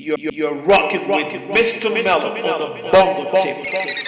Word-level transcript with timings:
You're, 0.00 0.16
you're 0.16 0.54
rocking 0.54 1.08
with 1.08 1.32
Mr. 1.50 1.92
Mellow 1.92 2.30
on 2.30 2.82
the 2.82 2.88
bongo 2.92 3.36
tip. 3.42 4.07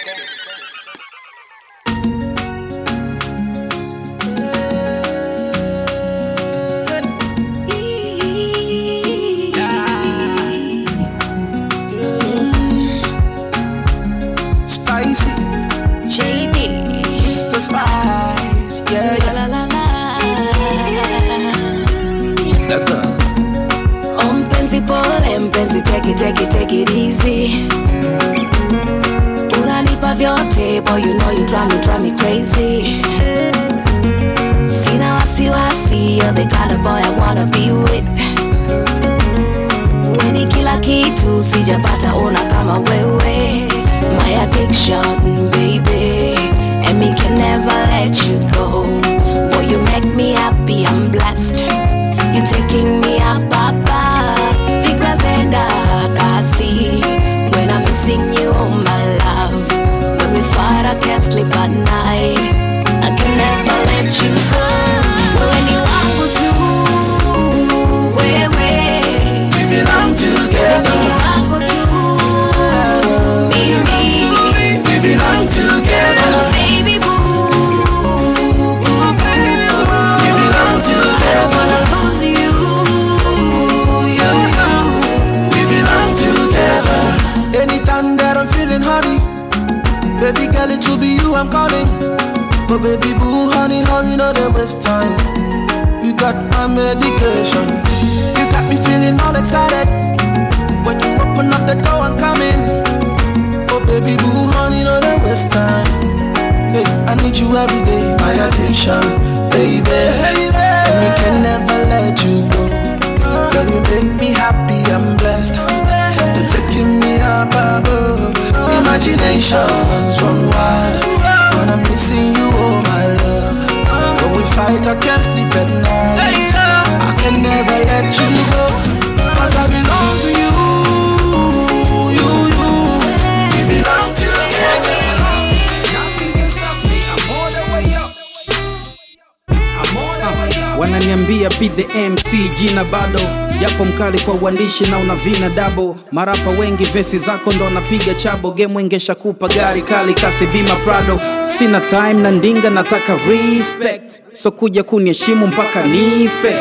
Bado. 142.91 143.19
Japo 143.61 143.85
mkali 143.85 144.19
kwa 144.19 144.33
uandishi 144.33 144.83
na 144.91 144.97
una 144.97 145.15
vina 145.15 145.49
dabo. 145.49 145.97
Marapa 146.11 146.49
wengi 146.49 146.83
vesi 146.83 147.17
zako 147.17 147.51
ndo 147.53 147.69
napiga 147.69 148.13
chabo. 148.13 148.51
Game 148.51 148.81
ingesha 148.81 149.15
kupa 149.15 149.47
gari 149.47 149.81
kali 149.81 150.13
kasi 150.13 150.45
bima 150.47 150.75
prado. 150.75 151.19
Sina 151.43 151.81
time 151.81 152.13
na 152.13 152.31
ndinga 152.31 152.69
nataka 152.69 153.15
respect. 153.29 154.21
So 154.33 154.51
kuja 154.51 154.83
kuniheshimu 154.83 155.47
mpaka 155.47 155.83
nife 155.83 156.55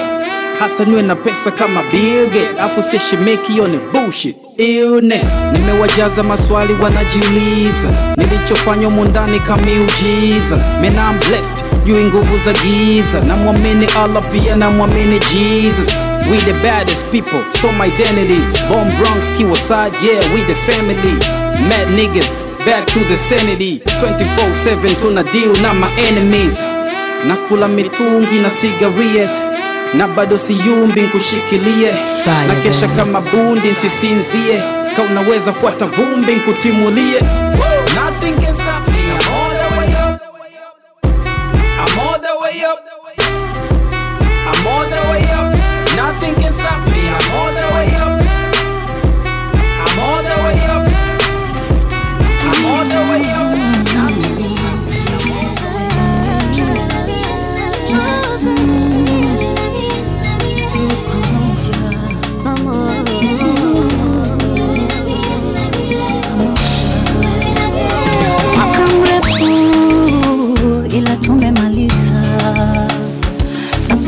hata 0.61 0.85
niwe 0.85 1.03
na 1.03 1.17
pesa 1.17 1.51
kama 1.51 1.83
Bill 1.83 2.27
Gates 2.31 2.61
afu 2.61 2.83
sishimiki, 2.83 3.53
hiyo 3.53 3.69
ni 3.69 3.79
bullshit. 3.93 4.37
Illness. 4.57 5.27
Nimewajaza 5.53 6.23
maswali 6.23 6.73
wanajiuliza. 6.83 8.15
Nilichofanya 8.17 8.91
mundani 8.91 9.41
kamiujiza. 9.41 10.57
Mena 10.81 11.11
I'm 11.11 11.19
blessed. 11.19 11.53
Juu 11.87 11.97
nguvu 12.05 12.39
za 12.45 12.53
giza. 12.53 13.21
Namwamini 13.21 13.87
Allah 14.05 14.23
pia 14.33 14.57
namwamini 14.57 15.19
Jesus. 15.19 15.89
We 16.31 16.37
the 16.37 16.53
baddest 16.53 17.05
people 17.11 17.41
so 17.61 17.73
my 17.73 17.87
identities. 17.87 18.63
Bomb 18.69 18.97
Bronx 18.97 19.27
Kiwasad 19.39 19.93
yeah 20.05 20.35
we 20.35 20.43
the 20.43 20.55
family. 20.55 21.15
Mad 21.69 21.89
niggas 21.91 22.37
back 22.67 22.87
to 22.87 23.01
the 23.01 23.17
sanity. 23.19 23.83
24/7 24.01 24.95
tuna 25.01 25.23
deal 25.23 25.57
na 25.63 25.75
my 25.75 25.89
enemies. 26.09 26.65
Nakula 27.27 27.69
mitungi 27.69 28.39
na 28.39 28.51
cigarettes 28.51 29.39
na 29.95 30.09
bado 30.09 30.39
siyumbi 30.39 31.01
nkushikilie. 31.01 31.93
Na 32.49 32.55
kesha 32.63 32.89
kama 32.89 33.21
bundi 33.21 33.69
nsisinzie. 33.69 34.63
Ka 34.97 35.03
unaweza 35.03 35.53
fuata 35.53 35.87
vumbi 35.87 36.33
nkutimulie. 36.35 37.21
I'm 52.53 52.65
all 52.69 52.85
the 52.89 53.13
way 53.13 53.33
up. 53.33 53.40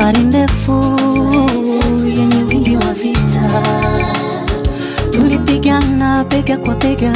Safari 0.02 0.18
ndefu 0.24 0.72
yenye 2.06 2.42
wingi 2.48 2.76
wa 2.76 2.92
vita. 2.94 3.62
Tulipigana 5.10 6.24
bega 6.24 6.56
kwa 6.56 6.74
bega, 6.74 7.12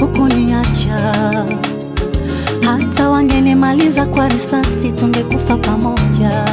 hukuniacha. 0.00 1.14
Hata 2.60 3.10
wangenimaliza 3.10 4.06
kwa 4.06 4.28
risasi, 4.28 4.92
tungekufa 4.92 5.56
pamoja. 5.56 6.44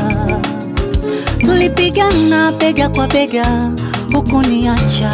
Tulipigana 1.38 2.52
bega 2.52 2.90
kwa 2.90 3.08
bega, 3.08 3.72
hukuniacha 4.14 5.12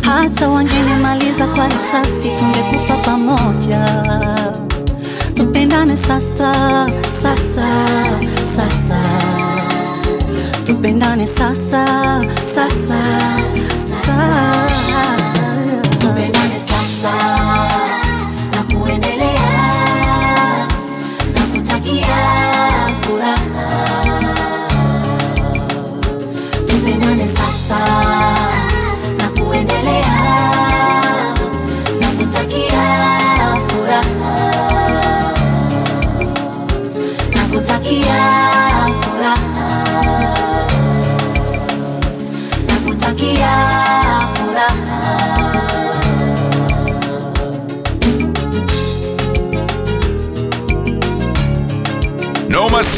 hata 0.00 0.48
wangenimaliza 0.48 1.46
kwa 1.46 1.68
risasi 1.68 2.28
tungekufa 2.38 2.96
pamoja. 3.04 4.02
Tupendane 5.34 5.96
sasa, 5.96 6.52
sasa, 7.22 7.66
sasa, 8.52 9.00
tupendane 10.64 11.26
sasa, 11.26 11.84
sasa, 12.36 13.00
sasa, 13.78 14.91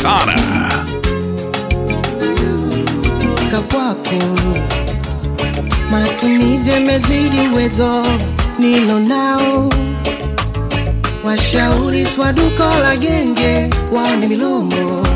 sana. 0.05 0.35
kutoka 3.21 3.61
kwako. 3.61 4.39
Matumizi 5.91 6.71
yamezidi 6.71 7.49
uwezo 7.53 8.07
nilo 8.59 9.01
nao, 9.01 9.71
washauri 11.25 12.07
swaduko 12.07 12.65
la 12.83 12.97
genge 12.97 13.71
wao 13.93 14.17
ni 14.17 14.27
milomo. 14.27 15.07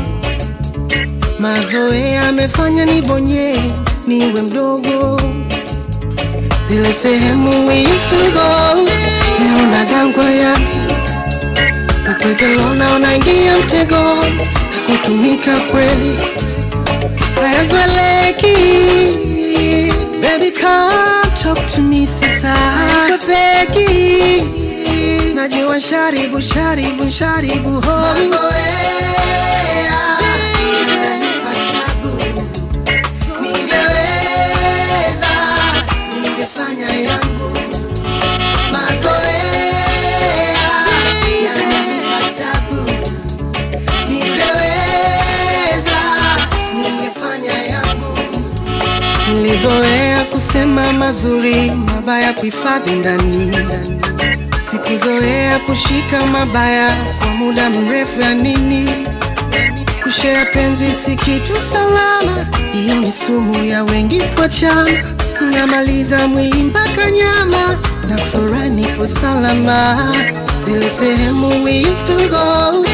Mazoea 1.39 2.23
yamefanya 2.23 2.85
nibonye 2.85 3.55
niwe 4.07 4.41
mdogo, 4.41 5.21
zile 6.69 6.93
sehemu 7.01 7.67
we 7.67 7.81
used 7.83 8.33
go, 8.33 8.75
leo 9.39 9.65
nadangwa 9.71 10.25
yani 10.31 10.88
upegelona 12.19 12.95
unaingia 12.95 13.57
mtego, 13.57 13.95
hakutumika 14.75 15.59
kweli. 15.59 16.19
Hayazoeleki. 17.41 18.55
Baby 20.21 20.51
come 20.51 21.31
talk 21.43 21.65
sharibu 25.79 26.41
sharibu 26.41 27.11
sharibu 27.11 27.69
ho 27.81 28.15
Nilizoea 49.53 50.25
kusema 50.25 50.93
mazuri, 50.93 51.71
mabaya 51.71 52.33
kuhifadhi 52.33 52.91
ndani. 52.91 53.51
Sikuzoea 54.71 55.59
kushika 55.59 56.25
mabaya 56.25 56.95
kwa 57.19 57.27
muda 57.27 57.69
mrefu, 57.69 58.21
ya 58.21 58.33
nini? 58.33 58.89
Kushea 60.03 60.45
penzi 60.45 60.91
si 60.91 61.15
kitu 61.15 61.53
salama, 61.73 62.45
hiyo 62.73 62.95
ni 62.95 63.11
sumu 63.11 63.63
ya 63.65 63.83
wengi 63.83 64.21
kwa 64.21 64.49
chama. 64.49 64.89
Namaliza 65.51 66.27
mwili 66.27 66.63
mpaka 66.63 67.11
nyama, 67.11 67.77
na 68.09 68.17
furaha 68.17 68.69
nipo 68.69 69.07
salama. 69.07 70.13
Zile 70.65 70.89
sehemu 70.99 71.63
we 71.65 71.79
used 71.81 72.07
to 72.07 72.27
go, 72.29 72.85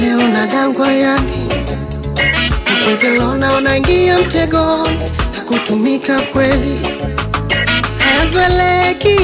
leo 0.00 0.28
nadangwa 0.28 0.92
yani 0.92 1.48
Upegelona 2.82 3.54
unaingia 3.56 4.18
mtegoni, 4.18 4.98
hakutumika 5.48 6.20
kweli, 6.20 6.80
hazweleki 7.98 9.16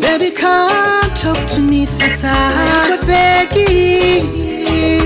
Baby 0.00 0.30
come 0.30 1.10
talk 1.22 1.46
to 1.54 1.60
me 1.60 1.86
sasa, 1.86 2.32
kwepeki 2.88 4.22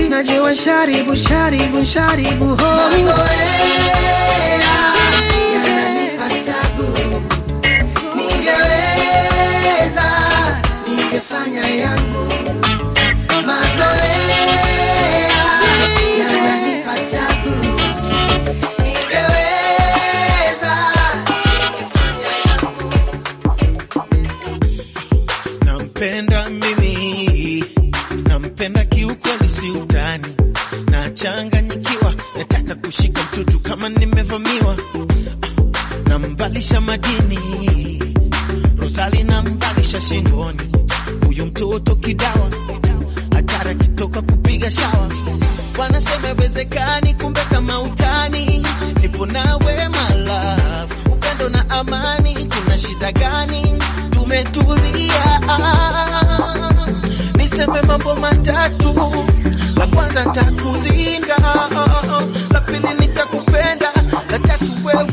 najua 0.09 0.55
sharibu 0.55 1.15
sharibu 1.15 1.85
sharibu 1.85 2.45
ho. 2.45 2.67
Yananipa 2.67 3.29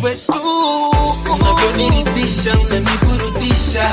wewe 0.05 0.17
tu 0.17 0.41
unavyoniridhisha 1.33 2.53
unaniburudisha. 2.59 3.91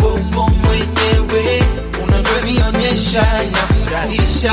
Bobo 0.00 0.48
mwenyewe 0.48 1.62
unavyonionyesha 2.04 3.26
nafurahisha. 3.52 4.52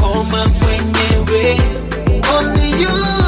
Koma 0.00 0.46
mwenyewe 0.46 1.60
only 2.38 2.82
you 2.82 3.18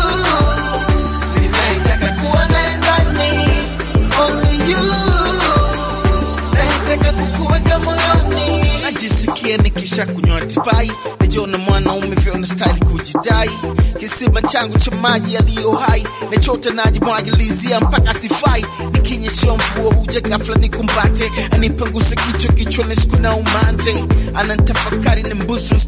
nikisha 9.63 10.07
kunywa 10.07 10.41
divai. 10.41 10.93
Najiona 11.21 11.59
mwanaume 11.59 12.15
vyona 12.17 12.47
stali 12.47 12.81
kujidai 12.81 13.51
kisima 14.01 14.43
changu 14.43 14.79
cha 14.79 14.91
maji 14.91 15.35
yaliyo 15.35 15.73
hai 15.73 16.05
nachota 16.31 16.71
najimwagilizia 16.71 17.81
mpaka 17.81 18.15
sifai. 18.15 18.67
Nikinyeshewa 18.93 19.57
mvua 19.57 19.95
huja 19.95 20.21
gafla 20.21 20.55
nikumbate 20.57 21.31
anipanguse 21.51 22.17
kichwa 22.17 22.53
kichwani 22.55 22.97
siku 22.97 23.17
na 23.17 23.37
umante. 23.37 24.05
Anantafakari 24.35 25.23
ni 25.23 25.35
mbusu 25.35 25.81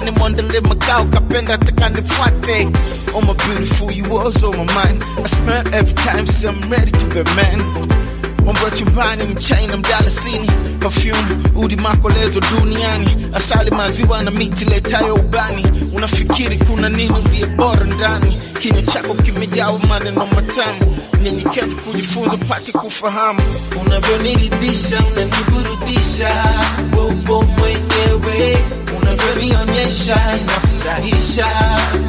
ni 0.00 0.10
mwandele 0.10 0.60
makao 0.60 1.04
kapenda 1.04 1.58
taka 1.58 1.88
nifuate. 1.88 2.68
Oh 3.14 3.20
my 3.20 3.34
beautiful, 3.34 3.90
you 3.92 4.14
was 4.14 4.44
on 4.44 4.56
my 4.56 4.64
mind. 4.64 5.04
I 5.24 5.28
smell 5.28 5.62
every 5.74 5.94
time, 5.94 6.26
so 6.26 6.48
I'm 6.50 6.70
ready 6.70 6.90
to 6.92 7.06
be 7.06 7.22
man 7.36 8.07
mambo 8.48 8.64
ya 8.64 8.70
chumbani 8.70 9.24
mchaina 9.24 9.76
mdalasini 9.76 10.50
perfume 10.78 11.36
udi 11.56 11.76
makolezo 11.76 12.40
duniani. 12.40 13.26
Asali 13.34 13.70
maziwa 13.70 14.22
na 14.22 14.30
miti 14.30 14.64
letayo 14.64 15.14
ubani. 15.14 15.64
Unafikiri 15.94 16.58
kuna 16.58 16.88
nini 16.88 17.10
uliye 17.26 17.46
bora 17.46 17.84
ndani? 17.86 18.40
Kinywa 18.62 18.82
chako 18.82 19.14
kimejawa 19.14 19.78
maneno 19.78 20.26
matamu. 20.26 20.96
Nyenyekevu 21.22 21.76
kujifunza 21.76 22.36
pate 22.36 22.72
kufahamu. 22.72 23.40
Unavyoniridhisha 23.86 24.98
unaniburudisha. 25.12 26.44
Bobo 26.90 27.42
mwenyewe 27.42 28.64
unavyonionyesha 28.98 30.18
inafurahisha 30.40 31.46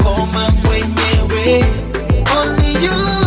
koma 0.03 0.49
mwenyewe 0.49 1.65
only 2.41 2.85
you 2.85 3.19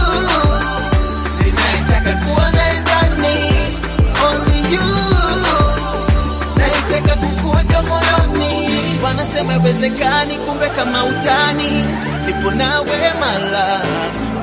wanasema 9.04 9.54
iwezekani 9.56 10.35
kumbe 10.35 10.68
kama 10.68 11.04
utani 11.04 11.85
nipo 12.26 12.50
nawe 12.50 13.12
mala 13.21 13.80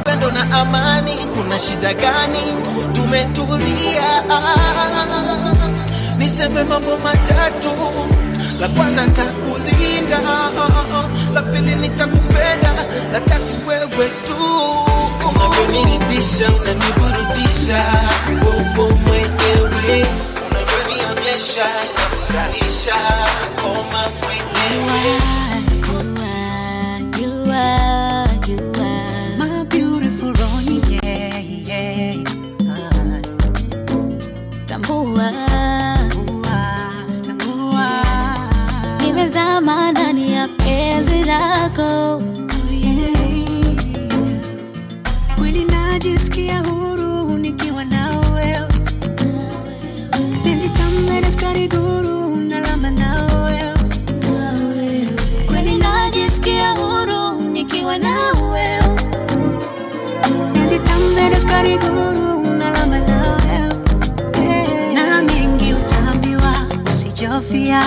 upendo 0.01 0.31
na 0.31 0.51
amani. 0.59 1.11
Kuna 1.35 1.59
shida 1.59 1.93
gani? 1.93 2.39
Tumetulia. 2.93 4.23
Niseme 6.17 6.63
mambo 6.63 6.97
matatu. 6.97 7.69
La 8.59 8.67
kwanza 8.69 9.05
nitakulinda, 9.05 10.19
la 11.33 11.41
pili 11.41 11.75
nitakupenda 11.75 12.73
la 13.13 13.19
tatu 13.21 13.53
wewe 13.67 14.09
tu. 14.27 14.35
Unavyoniridhisha 15.29 16.45
unaniburudisha. 16.61 17.85
Bobo 18.43 18.89
mwenyewe 18.95 20.05
nimezama 39.01 39.91
ndani 39.91 40.33
ya 40.33 40.47
penzi 40.47 41.23
kweli 41.23 42.21
tamu 61.49 61.65
na 61.65 61.73
sukari 61.73 61.77
guru 61.77 62.43
na 62.57 62.69
wewe 62.71 63.69
na 64.93 65.21
mengi 65.21 65.73
utaambiwa 65.73 66.51
usijofia. 66.89 67.81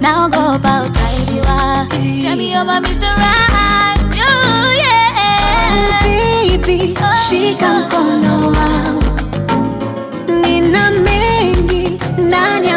Naogopa 0.00 0.82
utaibiwa 0.82 1.86
Tell 1.90 2.36
me 2.36 2.52
you're 2.52 2.64
my 2.64 2.80
Mr. 2.80 3.14
Right. 3.16 3.98
Oh, 4.20 4.72
yeah. 4.76 6.02
baby 6.02 6.94
shika 7.28 7.72
mkono 7.74 8.46
wangu. 8.46 9.04
Nina 10.42 10.90
mengi 10.90 11.98
ndani 12.18 12.68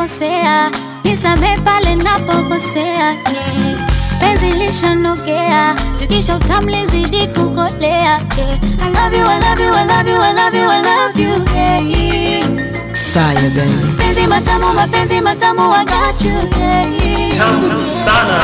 Tunakosea, 0.00 0.70
nisamehe 1.04 1.58
pale 1.58 1.96
napokosea. 1.96 3.06
yeah. 3.12 3.16
Penzi 4.20 4.46
lishanogea, 4.50 5.74
zikisha 5.98 6.36
utamu 6.36 6.68
lizidi 6.68 7.26
kukolea. 7.28 7.90
yeah. 8.02 8.20
I 8.82 8.90
love 8.92 9.16
you, 9.18 9.26
I 9.26 9.38
love 9.40 9.62
you, 9.64 9.72
I 9.74 9.84
love 9.86 10.10
you, 10.10 10.20
I 10.20 10.32
love 10.32 10.58
you, 10.58 10.70
I 10.70 10.82
love 10.82 11.18
you, 11.22 11.44
yeah. 11.56 12.44
Fire 13.12 13.50
baby. 13.50 13.96
Penzi 13.98 14.26
matamu, 14.26 14.74
mapenzi 14.74 15.20
matamu, 15.20 15.72
I 15.74 15.84
got 15.84 16.24
you, 16.24 16.60
yeah. 16.60 17.36
Tamu 17.36 17.78
sana. 18.04 18.38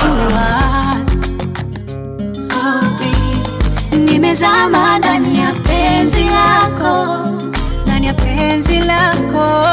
Oh. 2.52 3.96
Nimezama 3.96 4.98
ndani 4.98 5.38
ya 5.40 5.52
penzi 5.52 6.24
lako, 6.24 7.16
ndani 7.86 8.06
ya 8.06 8.14
penzi 8.14 8.80
lako. 8.80 9.72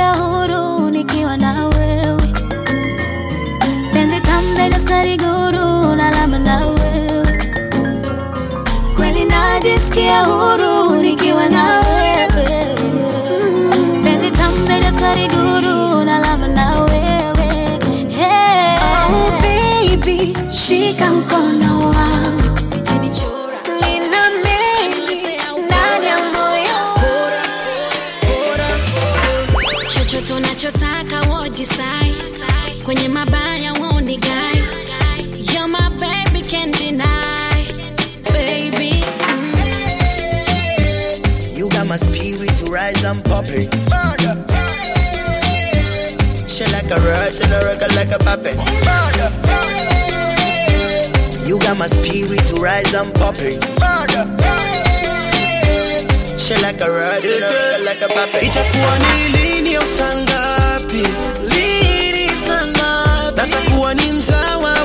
Najisikia 0.00 0.12
huru 0.12 0.90
nikiwa 0.90 1.36
na 1.36 1.66
wewe. 1.66 2.22
Penzi 3.92 4.20
tamu 4.20 4.56
zenye 4.56 4.80
sukari 4.80 5.16
guru 5.16 5.96
na 5.96 6.10
lama 6.10 6.38
na 6.38 6.66
wewe. 6.66 7.38
Kweli 8.96 9.24
najisikia 9.24 10.24
huru 10.24 10.69
like 46.90 46.98
a 47.00 47.06
rat 47.06 47.40
and 47.40 47.52
a 47.52 47.64
rocker 47.66 47.94
like 47.94 48.10
a 48.10 48.18
puppet. 48.18 48.56
You 51.46 51.58
got 51.60 51.76
my 51.78 51.86
spirit 51.86 52.44
to 52.46 52.56
rise 52.60 52.92
and 52.94 53.12
popping. 53.14 53.60
She 56.38 56.54
like 56.62 56.80
a 56.80 56.90
rat 56.90 57.22
and 57.22 57.44
a 57.44 57.46
rocker 57.46 57.84
like 57.84 58.02
a 58.02 58.08
puppet. 58.08 58.42
Itakuwa 58.42 58.98
ni 58.98 59.28
lini 59.38 59.76
au 59.76 59.86
saa 59.86 60.14
ngapi? 60.14 61.02
Lini 61.54 62.28
saa? 62.46 62.66
Natakuwa 63.36 63.94
ni 63.94 64.12
mzawa 64.12 64.79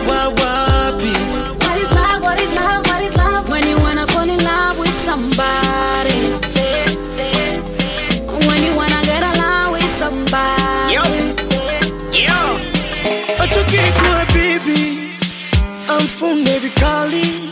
amfunge 16.82 17.16
vikali 17.16 17.50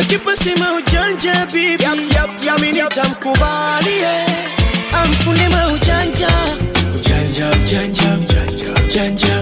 akipasima 0.00 0.72
ujanja 0.74 1.46
bibi. 1.52 1.84
Yami 2.46 2.72
nitamkubali 2.72 3.90
yeah. 4.00 4.26
amfunge 5.02 5.48
maujanja 5.48 6.28
ujanja. 6.96 7.50
Ujanja 7.50 7.50
ujanja 7.50 8.18
ujanja 8.18 8.84
ujanja 8.84 9.37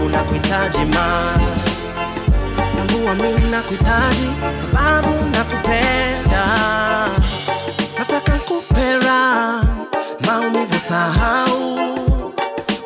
sababu 0.00 0.08
na 0.08 0.24
kuhitaji 0.24 0.84
ma. 0.84 1.34
Tambua 2.76 3.14
mimi 3.14 3.50
na 3.50 3.60
sababu 4.60 5.08
na 5.30 5.44
kupenda 5.44 6.46
nataka 7.98 8.32
kupera 8.38 9.62
maumivu 10.26 10.78
sahau. 10.88 11.78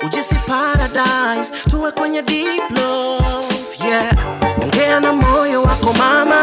Ujisi 0.06 0.34
paradise 0.34 1.52
tuwe 1.70 1.90
kwenye 1.92 2.22
deep 2.22 2.70
yeah. 3.88 4.12
Ongea 4.62 5.00
na 5.00 5.12
moyo 5.12 5.62
wako 5.62 5.92
mama 5.92 6.42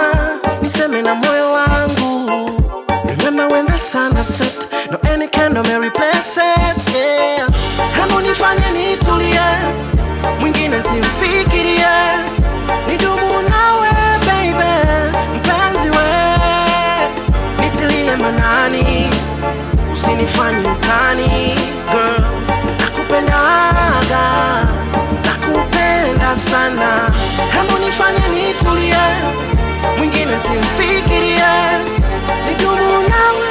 niseme 0.61 1.01
na 1.01 1.15
moyo 1.15 1.51
wangu. 1.51 2.29
Remember 3.07 3.47
when 3.47 3.65
the 3.65 3.77
set 4.23 4.67
no 4.91 4.97
any 5.13 5.27
candle 5.27 5.63
may 5.63 5.79
replace 5.79 6.37
it 6.37 6.95
yeah. 6.95 7.47
Hebu 7.95 8.19
nifanye 8.21 8.71
nitulie 8.71 9.41
mwingine 10.71 10.83
simfikirie. 10.83 11.87
Nidumu 12.87 13.41
nawe 13.49 13.89
baby 14.25 15.17
mpenzi 15.35 15.89
we. 15.89 16.09
Nitilie 17.59 18.15
manani 18.15 19.09
usinifanye 19.93 20.67
utani. 20.69 21.55
Girl 21.91 22.23
nakupendaga 22.79 24.23
nakupenda 25.25 26.35
sana. 26.51 27.11
Hebu 27.53 27.85
nifanye 27.85 28.19
nitulie 28.35 29.03
mwingine 29.97 30.39
simfikirie. 30.39 31.53
Nidumu 32.49 33.09
nawe 33.09 33.50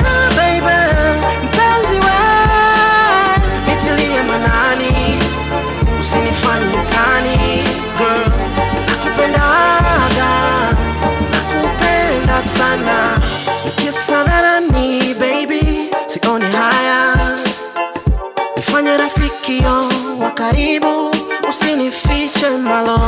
malo. 22.70 22.98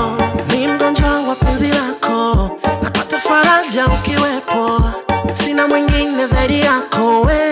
Ni 0.50 0.66
mgonjwa 0.68 1.20
wa 1.28 1.34
penzi 1.34 1.68
lako. 1.68 2.50
Napata 2.82 3.18
faraja 3.18 3.86
ukiwepo. 3.86 4.82
Sina 5.44 5.68
mwingine 5.68 6.26
zaidi 6.26 6.60
yako. 6.60 7.20
Wewe 7.20 7.51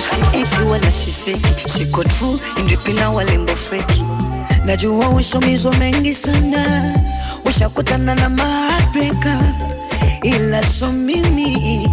sana 0.00 0.26
kwako 0.26 0.32
si 0.32 0.38
eti 0.38 0.62
wala 0.62 0.92
si 0.92 1.10
feki 1.12 1.68
siko 1.68 2.04
true 2.04 2.38
indipina 2.58 3.10
walembo 3.10 3.56
freki 3.56 4.04
najua 4.64 5.08
ushomizwa 5.08 5.74
mengi 5.76 6.14
sana. 6.14 6.94
Ushakutana 7.44 8.14
na 8.14 8.28
mabreka 8.28 9.38
ila 10.22 10.62
so 10.62 10.92
mimi 10.92 11.88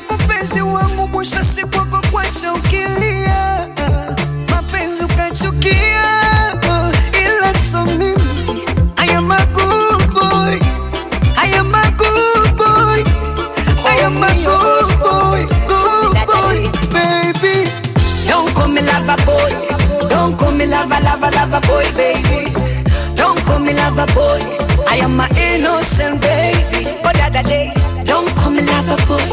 kupenzi 0.00 0.60
wangu 0.62 1.08
mwisho 1.08 1.44
siku 1.44 1.78
wako 1.78 2.00
kwacha 2.10 2.52
ukilia. 2.52 3.68
Mapenzi 4.50 5.04
ukachukia 5.04 6.11
lover, 20.72 21.00
lover, 21.04 21.30
lover 21.36 21.60
boy, 21.68 21.86
baby. 21.96 22.50
Don't 23.14 23.38
call 23.46 23.58
me 23.60 23.72
lover 23.74 24.06
boy. 24.14 24.40
I 24.88 24.96
am 25.04 25.16
my 25.16 25.28
innocent 25.36 26.20
baby. 26.20 26.84
Da 27.02 27.28
da 27.28 27.42
day. 27.42 27.72
Don't 28.04 28.28
call 28.36 28.50
me 28.50 28.62
lover 28.62 28.96
boy. 29.06 29.26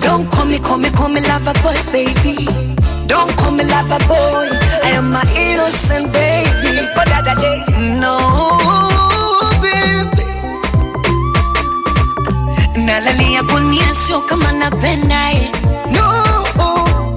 Don't 0.00 0.30
call 0.30 0.46
me, 0.46 0.58
call 0.58 0.78
me, 0.78 0.90
call 0.90 1.08
me 1.08 1.20
lover 1.20 1.52
boy, 1.62 1.76
baby. 1.92 2.36
Don't 3.06 3.32
call 3.38 3.52
me 3.52 3.64
lover 3.64 3.98
boy. 4.06 4.48
I 4.86 4.90
am 4.98 5.10
my 5.10 5.22
innocent 5.36 6.12
baby. 6.12 6.86
Da 6.94 7.20
da 7.22 7.34
day. 7.34 7.64
No, 8.00 8.14
baby. 9.62 10.24
Nalalia 12.86 13.42
kunia 13.42 13.94
sio 13.94 14.20
kama 14.20 14.52
napenda 14.52 15.32
eh. 15.32 15.50
No, 15.92 16.04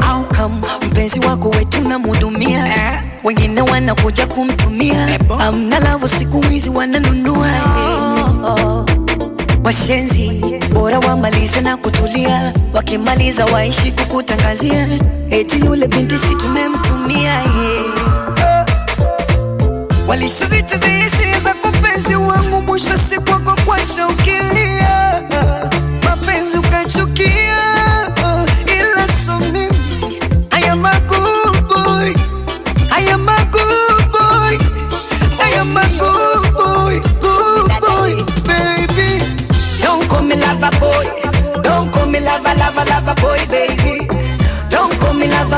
au 0.08 0.24
kama 0.24 0.68
mpenzi 0.88 1.20
wako 1.20 1.50
wetu 1.50 1.82
namhudumia 1.82 2.66
wengine 3.24 3.62
wanakuja 3.62 4.28
kumtumia. 4.28 5.20
Amna 5.40 5.80
lavu 5.80 6.08
siku 6.10 6.42
hizi 6.42 6.70
wananunua. 6.70 7.48
Eh. 7.48 8.96
washenzi 9.64 10.30
bora 10.74 11.00
wamalize 11.00 11.62
na 11.62 11.78
kutulia. 11.78 12.54
Wakimaliza 12.74 13.46
waishi 13.46 13.92
kukutangazia. 13.92 14.88
Eti 15.30 15.60
yule 15.66 15.88
binti 15.88 16.18
si 16.18 16.36
tumemtumia 16.36 17.32
yeah. 17.34 18.66
Hisia 21.04 21.40
za 21.40 21.54
kupenzi 21.54 22.16
wangu, 22.16 22.62
mwisho 22.62 22.98
siku 22.98 23.32
wako 23.32 23.56
kwacha 23.66 24.08
ukilia, 24.08 25.22
mapenzi 26.04 26.58
ukachukia, 26.58 27.58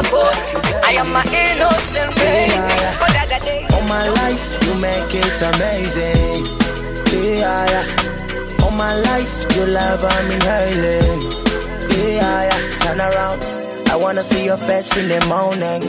boy, 0.07 0.33
I 0.83 0.91
am 1.01 1.11
my 1.11 1.23
innocent 1.23 2.15
baby. 2.15 2.55
Oh, 3.01 3.07
da, 3.13 3.25
da, 3.27 3.39
day. 3.39 3.65
All 3.73 3.83
my 3.87 4.07
life, 4.21 4.45
you 4.65 4.73
make 4.79 5.13
it 5.13 5.41
amazing. 5.51 6.45
Yeah, 7.11 7.65
yeah. 7.73 8.63
All 8.63 8.71
my 8.71 8.93
life, 8.95 9.33
your 9.55 9.67
love, 9.67 10.03
I'm 10.03 10.31
inhaling. 10.31 11.21
Yeah, 11.91 12.43
yeah. 12.49 12.69
Turn 12.79 12.99
around, 13.01 13.43
I 13.89 13.95
wanna 13.95 14.23
see 14.23 14.45
your 14.45 14.57
face 14.57 14.95
in 14.97 15.07
the 15.09 15.19
morning. 15.27 15.81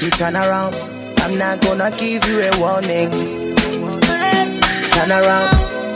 You 0.00 0.10
turn 0.10 0.34
around, 0.34 0.74
I'm 1.22 1.36
not 1.38 1.60
gonna 1.60 1.90
give 1.92 2.24
you 2.28 2.40
a 2.40 2.50
warning. 2.58 3.10
Turn 4.94 5.12
around, 5.12 5.48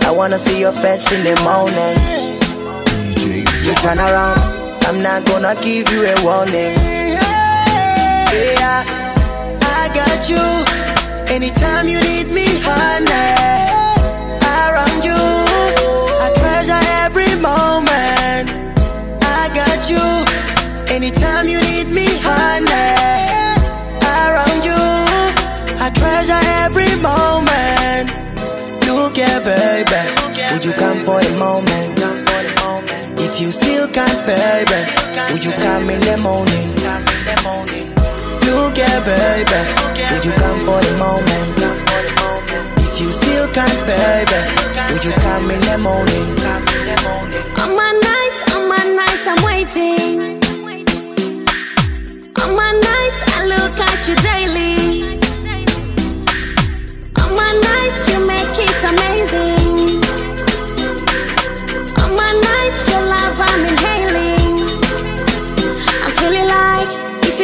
I 0.05 0.11
wanna 0.11 0.39
see 0.39 0.61
your 0.61 0.73
face 0.73 1.11
in 1.13 1.25
the 1.25 1.35
morning. 1.43 1.97
You 3.65 3.73
turn 3.83 3.99
around, 3.99 4.39
I'm 4.87 5.03
not 5.03 5.25
gonna 5.27 5.55
give 5.63 5.91
you 5.91 6.05
a 6.05 6.15
warning. 6.25 6.75
Yeah, 8.35 8.85
I 9.63 9.91
got 9.95 10.29
you. 10.29 10.45
Anytime 11.35 11.89
you 11.89 12.01
need 12.01 12.29
me, 12.29 12.47
honey, 12.61 13.33
around 14.45 15.03
you, 15.09 15.23
I 16.25 16.29
treasure 16.37 16.83
every 17.05 17.35
moment. 17.41 18.47
I 19.23 19.49
got 19.55 19.89
you. 19.89 20.07
Anytime 20.95 21.49
you 21.49 21.61
need 21.63 21.89
me, 21.89 22.07
honey, 22.21 22.69
around 24.05 24.65
you, 24.69 24.83
I 25.85 25.91
treasure 25.95 26.43
every 26.65 26.95
moment. 27.01 28.11
Look 28.87 29.17
here, 29.17 29.41
baby, 29.41 30.53
would 30.53 30.65
you 30.65 30.73
come 30.73 31.05
for 31.05 31.21
a 31.21 31.39
moment? 31.39 32.04
If 33.35 33.41
you 33.41 33.51
still 33.51 33.89
can't, 33.89 34.27
baby, 34.29 34.81
would 35.33 35.45
you 35.45 35.51
come 35.51 35.91
in 35.91 36.01
the 36.03 36.17
morning? 36.23 36.71
Look 38.47 38.77
here, 38.77 39.01
baby, 39.03 39.61
would 40.15 40.25
you 40.25 40.31
come 40.39 40.61
for 40.65 40.79
a 40.79 40.93
moment? 41.03 41.59
If 42.79 43.01
you 43.01 43.11
still 43.11 43.49
can't, 43.49 43.87
baby, 43.91 44.39
would 44.93 45.05
you 45.05 45.11
come 45.27 45.51
in 45.51 45.61
the 45.63 45.79
morning? 45.79 46.31
On 47.59 47.75
my 47.75 47.91
nights, 48.07 48.55
on 48.55 48.69
my 48.69 48.85
nights, 49.03 49.27
I'm 49.27 49.43
waiting. 49.43 50.39
On 52.41 52.55
my 52.55 52.71
nights, 52.71 53.21
I 53.35 53.47
look 53.47 53.81
at 53.81 54.07
you 54.07 54.15
daily. 54.15 54.84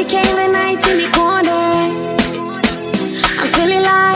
If 0.00 0.08
came 0.08 0.36
the 0.36 0.48
night 0.48 0.86
in 0.88 0.96
the 0.96 1.08
corner. 1.12 1.50
I'm 3.38 3.46
feeling 3.52 3.82
like 3.82 4.09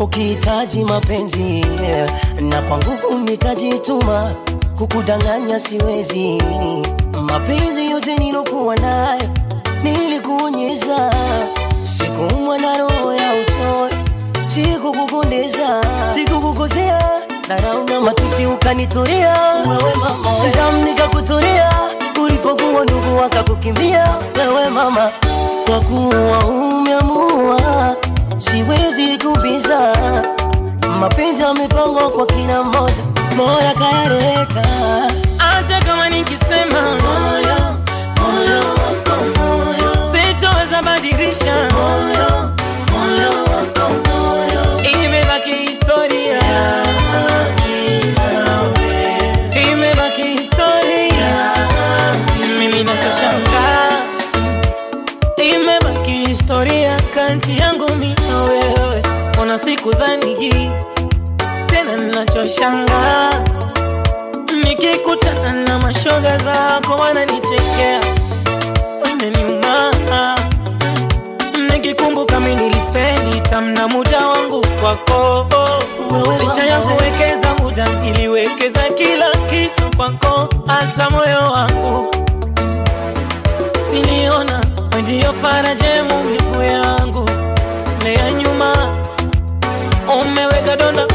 ukihitaji 0.00 0.84
mapenzi 0.84 1.64
na 2.40 2.62
kwa 2.62 2.78
nguvu 2.78 3.18
nikajituma 3.30 4.32
kukudanganya 4.78 5.60
siwezi. 5.60 6.42
Mapenzi 7.22 7.90
yote 7.90 8.16
nilokuwa 8.18 8.76
nayo 8.76 9.28
nilikuonyesha. 9.82 11.10
Sikuumwa 11.98 12.58
na 12.58 12.78
roho 12.78 13.12
ya 13.14 13.32
utoe 13.32 13.90
sikukukondesha 14.46 15.80
sikukukosea 16.14 17.02
narauna 17.48 18.00
matusi 18.00 18.46
ukanitoria 18.46 19.32
wewe 19.68 20.52
damu 20.56 20.84
nikakutoria 20.84 21.70
ulipokuwa 22.24 22.84
ndugu 22.84 23.16
wakakukimbia. 23.16 24.14
Wewe 24.38 24.68
mama 24.68 25.10
kwa 25.66 25.80
kuwa 25.80 26.38
umeamua 26.46 27.96
siwezi 28.38 29.18
kubiza 29.18 29.92
mapenzi 31.00 31.42
yamepangwa 31.42 32.10
kwa 32.10 32.26
kila 32.26 32.62
mmoja. 32.62 33.02
Moya 33.36 33.74
kayaleta. 33.74 34.64
Hata 35.38 35.80
kama 35.86 36.08
nikisema 36.08 36.80
moyo 37.02 37.56
moyo 38.20 38.58
wako 38.58 39.24
moyo. 39.38 40.12
Sitoweza 40.12 40.82
badilisha. 40.82 41.68
Moyo 41.72 42.50
moyo 42.92 43.30
wako 43.44 43.88
moyo. 44.08 44.90
Imebaki 45.04 45.50
historia. 45.50 46.40
Mimi 46.40 46.87
ona 59.58 59.64
siku 59.64 59.90
hii. 60.40 60.70
Tena 61.66 61.96
ninachoshanga 61.96 63.30
nikikutana 64.64 65.52
na 65.52 65.78
mashoga 65.78 66.38
zako 66.38 66.92
wananichekea. 67.02 68.00
Wananiuma 69.04 69.92
nikikumbuka 71.72 72.40
mi 72.40 72.54
nilispendi 72.54 73.40
tamna 73.50 73.88
muda 73.88 74.26
wangu 74.26 74.66
kwako. 74.80 75.46
Licha 76.40 76.62
ya 76.66 76.80
kuwekeza 76.80 77.54
muda 77.62 77.88
niliwekeza 77.88 78.80
kila 78.80 79.30
kitu 79.50 79.96
kwako 79.96 80.48
hata 80.66 81.10
moyo 81.10 81.52
wangu. 81.52 82.14
Niliona 83.92 84.60
wendiyo 84.94 85.32
faraja 85.42 86.04
maumivu 86.04 86.62
yangu 86.62 86.97
umeweka 90.78 90.92
donda 90.92 91.06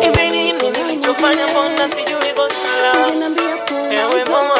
hivi 0.00 0.30
nini 0.30 0.70
nilichofanya 0.70 1.46
mbona 1.48 1.88
sijui 1.88 2.32
kosa 2.36 2.68
ewe 3.92 4.24
mama 4.24 4.54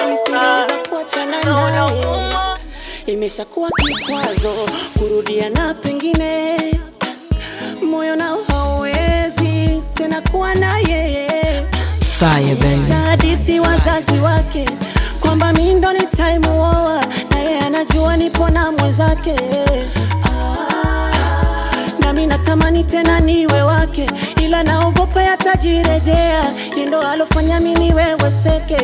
naona 1.44 1.82
huruma. 1.82 2.58
Imeshakuwa 3.06 3.70
kikwazo 3.70 4.68
kurudiana 4.98 5.74
pengine. 5.74 6.56
Moyo 7.90 8.16
nao 8.16 8.38
hauwezi 8.48 9.82
tena 9.94 10.20
kuwa 10.30 10.54
na 10.54 10.78
yeye. 10.78 11.66
Hadithi 12.92 13.60
wazazi 13.60 14.18
wake 14.18 14.70
kwamba 15.20 15.52
mi 15.52 15.74
ndo 15.74 15.92
nitaimuoa 15.92 17.04
na 17.30 17.38
yeye 17.38 17.58
anajua 17.60 18.16
nipo 18.16 18.48
na 18.48 18.72
mwenzake. 18.72 19.36
Ah, 20.24 20.67
nami 22.08 22.26
natamani 22.26 22.84
tena 22.84 23.20
niwe 23.20 23.62
wake 23.62 24.06
ila 24.44 24.62
naogopa 24.62 25.22
yatajirejea. 25.22 26.42
Yendo 26.76 27.00
alofanya 27.02 27.60
mi 27.60 27.74
niweweseke 27.74 28.78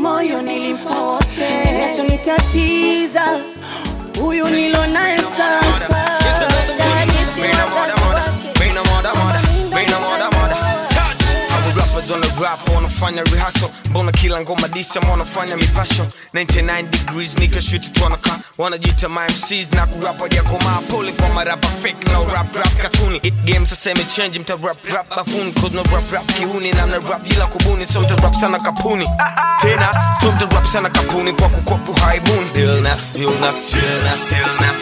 moyo 0.00 0.42
nilimpa 0.42 0.90
wote 1.00 1.48
kinachonitatiza 1.66 3.22
huyu 4.20 4.48
nilo 4.48 4.86
naye 4.86 5.18
wanafanya 13.00 13.22
rehearsal. 13.22 13.70
Mbona 13.90 14.12
kila 14.12 14.40
ngoma 14.40 14.68
disa 14.68 15.00
mwanafanya 15.00 15.56
mipasho 15.56 16.06
99 16.34 16.82
degrees 16.82 17.38
nika 17.38 17.60
tuanaka 17.92 18.38
wanajita 18.58 19.08
MCs 19.08 19.72
na 19.72 19.86
kurapa 19.86 20.28
jakomaa 20.28 20.78
pole 20.90 21.12
kwa 21.12 21.28
marapa 21.28 21.68
fake 21.68 22.04
na 22.12 22.32
rap 22.34 22.76
katuni. 22.82 23.16
It 23.22 23.34
game 23.44 23.66
sasa 23.66 23.90
imechange 23.90 24.38
mta 24.38 24.56
bafuni. 24.56 25.52
Cause 25.52 25.74
no 25.74 25.82
rap 25.82 26.12
rap 26.12 26.26
kiuni. 26.26 26.72
Na 26.72 26.86
rap 26.86 27.22
bila 27.22 27.46
kubuni 27.46 27.86
so 27.86 28.00
mta 28.00 28.34
sana 28.40 28.58
kapuni. 28.58 29.08
Tena 29.60 30.16
so 30.22 30.32
mta 30.32 30.66
sana 30.72 30.90
kapuni 30.90 31.32
kwa 31.32 31.48
kukopu 31.48 31.92
haibuni 31.92 32.50
illness 32.54 33.16
illness 33.16 33.74
illness 33.74 34.32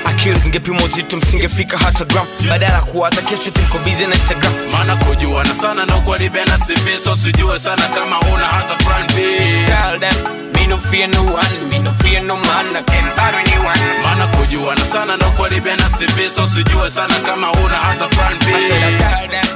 akili 0.04 0.38
zingepimwa 0.38 0.84
uzito 0.84 1.16
msingefika 1.16 1.78
hata 1.78 2.04
gram. 2.04 2.26
Badala 2.48 2.80
kuwa 2.82 3.10
hata 3.10 3.22
kesho 3.22 3.50
tuko 3.50 3.78
busy 3.78 4.06
na 4.06 4.14
instagram. 4.14 4.52
Maana 4.72 4.96
kujuana 4.96 5.54
sana 5.54 5.86
na 5.86 5.96
ukwalibena 5.96 6.58
CV 6.58 6.98
so 7.04 7.16
sijue 7.16 7.58
sana 7.58 7.82
kama 7.88 8.07
una 8.16 8.46
hata 8.46 8.74
front 8.84 9.08
page. 9.14 9.66
Tell 9.66 9.98
them, 9.98 10.16
me 10.52 10.66
no 10.66 10.76
fear 10.78 11.08
no 11.08 11.22
one, 11.22 11.68
me 11.70 11.78
no 11.78 11.92
fear 12.02 12.22
no 12.22 12.36
man, 12.36 12.76
I 12.76 12.82
can't 12.82 13.16
buy 13.16 13.32
anyone. 13.42 13.78
maana 14.02 14.26
kujuana 14.26 14.84
sana 14.92 15.16
na 15.16 15.26
ukwalibena 15.28 15.88
CV 15.90 16.28
so 16.30 16.46
sijue 16.46 16.90
sana 16.90 17.14
kama 17.26 17.52
una 17.52 17.76
hata 17.76 18.08
front 18.08 18.38
page. 18.40 18.54
I 18.54 18.68
said 18.68 18.82
I 18.82 18.98
tell 18.98 19.28
them, 19.28 19.48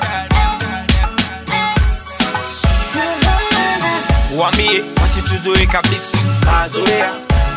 Wambie 4.39 4.83
wasituzoe 5.03 5.67
kabisa 5.67 6.19
mazoea 6.47 7.11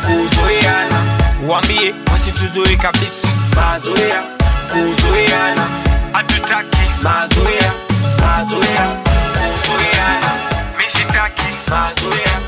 kuzoeana, 0.06 1.02
wambie 1.48 1.94
wasituzoe 2.12 2.76
kabisa 2.76 3.28
mazoea 3.56 4.22
kuzoeana, 4.72 5.66
hatutaki 6.12 6.78
mazoea 7.02 7.72
mazoea 8.20 8.86
kuzoeana, 9.32 10.30
mazoea 11.70 12.40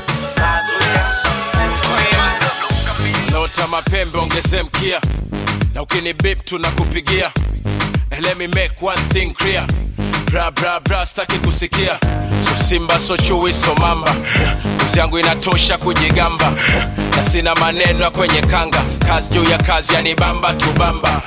naota 3.31 3.67
mapembe 3.67 4.17
ongeze 4.17 4.63
mkia 4.63 5.01
na 5.73 5.81
ukini 5.81 6.13
bip 6.13 6.45
tunakupigia. 6.45 7.31
And 8.11 8.37
me 8.37 8.47
make 8.47 8.81
one 8.81 8.97
thing 9.13 9.33
clear. 9.33 9.67
Bra 10.83 11.05
staki 11.05 11.37
kusikia. 11.39 11.99
So 12.43 12.55
simba 12.63 12.99
so 12.99 13.15
chui 13.17 13.53
so 13.53 13.75
mamba. 13.75 14.15
Kuzi 14.79 14.99
yangu 14.99 15.19
inatosha 15.19 15.77
kujigamba. 15.77 16.53
Na 17.17 17.23
sina 17.23 17.55
maneno 17.55 18.03
ya 18.03 18.09
kwenye 18.11 18.41
kanga. 18.41 18.81
Kazi 19.07 19.29
juu 19.33 19.43
ya 19.43 19.57
kazi 19.57 19.93
yanibamba 19.93 20.53
tubamba 20.53 21.21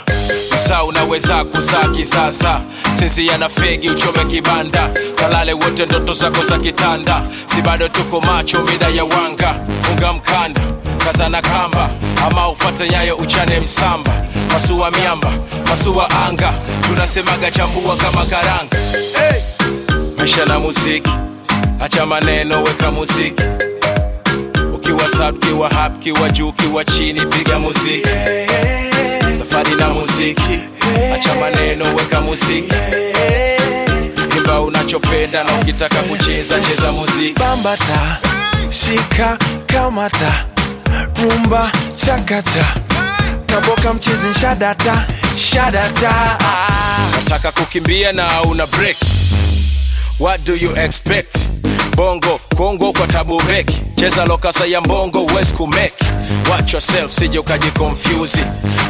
msaa 0.56 0.84
unaweza 0.84 1.44
kusaki 1.44 1.96
kisasa 1.96 2.60
sisi 2.98 3.26
yana 3.26 3.48
fegi 3.48 3.90
uchome 3.90 4.24
kibanda. 4.24 4.90
Kalale 5.14 5.52
wote 5.52 5.86
ndoto 5.86 6.12
zako 6.12 6.44
za 6.44 6.58
kitanda. 6.58 7.22
Si 7.54 7.62
bado 7.62 7.88
tuko 7.88 8.20
macho 8.20 8.62
mida 8.62 8.88
ya 8.88 9.04
wanga. 9.04 9.54
Funga 9.82 10.12
mkanda 10.12 10.60
kazana 11.04 11.42
kamba. 11.42 11.90
Ama 12.26 12.48
ufate 12.48 12.88
nyayo 12.88 13.16
uchane 13.16 13.60
msamba. 13.60 14.12
Masua 14.52 14.90
miamba 14.90 15.32
masua 15.70 16.10
anga. 16.26 16.52
Tunasemaga 16.86 17.50
chambua 17.50 17.96
kama 17.96 18.24
karanga. 18.26 18.76
Hey! 19.18 19.42
maisha 20.18 20.44
na 20.46 20.58
muziki. 20.60 21.10
Acha 21.80 22.06
maneno 22.06 22.62
weka 22.62 22.90
muziki. 22.90 23.42
Ukiwa 24.74 25.10
sab 25.10 25.38
kiwa 25.38 25.68
hap 25.68 25.98
kiwa 25.98 26.30
juu 26.30 26.52
kiwa 26.52 26.84
chini 26.84 27.26
piga 27.26 27.58
muziki 27.58 28.08
safari 29.42 29.74
na 29.76 29.88
muziki. 29.88 30.58
Acha 31.14 31.34
maneno 31.40 31.84
weka 31.96 32.20
muziki. 32.20 32.72
Imba 34.36 34.60
unachopenda 34.60 35.44
na 35.44 35.52
ukitaka 35.54 35.96
kucheza 35.96 36.60
cheza 36.60 36.92
muziki. 36.92 37.38
Bambata 37.40 38.18
shika 38.70 39.38
kamata. 39.66 40.44
Rumba 41.22 41.72
chakacha 42.06 42.74
kaboka 43.46 43.94
mchezi 43.94 44.40
shadata 44.40 45.06
shadata. 45.36 46.38
Nataka 47.16 47.52
kukimbia 47.52 48.12
na 48.12 48.42
una 48.42 48.66
break. 48.66 48.96
What 50.18 50.44
do 50.44 50.54
you 50.56 50.76
expect 50.76 51.36
bongo 51.96 52.40
kongo 52.56 52.92
kwa 52.92 53.06
tabu 53.06 53.42
beki 53.42 53.80
cheza 53.96 54.24
lokasa 54.26 54.66
ya 54.66 54.80
mbongo 54.80 55.22
uwezi 55.24 55.52
kumeki. 55.52 56.04
Watch 56.50 56.72
yourself 56.72 57.12
sije 57.12 57.38
ukajikonfyuzi 57.38 58.38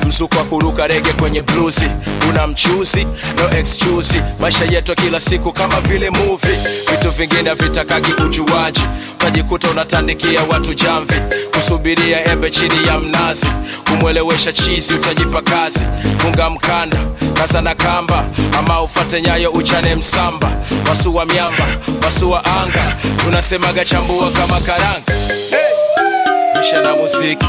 mzuko 0.06 0.36
wa 0.38 0.44
kuruka 0.44 0.86
rege 0.86 1.12
kwenye 1.12 1.42
bluzi. 1.42 1.86
Una 2.30 2.46
mchuzi 2.46 3.04
no 3.04 3.58
excuse. 3.58 4.22
Maisha 4.40 4.64
yetu 4.64 4.94
kila 4.94 5.20
siku 5.20 5.52
kama 5.52 5.80
vile 5.80 6.10
muvi 6.10 6.56
vitu 6.90 7.10
vingine 7.10 7.54
vitakagi 7.54 8.12
ujuaji. 8.12 8.82
Utajikuta 9.14 9.70
unatandikia 9.70 10.40
watu 10.50 10.74
jamvi 10.74 11.14
kusubiria 11.62 12.24
embe 12.32 12.50
chini 12.50 12.86
ya 12.86 12.98
mnazi. 12.98 13.46
Kumwelewesha 13.90 14.52
chizi 14.52 14.94
utajipa 14.94 15.42
kazi. 15.42 15.80
Funga 16.18 16.50
mkanda 16.50 16.96
kaza 17.34 17.60
na 17.62 17.74
kamba. 17.74 18.24
Ama 18.58 18.82
ufate 18.82 19.22
nyayo 19.22 19.50
uchane 19.50 19.94
msamba. 19.94 20.50
Wasua 20.90 21.24
miamba 21.26 21.64
wasua 22.04 22.44
anga. 22.44 22.96
Tunasemaga 23.24 23.84
chambua 23.84 24.30
kama 24.30 24.60
karanga. 24.60 25.12
Hey! 25.50 26.54
maisha 26.54 26.80
na 26.82 26.96
muziki. 26.96 27.46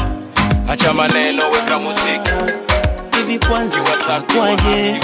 Acha 0.68 0.92
maneno 0.92 1.42
weka 1.50 1.78
muziki. 1.78 2.30
Hivi 3.16 3.38
kwanza 3.38 3.78
kwaje 4.36 5.00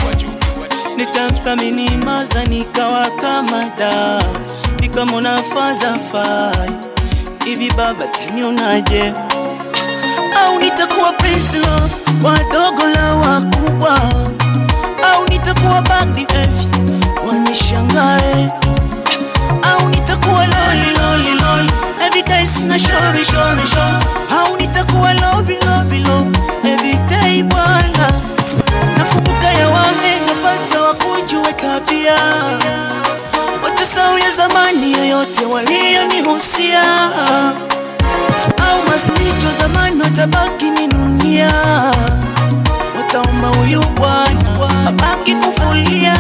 nitamthamini 0.97 1.91
maza 2.05 2.45
nikawa 2.45 3.11
kama 3.11 3.71
da. 3.79 4.23
Nikamona 4.81 5.43
faza 5.43 5.99
fai 6.13 6.71
hivi 7.45 7.71
baba 7.77 8.09
tanionaje 8.09 9.13
au 10.45 10.59
nitakuwa 10.61 11.13
peslo 11.13 11.81
wadogo 12.23 12.87
la 12.95 13.15
wakubwa? 13.15 13.99
Au 15.15 15.29
nitakuwa 15.29 15.83
evi 16.35 16.69
wanishangae? 17.29 18.49
Au 19.63 19.89
nitakuwa 19.89 20.47
loli 20.47 20.91
loli 21.01 21.31
loli? 21.41 21.71
Everyday 22.07 22.47
sina 22.47 22.79
shori 22.79 23.25
shori 23.25 23.67
shori 23.71 24.05
au 24.41 24.57
nitakuwa 24.57 25.13
lovi 25.15 25.55
lovi 25.67 25.99
lovi 25.99 26.39
everyday 26.65 27.43
bwana. 27.43 28.13
Nakumbuka 28.99 29.49
ya 29.53 29.69
wame 29.69 30.21
napata 30.27 30.81
wakujue 30.83 31.53
tabia 31.53 32.17
yoyote 35.11 35.45
walionihusia. 35.47 36.83
Au 38.71 38.83
masnito 38.89 39.49
zamani 39.61 40.03
watabaki 40.03 40.65
ninunia 40.71 41.53
wataomba 42.97 43.49
huyu 43.49 43.85
bwana 43.97 44.87
abaki 44.89 45.35
kufulia. 45.35 46.17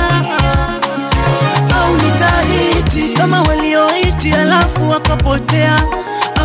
Au 1.80 1.96
nitaiti 1.96 3.08
kama 3.16 3.42
walioiti 3.42 4.32
alafu 4.32 4.90
wakapotea. 4.90 5.80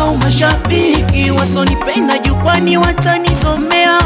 Au 0.00 0.16
mashabiki 0.16 1.30
wasonipenda 1.30 2.18
jukwani 2.18 2.76
watanisomea. 2.76 3.98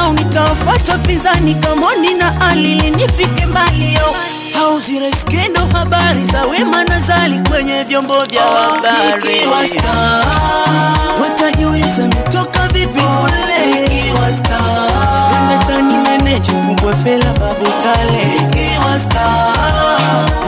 Au 0.00 0.12
nitawafuata 0.12 0.98
pinzani 0.98 1.54
kamoni 1.54 2.14
na 2.14 2.40
alili 2.48 2.90
nifike 2.90 3.46
mbali 3.46 3.94
yo 3.94 4.14
au 4.60 4.80
zile 4.80 5.12
skendo 5.12 5.60
habari 5.72 6.24
za 6.24 6.46
wema 6.46 6.84
na 6.84 7.00
zali 7.00 7.40
kwenye 7.48 7.82
vyombo 7.84 8.14
vya 8.30 8.42
habari. 8.42 9.46
watajiuliza 11.22 12.06
mitoka 12.06 12.68
vipi? 12.68 13.00
Kule 13.00 13.84
ikiwa 13.86 14.28
Ungetani 15.42 15.94
meneja 16.08 16.52
kubwa 16.52 16.96
fela 16.96 17.32
babu 17.32 17.66
tale. 17.82 18.26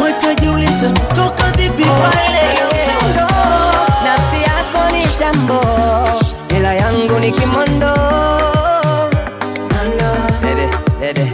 Watajiuliza 0.02 0.88
mitoka 0.88 1.50
vipi? 1.56 1.84
Kule, 1.84 2.48
nafsi 4.04 4.42
yako 4.42 4.90
ni 4.92 5.04
chambo 5.18 5.60
ila 6.56 6.74
yangu 6.74 7.18
ni 7.20 7.32
kimondo. 7.32 7.94
Bebe, 10.42 10.68
baby. 11.00 11.32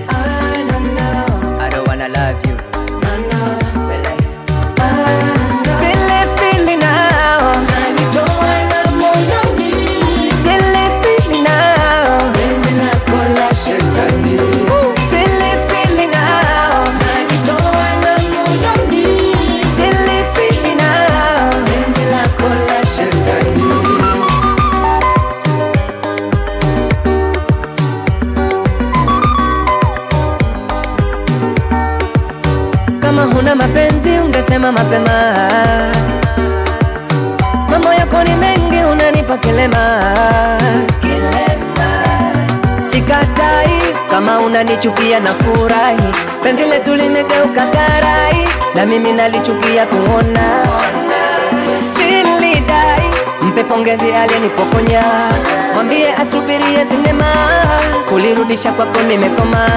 Unanichukia 44.54 45.20
na 45.20 45.30
furahi, 45.34 46.08
penzi 46.42 46.64
letu 46.64 46.94
limegeuka 46.94 47.66
karai, 47.66 48.44
na 48.74 48.86
mimi 48.86 49.12
nalichukia 49.12 49.86
kuona. 49.86 50.66
Silidai 51.96 53.02
mpe 53.42 53.64
pongezi 53.64 54.12
aliyenipokonya, 54.12 55.02
mwambie 55.74 56.14
asubirie 56.14 56.86
sinema, 56.90 57.24
kulirudisha 58.08 58.72
kwako 58.72 59.00
nimekoma. 59.08 59.68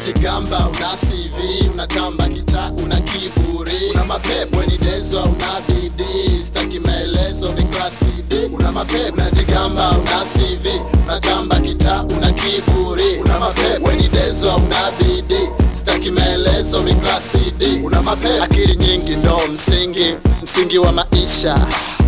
Unajigamba 0.00 0.68
una 0.68 0.96
CV 0.96 1.68
unatamba 1.72 2.28
kita 2.28 2.72
una 2.84 3.00
kiburi. 3.00 3.90
Una 3.94 4.04
mapepo 4.04 4.62
ni 4.66 4.78
dezo 4.78 5.22
una 5.22 5.60
bidii 5.68 6.44
staki 6.44 6.78
maelezo 6.78 7.52
ni 7.52 7.64
klasi 7.64 8.04
D. 8.28 8.34
Una 8.52 8.72
mapepo 8.72 9.12
unajigamba 9.12 9.90
una 9.90 10.24
CV 10.24 10.68
unatamba 11.04 11.60
kita 11.60 12.02
una 12.16 12.32
kiburi. 12.32 13.18
Una 13.24 13.38
mapepo 13.38 13.92
ni 13.92 14.08
dezo 14.08 14.56
una 14.56 14.90
bidii 14.98 15.48
staki 15.72 16.10
maelezo 16.10 16.82
ni 16.82 16.94
klasi 16.94 17.52
D. 17.58 17.80
Una 17.84 18.02
mapepo 18.02 18.44
akili 18.44 18.76
nyingi 18.76 19.16
ndo 19.16 19.40
msingi 19.52 20.14
msingi 20.42 20.78
wa 20.78 20.92
maisha 20.92 21.66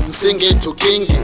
msingi 0.09 0.55
tukingi 0.55 1.17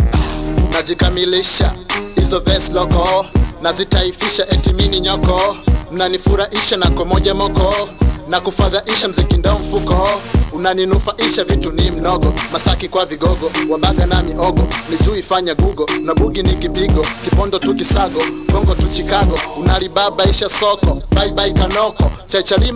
najikamilisha 0.72 1.72
hizo 2.16 2.40
ves 2.40 2.72
loko 2.72 3.26
nazitaifisha 3.62 4.46
etimini 4.48 5.00
nyoko 5.00 5.56
mnanifurahisha 5.90 6.76
na 6.76 6.90
komoja 6.90 7.34
moko 7.34 7.88
na 8.28 8.40
kufadhaisha 8.40 9.08
mziki 9.08 9.36
ndo 9.36 9.52
mfuko. 9.52 10.08
Unaninufaisha 10.52 11.44
vitu 11.44 11.72
ni 11.72 11.90
mnogo 11.90 12.32
masaki 12.52 12.88
kwa 12.88 13.06
vigogo 13.06 13.50
wabaga 13.70 14.06
na 14.06 14.22
miogo 14.22 14.62
nijui 14.90 15.22
fanya 15.22 15.54
gugo 15.54 15.86
na 16.02 16.14
bugi 16.14 16.42
ni 16.42 16.54
kipigo 16.54 17.06
kipondo 17.24 17.58
tu 17.58 17.74
kisago 17.74 18.20
bongo 18.52 18.74
tu 18.74 18.88
chicago 18.94 19.38
unalibabaisha 19.60 20.48
soko 20.48 21.02
baibai 21.14 21.52
kanoko 21.52 22.10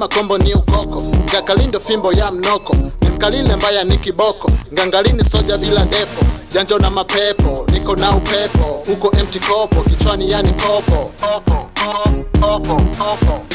kombo 0.09 0.39
ni 0.39 0.55
ukoko 0.55 1.03
jakalindo 1.33 1.81
fimbo 1.81 2.13
ya 2.13 2.31
mnoko 2.31 2.77
ni 3.01 3.09
mkalile 3.09 3.57
mbaya 3.57 3.85
ni 3.85 3.97
kiboko 3.99 4.51
ngangalini 4.75 5.25
soja 5.25 5.59
bila 5.59 5.85
depo 5.85 6.25
janjo 6.55 6.79
na 6.79 6.91
mapepo 6.91 7.67
niko 7.73 7.97
na 7.97 8.17
upepo 8.17 8.83
huko 8.87 9.13
empty 9.19 9.39
kichwani 9.91 10.31
yani 10.31 10.51
kopo 10.53 11.13
kopo 11.21 11.69
una 12.47 12.75
mapepo. 12.99 13.47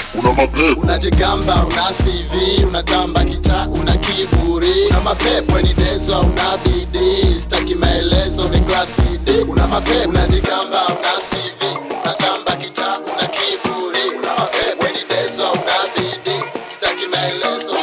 Unajigamba 0.82 1.66
una 1.66 1.92
CV 1.92 2.66
unatamba 2.68 3.24
kita 3.24 3.68
una 3.72 3.98
kiburi. 3.98 4.88
Una 4.90 5.00
mapepo 5.02 5.60
ni 5.62 5.74
dezo 5.74 6.20
una 6.20 6.58
bidii 6.64 7.40
staki 7.40 7.76
maelezo 7.76 8.48
ni 8.50 8.60
klasi 8.62 9.18
D. 9.24 9.44
Una 9.48 9.68
mapepo 9.68 10.10
unajigamba 10.10 10.86
una 10.88 11.14
CV 11.20 11.78
unatamba 12.02 12.56
kita 12.56 13.00
una 13.00 13.28
kiburi. 13.28 14.18
Una 14.20 14.34
mapepo 14.40 14.84
ni 14.94 15.04
dezo 15.16 15.52
una 15.52 15.80
bidii 15.96 16.42
staki 16.70 17.08
maelezo 17.12 17.74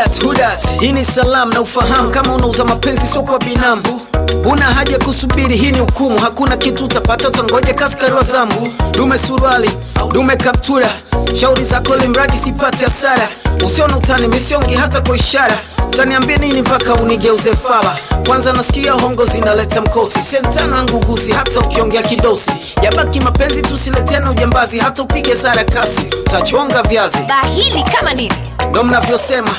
Hudat, 0.00 0.22
hudat, 0.22 0.80
hii 0.80 0.92
ni 0.92 1.04
salamu 1.04 1.52
na 1.52 1.60
ufahamu 1.60 2.10
kama 2.10 2.34
unauza 2.34 2.64
mapenzi 2.64 3.06
sio 3.06 3.22
kwa 3.22 3.38
binamu 3.38 4.00
una 4.44 4.64
haja 4.64 4.98
kusubiri, 4.98 5.56
hii 5.56 5.72
ni 5.72 5.78
hukumu. 5.78 6.18
Hakuna 6.18 6.56
kitu 6.56 6.84
utapata, 6.84 7.28
utangoja 7.28 7.74
kaskari 7.74 8.12
wa 8.12 8.22
zambu. 8.22 8.68
Dume 8.90 9.18
suruali, 9.18 9.70
dume 10.12 10.36
kaptura, 10.36 10.88
shauri 11.34 11.64
zako 11.64 11.96
limradi 11.96 12.38
sipate 12.38 12.84
hasara. 12.84 13.28
Usiona 13.66 13.96
utani 13.96 14.28
misiongi 14.28 14.74
hata 14.74 15.00
kwa 15.00 15.16
ishara, 15.16 15.58
utaniambia 15.88 16.36
nini 16.36 16.62
mpaka 16.62 16.94
unigeuze 16.94 17.52
fala? 17.56 17.96
Kwanza 18.26 18.52
nasikia 18.52 18.92
hongo 18.92 19.24
zinaleta 19.24 19.80
mkosi, 19.80 20.18
sentana 20.18 20.76
yangu 20.76 21.18
hata 21.36 21.60
ukiongea 21.60 22.02
kidosi. 22.02 22.50
Yabaki 22.82 23.20
mapenzi, 23.20 23.62
tusiletena 23.62 24.30
ujambazi, 24.30 24.78
hata 24.78 25.02
upige 25.02 25.34
sara 25.34 25.64
kasi, 25.64 26.00
utachonga 26.20 26.82
viazi. 26.82 27.18
bahili 27.28 27.82
kama 27.82 28.14
nini 28.14 28.34
ndo 28.70 28.84
mnavyosema 28.84 29.50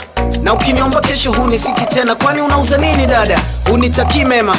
na 0.43 0.53
ukiniomba 0.53 1.01
kesho 1.01 1.31
hunisiki 1.31 1.85
tena 1.85 2.15
kwani 2.15 2.41
unauza 2.41 2.77
nini 2.77 3.05
dada? 3.05 3.39
Unitakii 3.71 4.25
mema. 4.25 4.57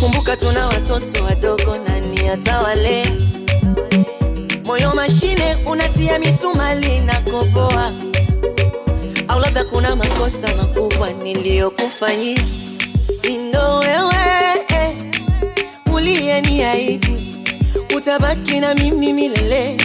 Kumbuka 0.00 0.36
tuna 0.36 0.66
watoto 0.66 1.24
wadogo 1.24 1.76
nani 1.88 2.28
atawale 2.28 3.12
moyo 4.64 4.94
mashine 4.94 5.56
unatia 5.66 6.18
misumali 6.18 7.00
na 7.00 7.14
koboa 7.20 7.90
au 9.62 9.68
kuna 9.68 9.96
makosa 9.96 10.56
makubwa 10.56 11.10
niliyokufanyia. 11.10 12.38
Sindo 13.22 13.78
wewe 13.78 14.14
eh, 14.68 14.96
uliyeniahidi 15.94 17.16
utabaki 17.96 18.60
na 18.60 18.74
mimi 18.74 19.12
milele. 19.12 19.76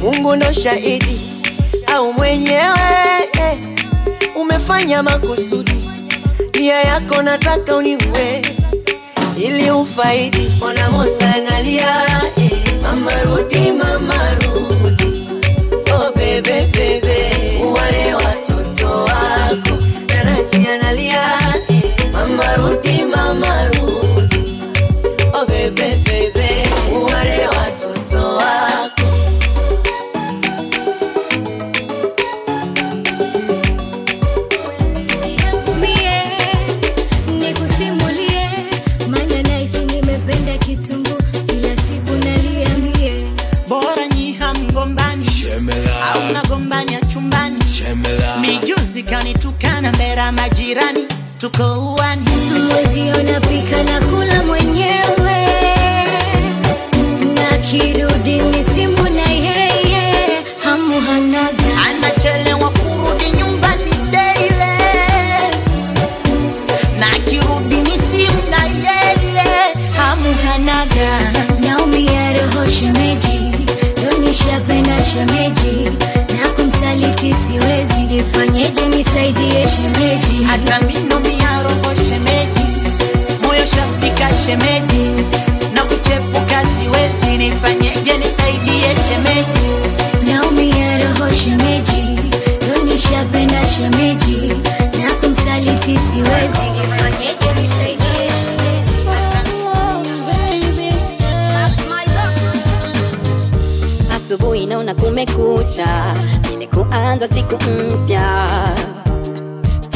Mungu 0.00 0.36
ndo 0.36 0.52
shahidi. 0.52 1.20
Au 1.94 2.12
mwenyewe 2.12 3.28
eh, 3.32 3.58
umefanya 4.36 5.02
makusudi. 5.02 5.74
Nia 6.60 6.80
yako 6.80 7.22
nataka 7.22 7.76
uniue. 7.76 8.42
Ili 9.38 9.70
ufaidi. 9.70 10.52
Ona 10.60 10.90
mosa 10.90 11.34
analia 11.34 12.02
eh, 12.36 12.50
mama 12.82 13.12
rudi 13.22 13.72
mama 13.72 14.14
rudi 14.34 15.03
nanachi 20.58 20.68
analia 20.68 21.22
eh, 21.68 22.10
mijuzi 49.42 49.88
mbele 49.94 50.20
ya 50.20 50.32
majirani 50.32 51.06
tuko 51.38 51.94
uani, 51.94 52.30
mwezio 52.72 53.22
napika 53.22 53.82
na 53.82 54.00
kula 54.06 54.42
mwenyewe 54.42 55.46
na 57.34 57.58
kirudi 57.58 58.38
ni 58.38 58.64
simu 58.64 59.08
na 59.10 59.30
yeye 59.30 60.42
hamu 60.64 61.00
hanaga 61.00 61.64
anachelewa 61.88 62.70
kurudi 62.70 63.36
nyumbani 63.36 63.90
deile, 64.10 64.76
na 67.00 67.06
kirudi 67.30 67.76
ni 67.76 67.98
simu 68.10 68.42
na 68.50 68.64
yeye 68.66 69.74
hamu 69.96 70.34
hanaga 70.44 71.32
naumia 71.60 72.32
roho 72.32 72.70
shemeji 72.70 73.40
donishapenda 74.04 75.04
shemeji. 75.04 75.24
na 75.24 75.32
kumsaliti 75.32 75.63
siwezi 75.63 75.63
nifanyeje 78.16 78.88
nisaidie 78.88 79.66
shemeji? 79.68 80.44
Hata 80.44 80.80
minomia 80.80 81.62
roho 81.62 81.94
shemeji. 82.08 82.66
Moyo 83.42 83.66
shafika 83.66 84.28
shemeji. 84.46 85.04
Na 85.74 85.82
kuchepuka 85.84 86.62
siwezi 86.76 87.38
nifanyeje 87.38 88.18
nisaidie 88.18 88.90
shemeji? 89.08 89.68
Naumia 90.32 90.98
roho 90.98 91.32
shemeji. 91.34 92.18
Donishapenda 92.68 93.66
shemeji. 93.66 94.36
Na 95.02 95.14
kumsaliti 95.20 95.98
siwezi. 95.98 96.66
Nifanyeje 96.80 97.60
nisaidie 97.62 98.28
shemeji? 98.28 98.94
Asubuhi 104.16 104.66
naona 104.66 104.94
kumekucha 104.94 106.14
kuanza 106.84 107.28
siku 107.28 107.54
mpya. 107.56 108.22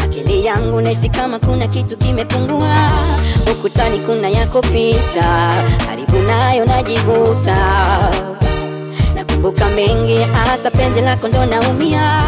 Akili 0.04 0.44
yangu 0.46 0.80
naisi 0.80 1.08
kama 1.08 1.38
kuna 1.38 1.66
kitu 1.66 1.96
kimepungua. 1.96 2.76
Ukutani 3.52 3.98
kuna 3.98 4.28
yako 4.28 4.60
picha. 4.60 5.50
Karibu 5.86 6.16
nayo 6.18 6.64
najivuta. 6.64 7.56
Nakumbuka 9.14 9.68
mengi 9.68 10.18
hasa 10.22 10.70
penzi 10.70 11.00
lako 11.00 11.28
ndo 11.28 11.46
naumia. 11.46 12.22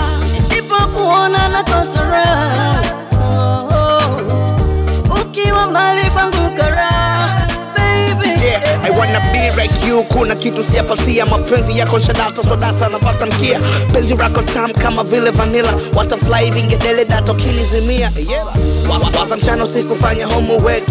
Nilipokuona 0.49 1.49
nakosa 1.49 2.03
raha 2.11 2.83
ukiwa 5.23 5.67
mbali 5.71 6.11
kwangu 6.11 6.37
karaha 6.37 6.39
baby 6.39 6.39
yeah, 6.39 6.40
I 8.91 8.99
wanna 8.99 9.21
be 9.33 9.51
like 9.57 9.87
you. 9.89 10.03
Kuna 10.05 10.35
kitu 10.35 10.65
sijapatia 10.65 11.27
mapenzi 11.27 11.79
yako 11.79 12.01
shadata 12.01 12.43
sodata 12.49 12.89
napata 12.89 13.27
mkia. 13.27 13.61
Penzi 13.93 14.15
rako 14.15 14.43
tam 14.43 14.71
kama 14.73 15.05
vile 15.05 15.31
vanilla. 15.31 15.75
Watafly 15.95 16.51
vingedele 16.51 17.05
dato 17.05 17.35
kilizimia 17.35 18.13
yeah. 18.31 18.47
Wa- 18.91 18.99
wa- 18.99 19.21
waza 19.21 19.37
mchana 19.37 19.65
usikufanya 19.65 20.27
homework. 20.27 20.89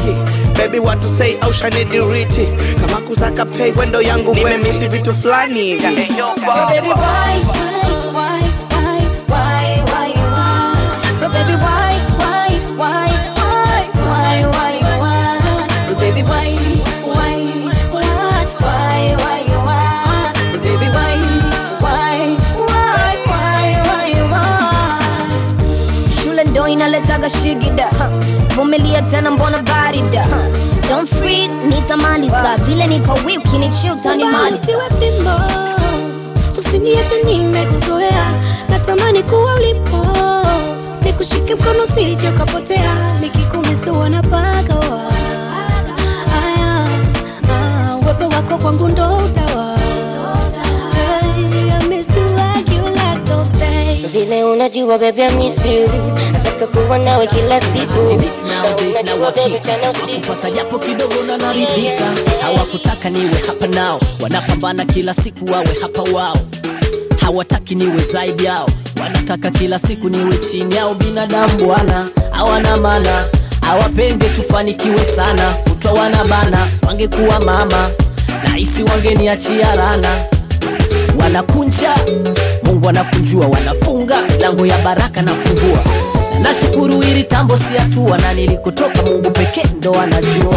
Baby 0.58 0.80
what 0.80 1.02
to 1.02 1.08
say 1.18 1.38
au 1.41 1.54
shanidiriti 1.54 2.47
kama 2.82 2.97
kuzaka 3.08 3.45
pay 3.45 3.72
wendo 3.72 4.02
yangu 4.02 4.34
nimemisi 4.36 4.88
vitu 4.88 5.16
fulani 5.16 5.78
shigida 27.30 27.84
ha. 28.00 28.10
vumilia 28.56 29.02
tena 29.02 29.32
mbona 29.32 29.62
barida 29.62 30.26
don't 30.90 31.10
freak 31.10 31.52
nitamaliza. 31.66 32.58
Vile 32.66 32.88
niko 32.88 33.14
wiki 33.26 33.58
ni 33.58 33.70
chill 33.70 33.96
tanimaliza 34.04 34.68
usiniache 36.60 37.24
nimekuzoea 37.26 38.32
natamani 38.70 39.24
kuwa 39.24 39.54
ulipo. 39.56 40.06
Nikushike 41.04 41.56
mkono 41.56 41.88
sije 41.96 42.30
ukapotea. 42.30 43.20
Nikikumisuwa 43.22 44.10
na 44.10 44.22
pagawa 44.24 45.02
aya 46.46 46.88
ah, 47.52 47.96
uwepo 47.96 48.24
wako 48.36 48.58
kwangu 48.58 48.88
ndo 48.88 49.18
utawa. 49.18 49.78
Hey, 50.94 51.72
I 51.72 51.88
miss 51.90 52.08
to 52.08 52.20
like 52.22 52.76
you 52.76 52.84
like 52.90 53.24
those 53.26 53.58
days. 53.58 54.12
vile 54.12 54.44
unajua 54.44 54.98
baby 54.98 55.22
I 55.24 55.36
miss 55.36 55.66
you 55.66 55.90
nataka 56.60 56.82
kuwa 56.82 56.97
nawe 56.97 57.28
kila 57.28 57.60
siku. 57.60 58.22
Kupata 60.22 60.51
japo 60.51 60.80
kidogo 60.80 61.24
na 61.28 61.38
naridhika. 61.38 62.05
Hawakutaka 62.41 63.10
niwe 63.10 63.41
hapa 63.47 63.68
nao 63.68 63.99
wanapambana 64.22 64.86
kila 64.86 65.14
siku 65.14 65.45
wawe 65.51 65.68
hapa 65.82 66.01
wao. 66.01 66.38
Hawataki 67.22 67.76
niwe 67.76 68.01
zaidi 68.01 68.45
yao. 68.45 68.70
Wanataka 69.03 69.51
kila 69.51 69.80
siku 69.80 70.10
niwe 70.10 70.38
chini 70.38 70.76
yao. 70.76 70.93
Binadamu 70.93 71.66
bwana 71.66 72.07
hawana 72.32 72.78
mana 72.78 73.26
hawapende 73.62 74.30
tufanikiwe 74.30 75.05
sana. 75.05 75.53
Kutwa 75.70 75.91
wanabana 75.93 76.68
wangekuwa 76.88 77.39
mama. 77.39 77.89
Na 78.43 78.49
hisi 78.49 78.84
wangeniachia 78.84 79.76
rana. 79.76 80.26
Wanakunja. 81.20 81.95
Mungu 82.64 82.89
anakunjua 82.89 83.47
wanafunga. 83.47 84.18
Lango 84.39 84.66
ya 84.66 84.78
baraka 84.78 85.22
nafungua. 85.22 85.80
na 85.80 86.29
nashukuru 86.42 87.04
ili 87.04 87.24
tambo 87.24 87.58
si 87.58 87.78
hatua 87.78 88.18
na 88.18 88.34
nilikotoka 88.34 89.02
mungu 89.02 89.32
pekee 89.32 89.64
ndo 89.78 89.94
anajua, 90.02 90.56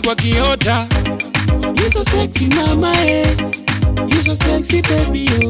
kwa 0.00 0.14
kiota 0.14 0.86
You 1.74 1.90
so 1.90 2.04
sexy 2.04 2.46
mama 2.48 2.92
eh. 3.06 3.26
You 4.08 4.22
so 4.22 4.34
sexy 4.34 4.82
baby 4.82 5.30
oh. 5.46 5.47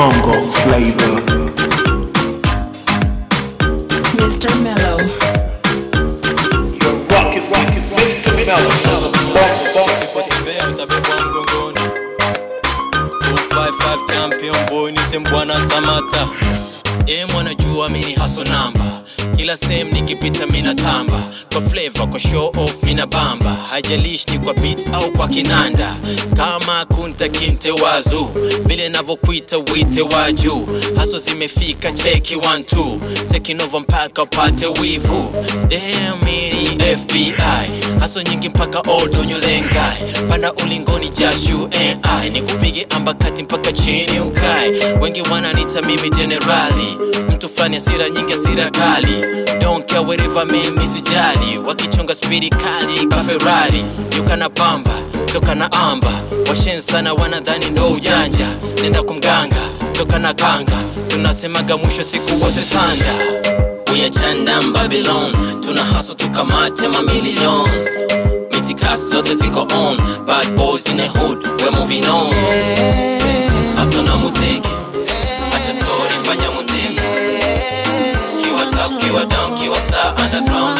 Bongo 0.00 0.32
Flavor. 0.40 1.20
Mr. 4.16 4.48
Mellow. 4.64 4.96
You're 6.80 6.96
rocking, 7.12 7.44
rocking, 7.52 7.84
Mr. 7.92 8.32
Mellow. 8.46 8.70
Ukitembea 10.16 10.68
utabebwa 10.68 11.16
mgongoni 11.20 11.80
255 13.20 14.06
champion 14.14 14.56
boy 14.70 14.92
nite 14.92 15.18
mbwana 15.18 15.54
samata 15.70 16.28
e 17.06 17.24
mwanajua 17.32 17.88
mini 17.88 18.12
haso 18.12 18.44
namba 18.44 19.00
kila 19.36 19.56
sehemu 19.56 19.92
nikipita 19.92 20.46
mina 20.46 20.74
tamba 20.74 21.20
kwa 21.52 21.62
flavor 21.62 22.10
kwa 22.10 22.18
show 22.20 22.52
off 22.58 22.82
mina 22.82 23.06
bamba 23.06 23.50
haijalishi 23.70 24.30
ni 24.30 24.38
kwa 24.38 24.54
beat 24.54 24.86
au 24.92 25.10
kwa 25.12 25.28
kinanda 25.28 25.96
kama 26.36 26.84
kunta 26.84 27.28
kinte 27.28 27.70
wazu 27.70 28.30
navyokuita 29.50 29.72
wite 29.72 30.02
wa 30.02 30.32
juu. 30.32 30.66
Haso 30.96 31.18
zimefika 31.18 31.92
cheki 31.92 32.36
1 32.36 32.98
tekinova 33.28 33.80
mpaka 33.80 34.22
upate 34.22 34.66
wivu. 34.66 35.32
Damn, 35.68 36.20
fbi 36.98 37.34
haso 38.00 38.22
nyingi 38.22 38.48
mpaka 38.48 38.80
old 38.80 39.16
onyolengai 39.16 39.96
panda 40.28 40.52
ulingoni 40.52 41.08
jashu 41.08 41.68
ai 42.02 42.30
nikupige 42.30 42.86
ambakati 42.90 43.42
mpaka 43.42 43.72
chini 43.72 44.20
ukae 44.20 44.94
wengi 45.00 45.22
wananita 45.22 45.82
mimi 45.82 46.10
generali. 46.10 46.96
Mtu 47.28 47.48
fulani 47.48 47.76
asira 47.76 48.08
nyingi 48.10 48.32
asira 48.32 48.70
kali. 48.70 49.24
Don't 49.60 49.86
care 49.92 50.04
wherever 50.06 50.46
mimi 50.46 50.86
sijali. 50.86 51.58
Wakichonga 51.66 52.14
spidi 52.14 52.50
kali 52.50 53.06
ka 53.06 53.16
ferari 53.16 53.84
yukana 54.16 54.48
pamba 54.50 54.90
toka 55.32 55.54
na 55.54 55.68
amba. 55.72 56.12
Washen 56.48 56.80
sana 56.80 57.14
wanadhani 57.14 57.70
ndo 57.70 57.88
ujanja. 57.88 58.46
Nenda 58.82 59.02
kumganga 59.02 59.68
toka 59.92 60.18
na 60.18 60.34
kanga. 60.34 60.82
Tunasemaga 61.08 61.76
mwisho 61.76 62.02
siku 62.02 62.42
wote 62.44 62.62
sanda. 62.62 63.14
Uyachandam 63.92 64.72
babylon. 64.72 65.32
Tuna 65.60 65.84
haso 65.84 66.14
tukamate 66.14 66.88
mamilion. 66.88 67.68
Mitikasi 68.52 69.08
zote 69.10 69.34
ziko 69.34 69.60
on. 69.60 69.96
Bad 70.26 70.56
boys 70.56 70.86
in 70.86 70.98
hood 71.00 71.38
we 71.62 71.70
moving 71.70 72.04
on. 72.06 72.34
Haso 73.76 74.02
na 74.02 74.16
muziki. 74.16 74.68
Acha 75.54 75.72
fanya 76.24 76.50
muziki. 76.50 77.00
Kiwa 78.42 78.66
top 78.66 78.98
kiwa 79.04 79.24
down 79.26 79.54
kiwa 79.58 79.76
star 79.80 80.14
underground 80.24 80.78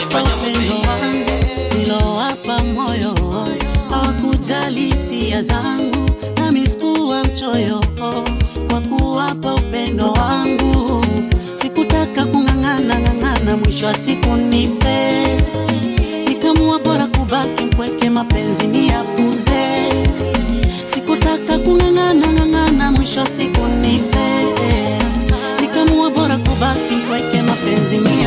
hawakujali 4.51 4.81
hisia 4.81 5.43
zangu 5.43 6.11
nami 6.37 6.67
sikuwa 6.69 7.25
mchoyo 7.25 7.85
kwa 8.71 8.81
kuwapa 8.81 9.55
upendo 9.55 10.13
wangu. 10.13 11.05
Sikutaka 11.55 12.25
kung'ang'ana 12.25 12.95
ng'ang'ana 13.01 13.57
mwisho 13.57 13.87
wa 13.87 13.95
siku 13.95 14.37
nife. 14.37 15.27
Nikamua 16.29 16.79
bora 16.79 17.07
kubaki 17.07 17.65
mpweke 17.65 18.11
mapenzi 18.11 18.67
ni 18.67 18.89
yapuze. 18.89 19.67
Sikutaka 20.87 21.59
kung'ang'ana 21.59 22.27
ng'ang'ana 22.33 22.91
mwisho 22.93 23.21
wa 23.21 23.27
siku 23.27 23.67
nife. 23.67 24.47
Nikamua 25.61 26.11
bora 26.11 26.37
kubaki 26.37 26.95
mpweke 26.95 27.43
mapenzi 27.43 27.99
ni 27.99 28.23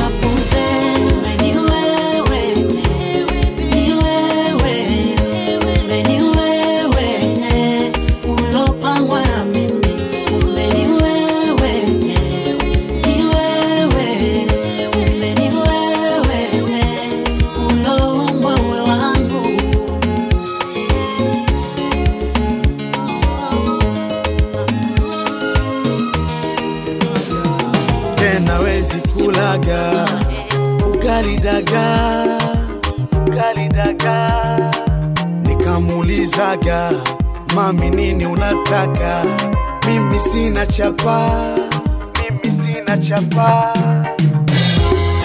nikamuulizaga 36.58 36.92
mami 37.56 37.90
nini 37.90 38.26
unataka? 38.26 39.24
Mimi 39.88 40.20
sina 40.20 40.66
chapa. 40.66 41.30
Mimi 42.22 42.58
sina 42.58 42.98
chapa. 42.98 43.74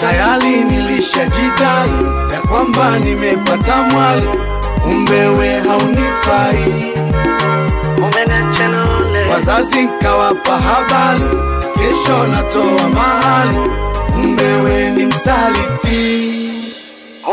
Tayari 0.01 0.49
nilishajidai 0.63 1.89
ya 2.33 2.41
kwamba 2.41 2.99
nimepata 2.99 3.83
mwali. 3.83 4.29
Umbewe 4.85 5.59
haunifai. 5.59 6.93
Wazazi 9.31 9.81
nkawapa 9.81 10.57
habari. 10.57 11.23
Kesho 11.73 12.27
natoa 12.27 12.89
mahali. 12.89 13.69
Umbewe 14.23 14.89
ni 14.91 15.05
msaliti. 15.05 16.29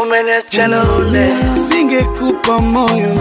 Umeniachanole 0.02 1.28
singekupa 1.90 2.58
moyo. 2.58 3.14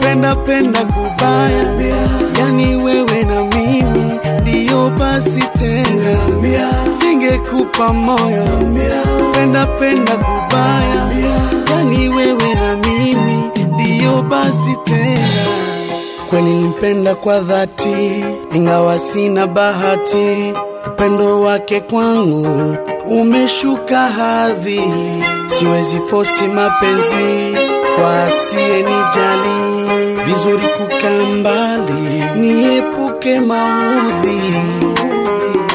Penda 0.00 0.34
penda 0.36 0.84
kubaya. 0.84 1.64
Yani 2.38 2.76
wewe 2.76 3.22
na 3.24 3.42
mimi 3.44 4.20
ndiyo 4.42 4.90
basi 4.98 5.40
tena. 5.58 6.18
Singekupa 7.00 7.92
moyo. 7.92 8.44
Penda 9.32 9.66
penda 9.66 10.12
kubaya. 10.16 11.10
Yani 11.70 12.08
wewe 12.08 12.54
na 12.54 12.76
mimi 12.76 13.50
ndiyo 13.74 14.22
basi 14.22 14.76
tena. 14.84 15.28
Kweli 16.30 16.54
nimpenda 16.54 17.14
kwa 17.14 17.40
dhati, 17.40 18.24
ingawa 18.54 18.98
sina 18.98 19.46
bahati. 19.46 20.54
Upendo 20.86 21.40
wake 21.40 21.80
kwangu 21.80 22.76
umeshuka 23.06 23.98
hadhi, 24.00 24.80
siwezi 25.46 25.98
fosi 26.10 26.42
mapenzi 26.48 27.56
kwa 27.96 28.24
asiye 28.24 28.82
nijali. 28.82 29.84
Vizuri 30.24 30.68
kukaa 30.68 31.24
mbali, 31.38 32.22
niepuke 32.40 33.40
maudhi. 33.40 34.54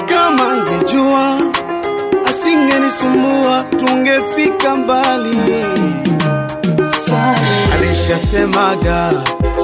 Kama 0.06 0.52
angejua 0.52 1.38
asingenisumbua, 2.30 3.64
tungefika 3.78 4.76
mbali. 4.76 5.38
Alishasemaga 7.74 9.14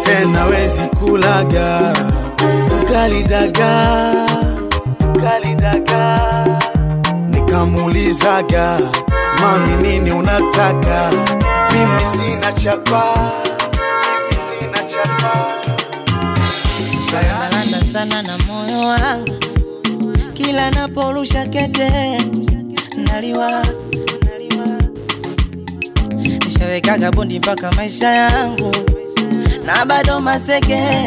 tena 0.01 0.45
wezi 0.45 0.83
kulaga 0.83 1.93
ugali 2.81 3.25
nikamuulizaga 7.27 8.79
mami 9.41 9.75
nini 9.87 10.11
unataka 10.11 11.09
mimi 11.75 12.05
sina 12.17 12.51
chapa. 12.53 13.03
Sina 17.65 17.83
sana 17.93 18.21
na 18.21 18.37
moyo 18.37 18.79
wangu. 18.87 19.35
Kila 20.33 20.71
naporusha 20.71 21.45
kete 21.45 22.17
naliwa. 22.97 23.65
Nishawekaga 26.45 27.11
bondi 27.11 27.39
mpaka 27.39 27.71
maisha 27.71 28.07
yangu. 28.09 28.75
Na 29.65 29.85
bado 29.85 30.19
maseke 30.21 31.05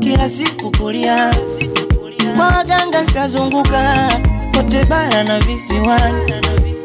kila 0.00 0.30
siku 0.30 0.70
kulia. 0.70 1.34
Kwa 2.36 2.46
waganga 2.46 3.00
nshazunguka 3.02 4.12
kote 4.56 4.84
bara 4.84 5.24
na 5.24 5.40
visiwani. 5.40 6.32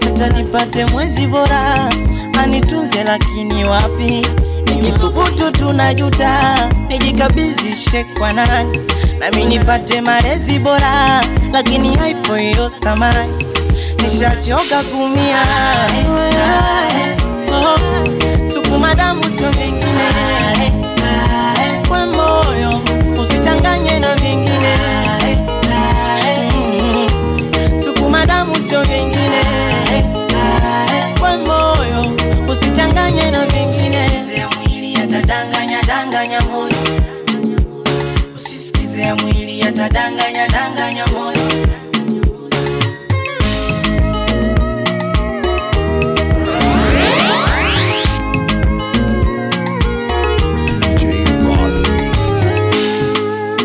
Hata 0.04 0.30
nipate 0.30 0.86
mwenzi 0.86 1.28
bora 1.28 1.90
anitunze 2.44 3.04
lakini 3.04 3.66
wapi? 3.66 4.28
Nikithubutu 4.66 5.52
tunajuta 5.52 6.58
nijikabizishe 6.90 8.04
kwa 8.20 8.34
nani? 8.34 8.80
Nami 9.20 9.46
nipate 9.46 10.02
malezi 10.02 10.60
bora 10.60 11.22
lakini 11.52 11.96
haipo 11.96 12.36
hiyo 12.36 12.70
thamani. 12.80 13.46
Nishachoka 14.04 14.84
kumia 14.84 15.44
sukuma 18.54 18.96
damu 18.96 19.24
sio 19.24 19.50
vingine. 19.50 20.08
Kwa 21.88 22.06
moyo 22.06 22.82
Mm, 26.56 27.08
damu 28.26 28.56
sio 28.70 28.82
vingine 28.84 29.07
mwili 39.86 40.48
danganya 40.52 41.06
moyo. 41.08 41.48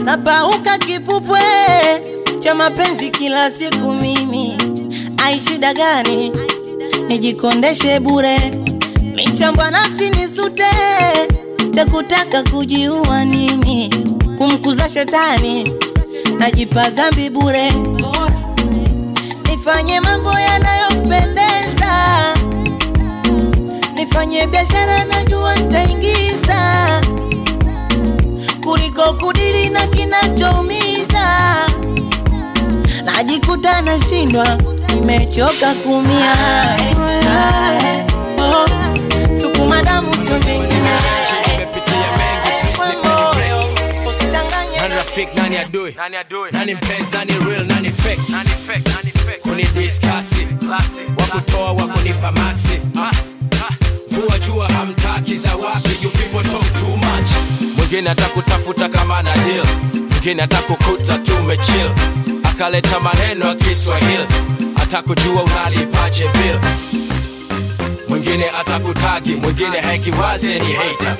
Napauka 0.04 0.78
kipupwe 0.78 1.40
cha 2.40 2.54
mapenzi 2.54 3.10
kila 3.10 3.50
siku 3.50 3.92
mimi. 3.92 4.56
Aishida 5.24 5.74
gani? 5.74 6.32
Nijikondeshe 7.08 8.00
bure. 8.00 8.38
Michambwa 9.14 9.70
nafsi 9.70 10.10
nisute. 10.10 10.64
Cha 11.74 11.84
kutaka 11.86 12.42
kujiua 12.42 13.24
nini? 13.24 13.90
Kumkuza 14.38 14.88
shetani 14.88 15.72
najipa 16.42 16.90
zambi 16.90 17.30
bure. 17.30 17.70
Nifanye 19.50 20.00
mambo 20.00 20.32
yanayopendeza. 20.32 21.92
Nifanye 23.94 24.46
biashara 24.46 25.04
najua 25.04 25.56
ntaingiza 25.56 27.00
kuliko 28.64 29.12
kudili 29.12 29.68
na 29.70 29.86
kinachoumiza. 29.86 31.26
Najikuta 33.04 33.82
nashindwa 33.82 34.58
nimechoka 34.94 35.74
kumia. 35.74 36.34
Oh, 37.26 38.11
usichanganye 45.26 45.56
nani 45.56 45.56
rafiki 45.58 45.96
nani 45.96 46.16
adui 46.16 46.50
nani 46.52 46.74
mpenzi 46.74 47.16
nani 47.16 47.32
real 47.50 47.64
nani 47.66 47.90
fake? 47.92 48.20
Kunidiskasi 49.42 50.46
wakutoa 51.18 51.72
wakunipa 51.72 52.32
maxi 52.32 52.80
vua 54.10 54.38
jua 54.38 54.68
hamtaki 54.68 55.36
za 55.36 55.54
wapi? 55.56 55.88
You 56.02 56.10
people 56.10 56.50
talk 56.50 56.72
too 56.80 56.96
much. 56.96 57.30
Mwingine 57.76 58.10
atakutafuta 58.10 58.88
kama 58.88 59.22
na 59.22 59.36
deal. 59.36 59.66
Mwingine 60.10 60.42
atakukuta 60.42 61.18
tumechill 61.18 61.90
akaleta 62.44 63.00
maneno 63.00 63.46
ya 63.46 63.54
kiswahili. 63.54 64.26
Atakujua 64.82 65.42
unalipaje 65.42 66.28
bill. 66.28 66.58
Mwingine 68.08 68.50
atakutagi. 68.50 69.34
Mwingine 69.34 69.80
hekiwaze 69.80 70.58
ni 70.58 70.72
hater 70.72 71.16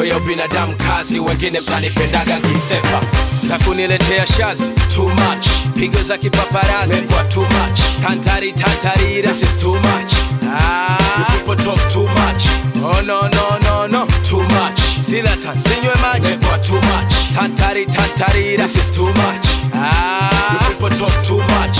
ndoyo 0.00 0.20
binadamu 0.20 0.76
kazi 0.76 1.20
wengine 1.20 1.60
mtanipendaga 1.60 2.38
nkisepa 2.38 3.00
za 3.42 3.58
kuniletea 3.58 4.26
shazi 4.26 4.64
too 4.94 5.08
much. 5.08 5.46
Pigo 5.74 6.02
za 6.02 6.18
kipaparazi 6.18 6.94
mekwa 6.94 7.24
too 7.24 7.40
much. 7.40 7.80
Tantari 8.02 8.52
tantarira 8.52 9.32
this 9.32 9.42
is 9.42 9.56
too 9.56 9.74
much. 9.74 10.12
Ah, 10.52 10.98
you 11.18 11.24
people 11.38 11.64
talk 11.64 11.88
too 11.92 12.02
much. 12.06 12.44
Oh 12.84 13.02
no 13.02 13.20
no 13.28 13.58
no 13.64 13.86
no. 13.86 14.06
Too 14.28 14.40
much. 14.42 14.80
Sila 15.00 15.36
tansinywe 15.36 15.94
maji. 16.02 16.28
Mekwa 16.28 16.58
too 16.58 16.74
much. 16.74 17.14
Tantari 17.34 17.86
tantarira 17.86 18.66
this 18.66 18.76
is 18.76 18.90
too 18.96 19.06
much. 19.06 19.46
Ah, 19.74 20.52
you 20.52 20.58
people 20.74 20.96
talk 20.98 21.22
too 21.26 21.38
much. 21.38 21.78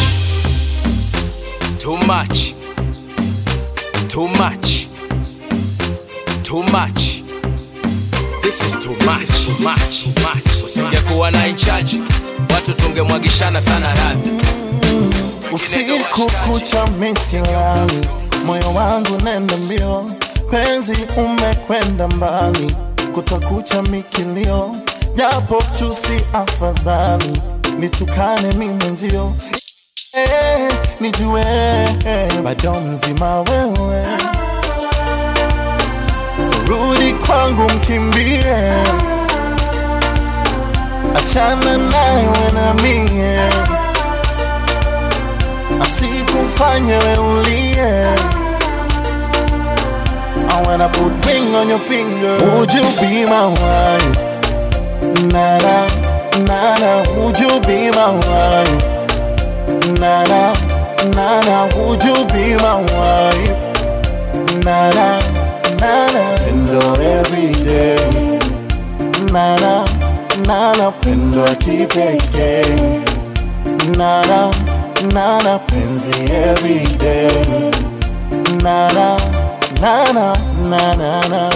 Too 1.79 1.97
much. 2.07 2.55
Too 4.09 4.29
much. 4.29 4.87
Too 6.43 6.63
much 6.63 7.20
This 8.51 8.75
is 8.75 8.85
too 8.85 8.97
much, 9.07 9.29
too 9.47 9.63
much, 9.63 10.03
too 10.03 10.11
much. 10.23 10.65
Usingekuwa 10.65 11.31
na 11.31 11.47
incharge 11.47 12.01
watu 12.55 12.73
tungemwagishana 12.73 13.61
sana 13.61 13.95
radhi. 13.95 14.31
usiku 15.53 16.31
kucha 16.53 16.87
misilali, 16.87 18.09
moyo 18.47 18.75
wangu 18.75 19.21
nenda 19.25 19.57
mbio, 19.57 20.11
penzi 20.51 20.97
umekwenda 21.17 22.09
mbali, 22.09 22.77
kutakucha 23.15 23.83
mikilio, 23.83 24.77
japo 25.17 25.63
tu 25.79 25.95
si 25.95 26.25
afadhali, 26.33 27.43
nitukane 27.79 28.53
mi 28.55 28.67
mwenzio 28.69 29.33
eh, 30.13 30.73
nijue 31.01 31.45
bado 32.45 32.75
mzima 32.81 33.41
wewe, 33.41 34.07
rudi 36.71 37.13
kwangu 37.13 37.63
mkimbie, 37.63 38.45
achana 41.17 41.77
naye 41.77 42.51
na 42.55 42.75
mie 42.75 43.41
asikufanye 45.83 46.99
ulie. 47.19 48.15
I 50.53 50.63
wanna 50.67 50.89
put 50.89 51.27
ring 51.27 51.55
on 51.55 51.69
your 51.69 51.79
finger. 51.79 52.37
Would 52.57 52.73
you 52.73 52.83
be 53.01 53.25
my 53.27 53.47
wife? 53.47 54.19
Nana, 55.33 55.87
nana, 56.47 57.05
would 57.17 57.39
you 57.39 57.61
be 57.67 57.91
my 57.91 58.11
wife? 58.13 58.83
Nana, 59.99 60.53
nana, 61.15 61.69
would 61.77 62.03
you 62.05 62.15
be 62.33 62.55
my 62.63 62.77
wife? 62.95 64.65
Nana, 64.65 65.19
nana, 65.81 66.23
pendo 66.45 66.81
every 67.01 67.53
day. 67.65 68.39
Nana, 69.33 69.85
nana, 70.47 70.93
pendo 71.01 71.45
kipekee. 71.63 73.03
Nana, 73.97 74.51
nana, 75.15 75.59
penzi 75.69 76.31
every 76.31 76.85
day. 76.99 77.71
Nana, 78.63 79.17
nana, 79.81 80.27
nana, 80.71 81.21
nana. 81.29 81.51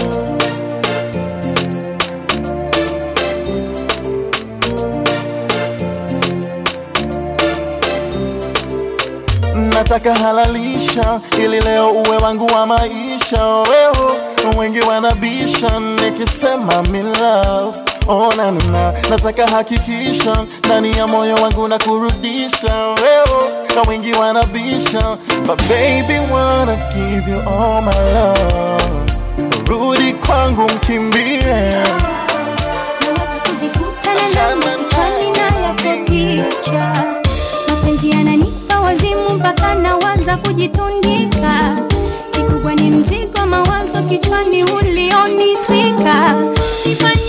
nataka 9.73 10.15
halalisha 10.15 11.19
ili 11.37 11.59
leo 11.61 11.91
uwe 11.91 12.17
wangu 12.17 12.45
wa 12.55 12.65
maisha 12.67 13.14
wewe 13.33 14.11
wengi 14.57 14.79
wanabisha 14.79 15.79
nikisema 15.79 16.83
me 16.91 17.03
love. 17.03 17.79
Oh, 18.07 18.33
na, 18.37 18.51
na, 18.51 18.63
na. 18.71 18.93
nataka 19.09 19.47
hakikisha 19.47 20.45
ndani 20.65 20.97
ya 20.97 21.07
moyo 21.07 21.35
wangu 21.35 21.67
na 21.67 21.77
kurudisha 21.77 22.75
weo 22.87 23.49
na 23.75 23.81
wengi 23.89 24.13
wanabisha 24.13 25.17
but 25.45 25.61
baby 25.69 26.33
wanna 26.33 26.75
give 26.75 27.41
rudi 29.67 30.13
kwangu 30.13 30.61
mkimbie. 30.61 31.43
Mapenzi 37.69 38.09
yananipa 38.09 38.79
wazimu 38.79 39.29
mpaka 39.29 39.75
nawaza 39.75 40.37
kujitundika 40.37 41.77
kikubwa 42.65 42.75
ni 42.75 42.97
mzigo 42.97 43.45
mawazo 43.47 44.01
kichwani 44.09 44.63
ulionitwika 44.63 46.33
nifanye 46.85 47.24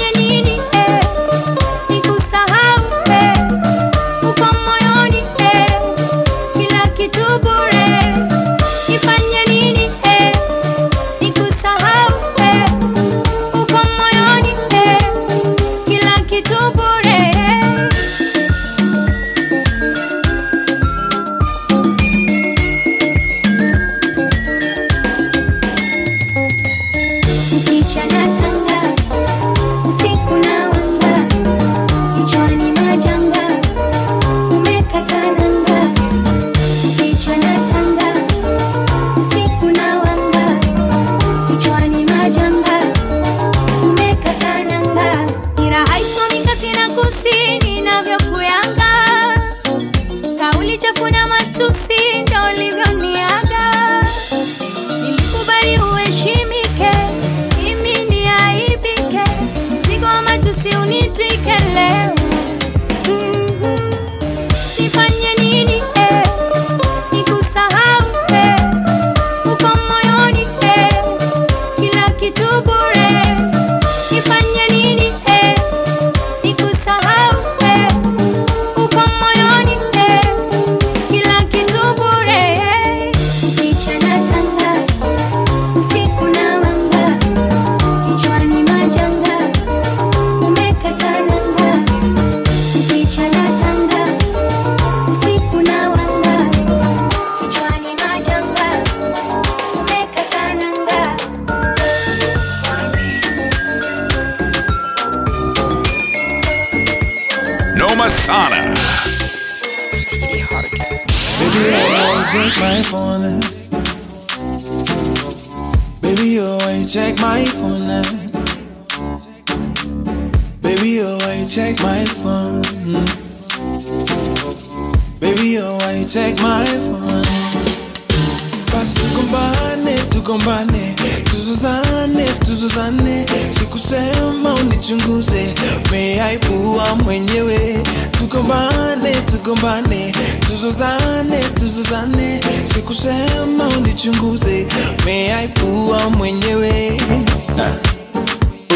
sikusema 133.70 134.54
unichunguze, 134.54 135.54
meaibua 135.90 136.94
mwenyewe. 137.04 137.82
Tugombane, 138.18 139.14
tugombane, 139.30 140.12
tuzozane, 140.46 141.38
tuzozane, 141.54 142.40
sikusema 142.74 143.68
unichunguze, 143.78 144.66
meaibua 145.04 146.10
mwenyewe. 146.10 147.00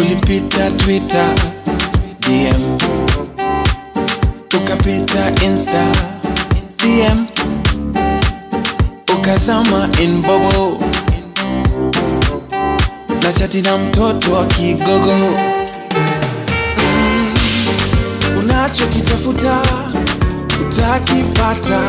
Ulipita 0.01 0.71
Twitter, 0.71 1.35
DM, 2.21 2.79
ukapita 4.57 5.45
Insta, 5.45 5.85
DM 6.79 7.27
ukazama 9.19 9.89
in 10.03 10.23
na 13.39 13.79
mtoto 13.79 14.33
wa 14.33 14.47
kigogo. 14.47 15.13
Mm. 16.79 17.35
unachokitafuta 18.39 19.63
utakipata. 20.69 21.81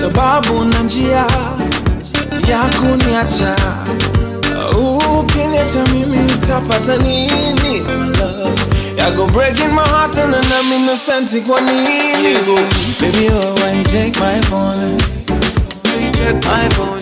Sababu 0.00 0.64
na 0.64 0.80
njia 0.82 1.26
ya 2.48 2.58
kuniacha. 2.80 3.56
Ukiniacha 5.20 5.84
mimi 5.92 6.32
utapata 6.32 6.96
nini? 6.96 7.80
My 7.80 8.06
love. 8.06 8.60
Ya 8.98 9.10
go 9.10 9.26
breaking 9.26 9.72
my 9.74 9.82
heart 9.88 10.16
and 10.18 10.34
I'm 10.34 10.72
innocent. 10.72 11.46
Kwa 11.46 11.60
nini? 11.60 12.14
Baby 13.00 13.28
oh 13.28 13.54
why 13.54 13.78
you 13.78 13.84
take 13.84 14.20
my 14.20 14.40
phone. 14.42 14.98
Check 16.12 16.44
my 16.44 16.68
phone. 16.70 17.00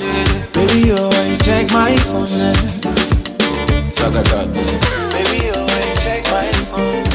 Baby, 0.55 0.91
oh, 0.93 1.11
when 1.11 1.33
you 1.33 1.37
my 1.71 1.93
phone, 1.99 2.86
yeah. 3.97 4.11
Suck 4.11 4.15
a 4.15 4.23
dog. 4.25 4.53
Baby, 4.53 5.51
oh, 5.55 5.67
when 5.67 5.89
you 5.89 5.97
check 6.01 6.25
my 6.25 6.53
phone. 6.71 7.06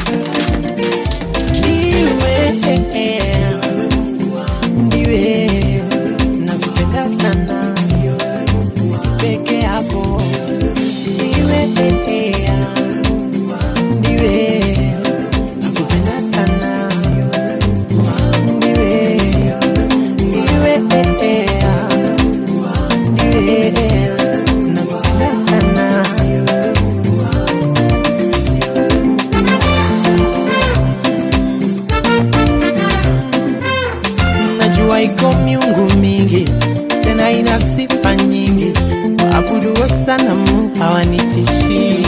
Sana 40.18 40.34
Mungu 40.34 40.78
hawanitishi 40.78 42.06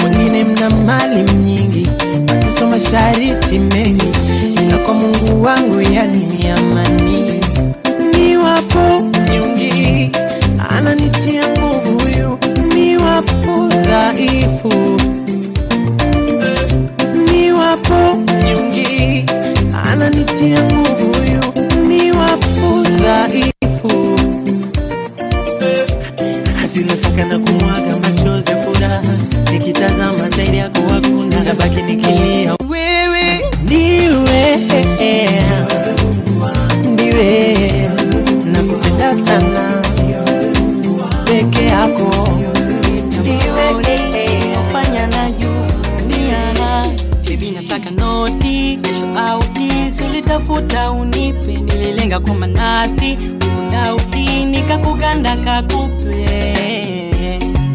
Mwingine 0.00 0.44
mna 0.44 0.70
mali 0.70 1.32
nyingi 1.32 1.88
akisoma 2.26 2.80
shariti 2.80 3.58
mengi. 3.58 4.04
Ila 4.66 4.78
kwa 4.78 4.94
mungu 4.94 5.42
wangu 5.42 5.80
yani 5.80 6.18
ni 6.26 6.48
amani 6.50 7.25
nikakuganda 55.16 55.36
kakupe 55.36 57.12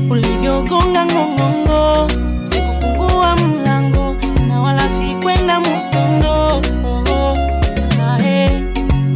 ulivyogonga 0.10 1.06
ngongongo 1.06 2.08
sikufungua 2.46 3.36
mlango 3.36 4.16
na 4.48 4.62
wala 4.62 4.82
sikwenda 4.90 5.60
msondo 5.60 6.62
ae 8.20 8.50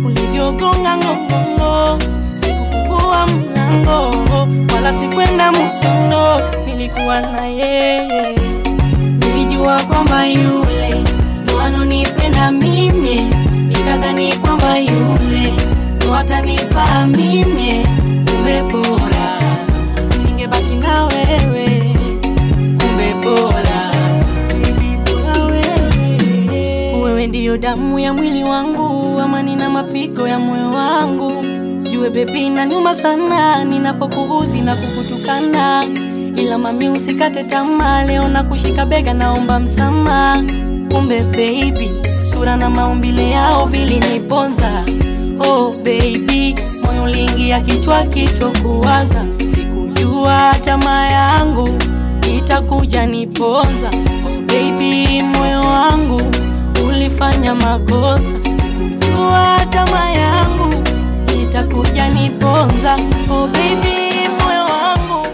ulivyogonga 0.06 0.98
ngongongo 0.98 2.00
sikufungua 2.38 3.28
mlango 3.28 4.16
wala 4.74 4.94
sikwenda 5.00 5.52
musondo. 5.52 6.42
nilikuwa 6.66 7.22
na 7.22 7.46
yeye. 7.46 8.36
Nilijua 9.20 9.80
kwamba 9.84 10.26
yule 10.28 11.04
ndo 11.44 11.58
mimi. 12.52 13.22
Nikadhani 13.68 14.34
kwamba 14.34 14.78
yule 14.78 15.54
ndo 15.96 16.12
mimi 17.08 17.86
wewe. 27.04 27.28
Ndiyo 27.28 27.58
damu 27.58 28.00
ya 28.00 28.14
mwili 28.14 28.44
wangu 28.44 29.20
amani 29.20 29.56
na 29.56 29.70
mapigo 29.70 30.28
ya 30.28 30.40
moyo 30.40 30.70
wangu. 30.72 31.32
Jue 31.92 32.10
bebi 32.10 32.50
na 32.50 32.66
nyuma 32.66 32.96
sana. 32.96 33.64
Ninapokuudhi 33.64 34.62
na 34.62 34.76
kukutukana. 34.76 35.86
Ila 36.36 36.58
mami 36.58 36.90
usikate 36.90 37.44
tamaa. 37.44 38.04
Leo 38.06 38.28
na 38.28 38.44
kushika 38.44 38.86
bega 38.86 39.14
naomba 39.14 39.60
msamaha. 39.60 40.44
Kumbe 40.92 41.22
baby 41.22 41.92
sura 42.32 42.56
na 42.58 42.70
maumbile 42.70 43.30
yao 43.30 43.66
viliniponza 43.66 44.72
oh 45.40 45.72
baby 45.84 46.56
moyo 46.96 47.04
uliingia 47.04 47.62
kichwa 47.62 48.04
kichwa 48.04 48.52
kuwaza 48.52 49.26
sikujua 49.56 50.56
tamaa 50.66 51.06
yangu 51.08 51.70
itakuja 52.38 53.06
niponza. 53.06 53.90
Oh 54.28 54.42
baby 54.48 55.22
moyo 55.24 55.60
wangu 55.60 56.22
ulifanya 56.90 57.56
makosa. 57.56 58.38
Sikujua 58.46 59.58
tamaa 59.70 60.10
yangu 60.10 60.74
itakuja 61.44 62.10
niponza. 62.10 62.96
Oh 63.32 63.48
baby 63.48 64.30
moyo 64.44 64.66
wangu. 64.66 65.28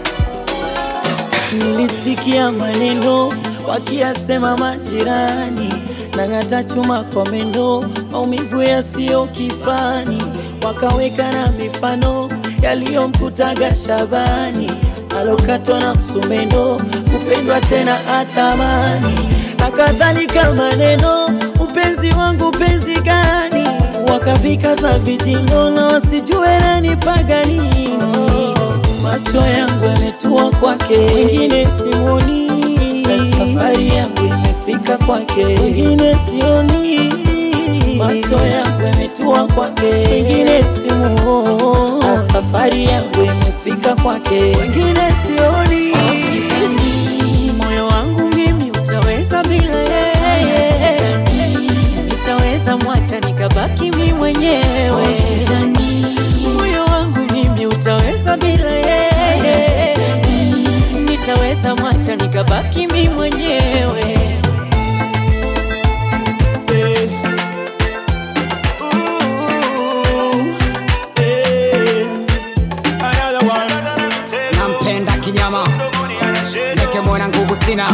Nilisikia 1.52 2.52
maneno 2.52 3.32
wakiyasema 3.68 4.56
majirani. 4.56 5.74
Nang'ata 6.16 6.64
chuma 6.64 7.02
kwa 7.02 7.28
meno 7.28 7.84
maumivu 8.10 8.62
yasiyo 8.62 9.26
kifani 9.26 10.21
wakaweka 10.64 11.32
na 11.32 11.48
mifano 11.48 12.30
yaliyomkutaga 12.62 13.74
Shabani 13.74 14.70
alokatwa 15.20 15.80
na 15.80 15.94
msumeno 15.94 16.80
kupendwa 17.12 17.60
tena 17.60 17.98
atamani. 18.20 19.14
Akadhalika 19.66 20.52
maneno 20.52 21.30
upenzi 21.60 22.10
wangu 22.18 22.50
penzi 22.50 22.94
gani? 23.00 23.68
Wakavika 24.12 24.74
za 24.74 24.98
vijino 24.98 25.70
na 25.70 25.86
wasijue 25.86 26.58
nanipaga 26.60 27.44
nini 27.44 27.88
macho 29.02 29.38
yangu 29.46 29.84
yametua 29.84 30.50
kwake 30.50 30.96
wengine 30.96 31.66
simoni 31.70 32.48
safari 33.30 33.88
yangu 33.88 34.20
imefika 34.26 34.98
kwake, 35.06 35.44
wengine 35.44 36.16
sioni, 36.18 37.12
macho 37.98 38.46
yangu 38.46 38.82
yametua 39.22 39.46
kwake, 39.54 39.86
wengine 39.86 40.64
simuoni, 40.64 42.02
safari 42.32 42.84
yangu 42.84 43.22
imefika 43.24 43.94
kwake, 44.02 44.34
wengine 44.34 45.14
sioni, 45.26 45.92
moyo 47.56 47.86
wangu 47.86 48.20
mimi 48.36 48.70
utaweza 48.70 49.42
bila 49.44 49.76
yeye, 49.76 51.00
nitaweza 52.04 52.76
mwacha 52.76 53.20
nikabaki 53.20 53.90
mi 53.90 54.12
mwenyewe, 54.12 55.06
moyo 56.58 56.84
wangu 56.84 57.32
mimi 57.32 57.66
utaweza 57.66 58.36
bila 58.36 58.70
yeye, 58.72 59.96
nitaweza 61.10 61.74
mwacha 61.76 62.16
nikabaki 62.16 62.86
mi 62.86 63.08
mwenyewe. 63.08 64.21
Sina 77.66 77.86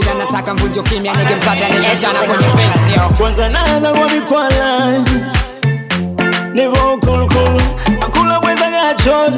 ila 0.00 0.14
nataka 0.14 0.54
mvunjo 0.54 0.82
kimya 0.82 1.12
nige 1.12 1.24
nigemkata 1.24 1.68
nimejana 1.68 2.18
kwenye 2.18 2.48
fesio 2.48 3.08
kwanza 3.18 3.48
nala 3.48 3.92
kwa 3.92 4.08
mikwala 4.08 4.78
nivo 6.54 6.96
kulkul 7.00 7.62
akula 8.02 8.40
mweza 8.40 8.70
gachol 8.70 9.32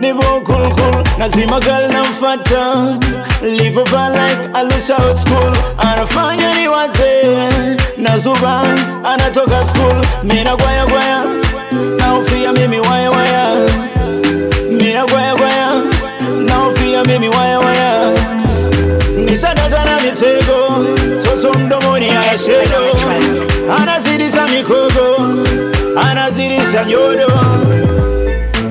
nivo 0.00 0.22
kulkul 0.40 1.04
nazima 1.18 1.60
gal 1.60 1.92
namfata 1.92 2.74
livova 3.42 4.08
like 4.10 4.48
alusha 4.54 4.96
old 4.96 5.16
school. 5.18 5.52
Anafanya 5.78 6.54
ni 6.54 6.68
wazee 6.68 7.76
nazuba 7.98 8.60
anatoka 9.04 9.66
school. 9.68 10.04
Mina 10.22 10.56
gwaya 10.56 10.86
gwaya 10.86 11.24
naofia 11.98 12.52
mimi 12.52 12.80
waya 12.80 13.10
waya. 13.10 13.56
Mina 14.70 15.06
gwaya 15.06 15.34
gwaya 17.02 17.18
mimi 17.18 17.28
waya 17.28 17.58
waya. 17.58 18.10
Nishadata 19.16 19.84
na 19.84 20.00
mitego 20.00 20.86
toto 21.24 21.58
mdomoni 21.58 22.10
ayashedo 22.10 22.96
anazidisha 23.82 24.46
mikogo 24.48 25.16
anazidisha 26.10 26.84
nyodo. 26.84 27.32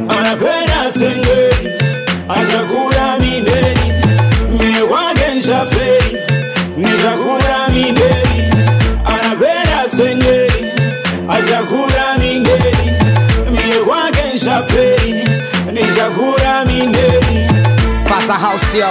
Anapenda 0.09 0.91
sengeri 0.93 1.71
achakula 2.29 3.19
mineri. 3.19 3.93
Mie 4.59 4.81
kwake 4.87 5.35
nshaferi 5.39 6.17
nichakula 6.77 7.67
mineri. 7.73 8.53
Anapenda 9.05 9.89
sengeri 9.97 10.65
achakula 11.29 12.17
mineri. 12.19 12.77
Mie 13.51 13.83
nshaferi 14.35 15.23
nichakula 15.73 16.65
minderi 16.65 17.28
Fasa 18.29 18.37
house 18.37 18.75
yo. 18.75 18.87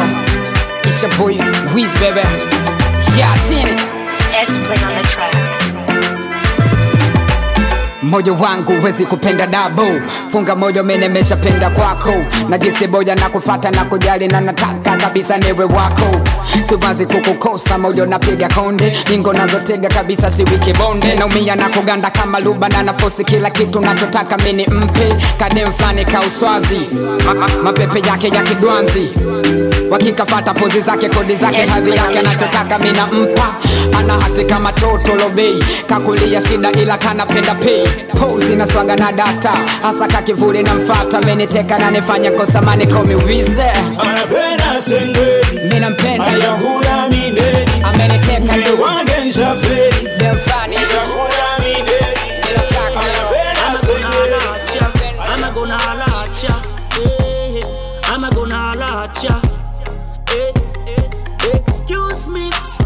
It's 0.82 1.00
your 1.00 1.12
boy 1.12 1.38
Wiz 1.72 1.92
baby. 2.00 2.26
Yeah 3.16 3.32
tini 3.46 3.70
S-Play 4.34 4.82
on 4.82 5.00
the 5.00 5.08
track. 5.08 5.77
Moyo 8.02 8.34
wangu 8.34 8.84
wezi 8.84 9.04
kupenda 9.06 9.46
dabo 9.46 9.86
funga 10.32 10.56
moyo 10.56 10.84
menemeshapenda 10.84 11.70
kwako. 11.70 12.12
Na 12.48 12.58
jinsi 12.58 12.86
boya 12.86 13.14
na 13.14 13.28
kufata 13.28 13.70
na 13.70 13.84
kujali 13.84 14.28
na 14.28 14.40
nataka 14.40 14.96
kabisa 14.96 15.38
newe 15.38 15.64
wako. 15.64 16.16
Siwazi 16.68 17.06
kukukosa 17.06 17.78
moyo 17.78 18.06
napiga 18.06 18.48
konde. 18.48 18.98
Ingo 19.14 19.32
nazotega 19.32 19.88
kabisa 19.88 20.30
siwiki 20.30 20.72
bonde. 20.72 21.14
Naumia 21.14 21.56
na 21.56 21.68
kuganda 21.68 22.10
kama 22.10 22.40
luba 22.40 22.68
na 22.68 22.82
nafosi 22.82 23.24
kila 23.24 23.50
kitu 23.50 23.80
nachotaka 23.80 24.36
mini 24.38 24.66
mpe. 24.66 25.16
Kademfani 25.38 26.04
kauswazi 26.04 26.80
Ma- 27.26 27.34
ma- 27.34 27.48
mapepe 27.62 28.08
yake 28.08 28.28
ya 28.28 28.42
kidwanzi. 28.42 29.08
Wakikafata 29.90 30.54
pozi 30.54 30.80
zake 30.80 31.08
kodi 31.08 31.34
zake 31.36 31.56
Yes, 31.58 31.70
hadhi 31.70 31.90
yake 31.90 32.18
anachotaka 32.18 32.78
mina 32.78 33.06
mpa 33.06 33.54
ana 33.98 34.12
hati 34.20 34.44
kama 34.44 34.72
toto 34.72 35.14
lobei. 35.16 35.64
Kakulia 35.86 36.40
shida 36.40 36.72
ila 36.72 36.98
kanapenda 36.98 37.54
pei 37.54 37.88
pozi 37.98 38.56
na 38.56 38.66
swanga 38.66 38.96
na 38.96 39.12
data. 39.12 39.52
Hasa 39.82 40.06
kakivuli 40.08 40.62
na 40.62 40.74
mfata 40.74 41.20
meniteka 41.20 41.78
na 41.78 41.90
nifanya 41.90 42.30
kosa 42.30 42.62
manikomi 42.62 43.14
wize. 43.14 43.70
Anapenda 44.00 44.82
sengeri 44.82 45.68
mina 45.72 45.90
mpenda. 45.90 46.24
Yo 46.32 46.38
achakula 46.38 47.02
ameniteka 47.82 48.56
mie 48.56 48.64
tu 48.64 48.76
kwake 48.78 49.12
nshaferi 49.28 50.07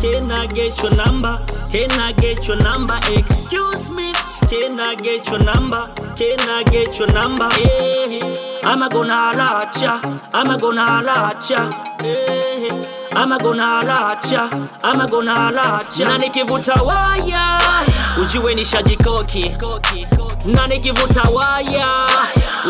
can 0.02 0.32
I 0.32 0.46
get 0.48 0.82
your 0.82 0.94
number? 0.96 1.40
Can 1.70 1.90
I 1.92 2.12
get 2.12 2.46
your 2.48 2.56
number? 2.56 2.98
Excuse 3.08 3.88
me, 3.88 4.12
can 4.50 4.80
I 4.80 4.96
get 4.96 5.30
your 5.30 5.38
number? 5.38 5.88
Can 6.16 6.40
I 6.40 6.64
get 6.64 6.98
your 6.98 7.06
number? 7.12 7.48
Hey, 7.50 8.18
hey. 8.18 8.60
I'm 8.64 8.80
gonna 8.88 9.14
holla 9.14 9.66
at 9.66 9.80
ya. 9.80 10.00
I'm 10.32 10.58
gonna 10.58 10.84
holla 10.84 11.34
at 11.36 11.48
ya. 11.48 11.70
hey. 12.00 12.68
I'm 13.12 13.38
gonna 13.38 13.62
holla 13.62 14.16
at 14.18 14.30
ya. 14.30 14.68
I'm 14.82 15.08
gonna 15.08 15.34
holla 15.34 15.84
at 15.86 15.96
ya. 15.98 16.08
Na 16.08 16.18
nikivuta 16.18 16.74
waya, 16.82 17.60
ujue 18.20 18.54
nishajikoki. 18.54 19.54
Na 20.44 20.66
nikivuta 20.66 21.22
waya, 21.34 21.86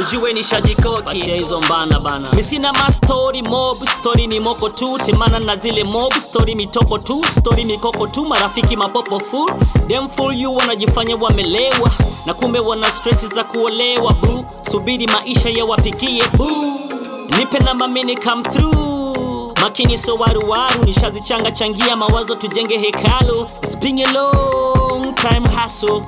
ujue 0.01 0.33
ni 0.33 0.45
shajikoki 0.45 1.21
hizo 1.21 1.61
mbana 1.61 2.01
bana. 2.01 2.33
misina 2.33 2.73
ma 2.73 2.93
story 2.93 3.43
mob, 3.43 3.77
story 4.01 4.27
ni 4.27 4.41
moko 4.41 4.69
tu. 4.71 4.99
Temana 5.07 5.39
na 5.39 5.57
zile 5.57 5.85
mob, 5.85 6.13
story 6.15 6.55
mitoko 6.55 6.99
tu, 6.99 7.25
story 7.41 7.65
mikoko 7.65 8.07
tu, 8.07 8.25
marafiki 8.25 8.77
mapopo 8.77 9.21
full. 9.21 9.51
Them 9.89 10.09
full 10.09 10.35
you 10.35 10.55
wanajifanya 10.57 11.17
wamelewa. 11.17 11.91
Na 12.27 12.35
kumbe 12.35 12.59
wana 12.61 12.91
stress 12.91 13.35
za 13.35 13.45
kuolewa 13.45 14.13
bu 14.13 14.45
Subiri 14.71 15.07
maisha 15.07 15.51
ya 15.51 15.65
wapigie 15.65 16.23
boo. 16.37 16.51
Nipe 17.39 17.59
na 17.59 17.75
mamini 17.75 18.17
come 18.17 18.43
through 18.43 19.59
makini 19.63 19.99
so 19.99 20.15
waruwaru 20.15 20.85
nishazichanga 20.85 21.51
changia 21.51 21.97
mawazo 21.97 22.35
tujenge 22.35 22.79
hekalu 22.79 23.47
long 24.15 24.82
time 25.23 25.45
hustle. 25.45 26.01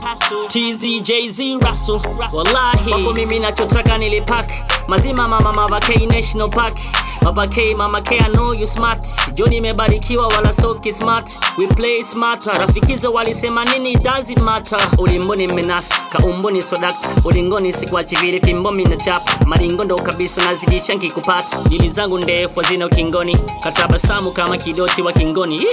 TZ 0.48 0.82
JZ 1.06 1.62
Russell. 1.62 2.00
Wallahi. 2.32 2.90
Wako 2.92 3.12
mimi 3.12 3.38
nachotaka 3.38 3.98
nilipak 3.98 4.50
mazima 4.88 5.28
mama 5.28 5.80
K 5.80 6.06
National 6.06 6.50
Park 6.50 6.78
Papa 7.24 7.46
K 7.48 7.72
Mama 7.74 8.02
K 8.02 8.18
I 8.18 8.28
know 8.28 8.52
you 8.52 8.66
smart. 8.66 8.98
Jo 9.34 9.46
imebarikiwa 9.46 10.28
wala 10.28 10.52
soki 10.52 10.92
smart 10.92 11.30
we 11.58 11.66
play 11.66 12.02
smarter 12.02 12.52
rafikizo 12.58 13.12
walisema 13.12 13.64
nini 13.64 13.96
does 13.96 14.36
matter? 14.36 14.78
Ulimboni 14.98 15.46
mmenasa 15.48 15.94
kaumboni 16.10 16.62
sodakta 16.62 17.08
ulingoni 17.24 17.72
sikuachi 17.72 18.16
vile 18.16 18.40
fimbo 18.40 18.72
mina 18.72 18.96
chapa. 18.96 19.44
Maringo 19.46 19.84
ndo 19.84 19.96
kabisa 19.96 20.44
nazidisha 20.44 20.94
nkikupata 20.94 21.56
Dili 21.68 21.88
zangu 21.88 22.18
ndefu 22.18 22.60
hazina 22.60 22.86
ukingoni. 22.86 23.36
Katabasamu 23.62 24.30
kama 24.30 24.56
kidoti 24.58 25.02
wa 25.02 25.12
kingoni. 25.12 25.66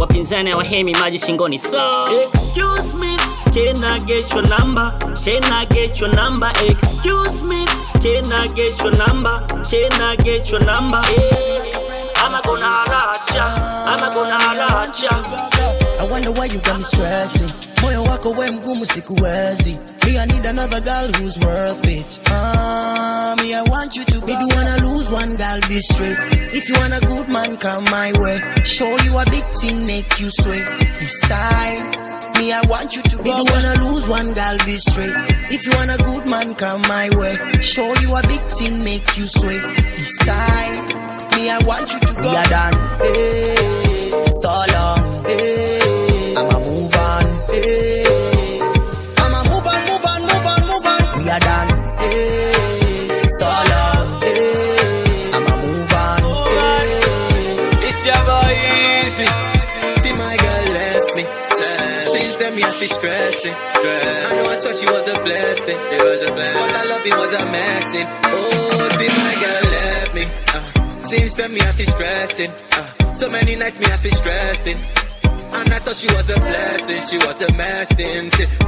Wapinzani 0.00 0.54
wahemi 0.54 0.94
maji 0.94 1.18
shingoni. 1.18 1.58
So 1.58 1.78
excuse 2.24 2.98
me 3.00 3.16
can 3.54 3.84
I 3.84 4.00
get 4.04 4.30
your 4.34 4.44
number 4.60 4.92
can 5.24 5.44
I 5.52 5.64
get 5.66 6.00
your 6.00 6.14
number 6.14 6.50
excuse 6.68 7.42
me 7.48 7.64
can 8.02 8.32
I 8.32 8.48
get 8.48 8.78
your 8.84 8.92
number 9.08 9.40
can 9.70 10.02
I 10.02 10.16
get 10.16 10.50
your 10.52 10.60
number 10.64 10.95
I'm 10.96 12.42
gonna 12.42 12.70
ya. 13.34 13.44
I'm 13.86 14.12
gonna 14.12 14.92
ya. 15.02 15.12
I 16.00 16.06
wonder 16.10 16.32
why 16.32 16.46
you 16.46 16.58
got 16.58 16.78
me 16.78 16.84
stressing. 16.84 17.65
Moyo 17.82 18.02
wako 18.04 18.30
we 18.30 18.50
mgumu 18.50 18.86
sikuwezi. 18.86 19.78
Me 20.06 20.18
I 20.18 20.26
need 20.26 20.46
another 20.46 20.80
girl 20.80 21.08
who's 21.18 21.36
worth 21.38 21.84
it. 21.88 22.06
Ah, 22.30 23.34
me 23.42 23.54
I 23.54 23.62
want 23.62 23.96
you 23.96 24.04
to 24.04 24.20
be 24.26 24.32
the 24.32 24.46
one 24.54 24.66
I 24.66 24.76
lose 24.78 25.10
one 25.10 25.36
girl 25.36 25.60
be 25.68 25.80
straight. 25.80 26.18
If 26.54 26.68
you 26.68 26.74
want 26.78 26.92
a 27.02 27.06
good 27.06 27.28
man 27.28 27.56
come 27.56 27.84
my 27.90 28.12
way. 28.20 28.40
Show 28.64 28.88
you 29.04 29.18
a 29.18 29.24
big 29.30 29.44
thing 29.60 29.86
make 29.86 30.18
you 30.20 30.30
sway. 30.30 30.60
Decide. 30.60 31.96
Me 32.38 32.52
I 32.52 32.60
want 32.68 32.94
you 32.94 33.02
to 33.02 33.16
be 33.22 33.30
the 33.30 33.44
one 33.44 33.64
I 33.64 33.74
lose 33.82 34.08
one 34.08 34.32
girl 34.34 34.56
be 34.64 34.76
straight. 34.78 35.16
If 35.50 35.66
you 35.66 35.72
want 35.74 35.90
a 35.90 36.02
good 36.02 36.26
man 36.26 36.54
come 36.54 36.82
my 36.82 37.10
way. 37.16 37.34
Show 37.60 37.92
you 38.02 38.14
a 38.16 38.22
big 38.22 38.42
thing 38.58 38.84
make 38.84 39.06
you 39.18 39.26
sway. 39.26 39.58
Decide. 39.58 40.86
Me 41.34 41.50
I 41.50 41.58
want 41.66 41.92
you 41.92 41.98
to 42.00 42.14
go. 42.14 42.20
We 42.22 42.28
are 42.36 42.48
done. 42.48 42.74
Hey, 43.02 44.10
so 44.40 44.54
long. 44.74 45.24
Hey, 45.24 45.80
it 67.06 67.16
was 67.16 67.32
a 67.34 67.44
messing. 67.46 68.06
Oh, 68.24 68.88
see 68.98 69.08
my 69.08 69.34
girl 69.42 69.64
left 69.70 70.14
me. 70.14 70.24
Uh, 70.54 71.00
since 71.00 71.36
then, 71.36 71.54
me 71.54 71.60
I 71.60 71.72
feel 71.72 71.86
stressing. 71.86 72.50
Uh, 72.50 73.14
so 73.14 73.30
many 73.30 73.54
nights 73.54 73.78
me 73.78 73.86
I 73.86 73.96
feel 73.96 74.12
stressing. 74.12 74.78
And 75.56 75.72
I 75.72 75.78
thought 75.78 75.96
she 75.96 76.08
was 76.08 76.28
a 76.28 76.38
blessing, 76.38 77.02
she 77.06 77.18
was 77.26 77.40
a 77.42 77.52
mess. 77.54 77.88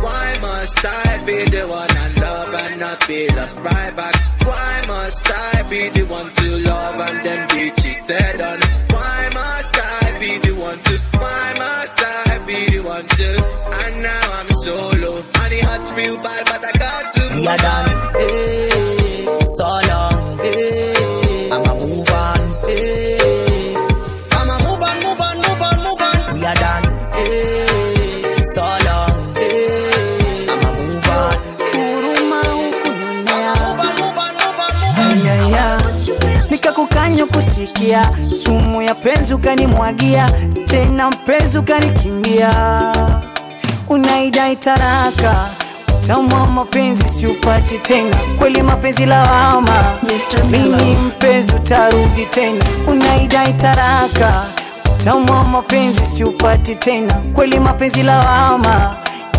Why 0.00 0.38
must 0.40 0.84
I 0.86 1.18
be 1.26 1.44
the 1.52 1.66
one 1.68 1.90
I 1.90 2.08
love 2.20 2.54
and 2.54 2.80
not 2.80 3.06
be 3.06 3.28
loved 3.28 3.60
right 3.60 3.94
back? 3.94 4.14
Why 4.46 4.84
must 4.86 5.26
I 5.30 5.62
be 5.68 5.88
the 5.90 6.04
one 6.08 6.28
to 6.38 6.68
love 6.68 6.98
and 7.08 7.18
then 7.26 7.42
be 7.48 7.70
cheated 7.80 8.40
on? 8.40 8.58
Why 8.94 9.28
must 9.34 9.74
I 9.76 10.16
be 10.18 10.38
the 10.38 10.54
one 10.56 10.78
to? 10.86 10.94
Why 11.18 11.54
must 11.58 11.98
I 12.00 12.38
be 12.46 12.78
the 12.78 12.80
one 12.86 13.06
to? 13.06 13.28
And 13.84 14.02
now 14.02 14.32
I'm 14.32 14.57
solo. 14.76 15.12
And 15.42 15.52
it 15.52 15.64
hot 15.64 15.96
real 15.96 16.16
bad, 16.22 16.44
but 16.44 16.64
I 16.64 16.72
got 16.78 17.12
to. 17.14 17.22
We 17.34 17.46
are 17.46 17.56
done. 17.56 18.12
Hey, 18.14 19.24
so 19.56 19.66
long. 19.88 20.38
Hey, 20.38 21.48
I'ma 21.52 21.74
move 21.74 22.10
on. 22.10 22.40
Hey, 22.68 23.74
I'ma 24.32 24.56
move 24.66 24.82
on, 24.82 24.96
move 25.04 25.20
on, 25.20 25.36
move 25.44 25.62
on, 25.62 25.76
move 25.84 26.02
on. 26.08 26.34
We 26.34 26.44
are 26.44 26.54
done. 26.54 26.84
Hey, 27.16 28.22
so 28.54 28.64
long. 28.86 29.34
Hey, 29.36 30.46
I'ma 30.52 30.70
move 30.78 31.08
on. 31.08 31.36
huruma 31.72 32.40
hukunionea 32.42 33.54
Move 33.60 33.80
on, 33.80 33.94
move 34.00 34.18
on, 34.24 34.34
move 34.36 34.60
on, 34.64 34.74
move 34.80 34.98
on. 34.98 35.26
ayaya 35.26 35.80
nikakukanya 36.50 37.26
kusikia 37.26 38.10
sumu 38.44 38.82
ya 38.82 38.94
penzi 38.94 39.34
ukanimwagia 39.34 40.32
tena 40.66 41.10
mpenzi 41.10 41.58
ukanikimbia 41.58 42.48
unaidai 43.88 44.56
taraka 44.56 45.34
utamu 45.98 46.34
wa 46.34 46.46
mapenzi 46.46 47.08
siupati 47.08 47.78
tena. 47.78 48.16
Kweli 48.38 48.62
mapenzi 48.62 49.06
lawama. 49.06 49.84
Mimi 50.50 50.96
mpenzi 51.06 51.52
utarudi 51.54 52.26
tena. 52.26 52.64
Unaidai 52.86 53.52
taraka 53.52 54.44
utamu 54.96 55.32
wa 55.32 55.44
mapenzi 55.44 56.04
siupati 56.04 56.74
tena. 56.74 57.14
Kweli 57.34 57.58
mapenzi 57.60 58.02
lawama. 58.02 58.96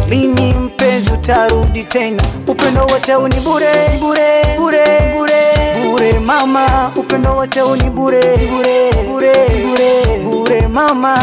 Lini 0.10 0.54
mpenzi 0.54 1.12
utarudi 1.12 1.84
tena. 1.84 2.24
Upendo 2.48 2.82
wote 2.86 3.16
uni 3.16 3.40
bure 3.40 3.72
bure 4.00 4.46
bure 4.58 5.14
bure 5.18 5.69
bure 5.90 6.20
mama 6.20 6.92
upendo 6.96 7.36
wote 7.36 7.62
uni 7.62 7.90
bure 7.90 8.22
bure 8.22 8.92
bure 9.08 9.34
bure 9.64 10.20
bure 10.24 10.68
mama 10.68 11.16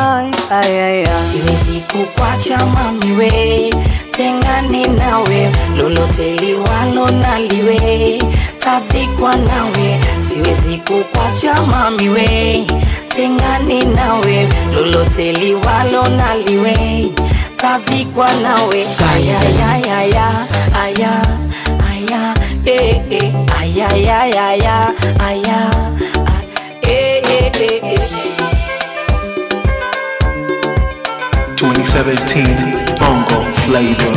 ayaya 0.51 1.09
siwezi 1.09 1.81
kukwacha 1.93 2.67
mamiwe 2.67 3.71
tengane 4.11 4.87
nawe 4.89 5.51
lolote 5.77 6.33
liwalo 6.33 7.11
naliwe 7.11 8.19
tazikwa 8.59 9.37
nawe 9.37 10.01
siwezi 10.19 10.77
kukwacha 10.77 11.63
mamiwe 11.63 12.65
tengane 13.09 13.83
nawe 13.85 14.49
lolote 14.75 15.33
liwalo 15.33 16.09
naliwe 16.09 16.77
tazikwa 17.61 18.29
nawe 18.43 18.87
ayaya, 19.15 19.71
ayaya, 19.73 20.47
ayaya, 20.83 21.23
aya 21.91 22.35
eh, 22.67 23.03
eh, 23.11 23.33
eh, 26.83 27.23
eh, 27.61 27.81
eh. 27.83 28.01
2017 31.57 32.99
Bongo 32.99 33.45
Flavor. 33.65 34.17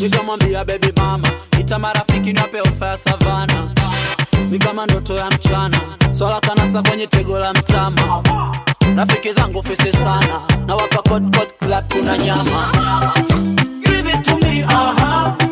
nikamwambia 0.00 0.64
baby 0.64 0.92
mama 0.96 1.28
ita 1.60 1.78
marafiki 1.78 2.32
niwape 2.32 2.60
ofa 2.60 2.86
ya 2.86 2.98
savana 2.98 3.70
ni 4.50 4.58
kama 4.58 4.86
ndoto 4.86 5.14
ya 5.16 5.26
mchana 5.30 5.80
swala 6.12 6.40
kanasa 6.40 6.82
kwenye 6.82 7.06
tego 7.06 7.38
la 7.38 7.52
mtama 7.52 8.22
rafiki 8.96 9.32
zangu 9.32 9.62
fisi 9.62 9.92
sana 9.92 10.40
na 10.66 10.74
wapa 10.76 10.96
kot 10.96 11.22
kot 11.36 11.58
club 11.58 11.84
kuna 11.92 12.18
nyama 12.18 12.72
Give 13.84 14.06
it 14.08 14.24
to 14.24 14.36
me, 14.38 14.62
uh-huh. 14.62 15.45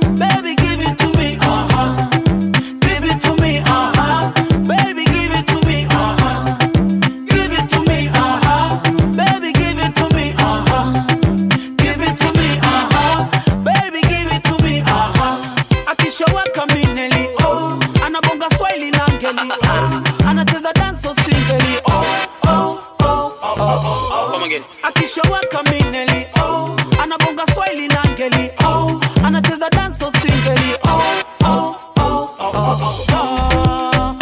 Again. 25.05 25.05
Akishawaka 25.05 25.63
mineli, 25.71 26.27
oh. 26.41 26.77
Anabonga 27.03 27.47
swahili 27.55 27.89
na 27.89 28.03
ngeli, 28.11 28.51
oh. 28.65 29.01
Anacheza 29.25 29.71
danso 29.71 30.11
singeli, 30.11 30.75
oh, 30.85 31.03
oh, 31.45 31.77
oh, 31.99 32.31
oh, 32.41 32.79
oh. 33.13 34.15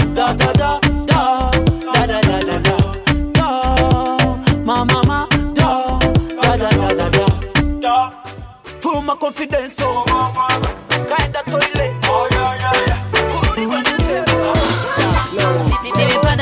Kaenda 11.09 11.43
toilet, 11.45 11.95
oh, 12.09 12.29
yeah, 12.33 12.57
yeah, 12.61 12.87
yeah. 12.87 12.99
Kurudi 13.33 13.67
kwenye 13.67 13.91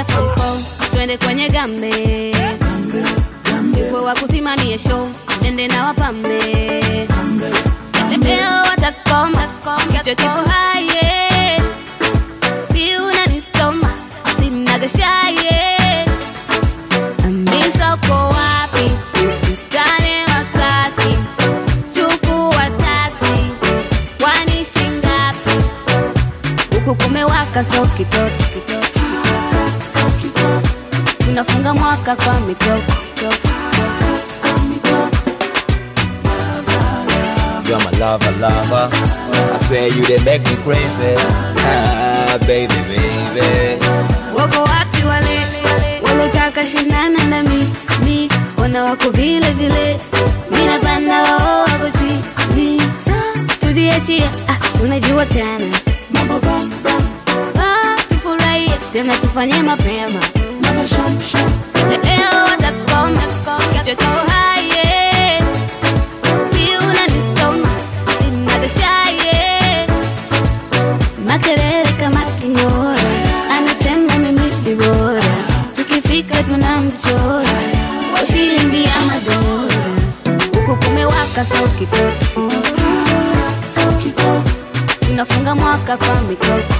famko 0.05 0.59
twende 0.95 1.17
kwenye 1.19 1.49
gambe 1.49 1.91
wakusimamie 4.15 4.79
show, 4.79 5.09
nende 5.43 5.69
na 5.69 5.85
wapambe. 5.85 6.39
Leo 8.23 8.63
watakoma, 8.71 9.47
kichwa 9.47 10.03
kiko 10.05 10.29
haye, 10.29 11.63
si 12.73 12.97
unanisoma, 12.97 13.91
sina 14.39 14.79
gashaye. 14.79 16.07
Kumewaka 27.03 27.65
so 27.65 27.87
kitoko 27.97 28.31
kito, 28.53 28.79
kito. 30.21 30.63
Tunafunga 31.25 31.75
mwaka 31.75 32.17
kwa 32.17 32.41
mitoko. 32.41 32.93
You're 37.71 37.79
my 37.79 37.91
lover, 38.01 38.33
lover. 38.43 38.89
I 38.93 39.59
swear 39.67 39.87
you 39.87 40.05
they 40.05 40.19
make 40.25 40.43
me 40.43 40.57
crazy. 40.65 41.15
Ah, 41.63 42.37
baby, 42.47 42.75
baby. 42.91 43.79
wako 44.35 44.63
wapi 44.65 45.03
wale? 45.07 45.39
Walotaka 46.03 46.67
shindana 46.67 47.25
na 47.31 47.43
mi 47.43 47.71
mi 48.05 48.29
ona 48.65 48.85
wako 48.85 49.11
vile 49.11 49.51
vile. 49.53 49.97
Mina 50.51 50.79
banda 50.79 51.23
wao 51.23 51.63
wako 51.65 51.91
chini 51.99 52.81
sa 53.05 53.15
tujiachie 53.61 54.25
ah, 54.49 54.59
si 54.77 54.83
unajua 54.83 55.27
tena. 55.27 55.77
Ah, 57.59 57.97
tufurahie 58.09 58.73
tena 58.93 59.17
tufanye 59.17 59.63
mapema. 59.63 60.21
Leo 62.05 62.45
watakoma 62.51 63.21
kichwa 63.21 63.85
kiko 63.85 64.05
sinagashaye 68.69 69.87
makelele 71.27 71.93
kama 72.01 72.21
kinyora 72.41 73.01
anasema 73.57 74.15
mimi 74.19 74.53
ni 74.65 74.75
bora. 74.75 75.23
Tukifika 75.77 76.43
tunamchora 76.43 77.49
kwa 78.13 78.27
shilingi 78.27 78.85
ya 78.85 79.01
madola 79.07 79.75
huku 80.55 80.77
kumewaka 80.87 81.45
so 81.45 81.69
kitoto 81.79 82.43
tunafunga 85.01 85.55
mwaka 85.55 85.97
kwa 85.97 86.21
mitoko 86.21 86.75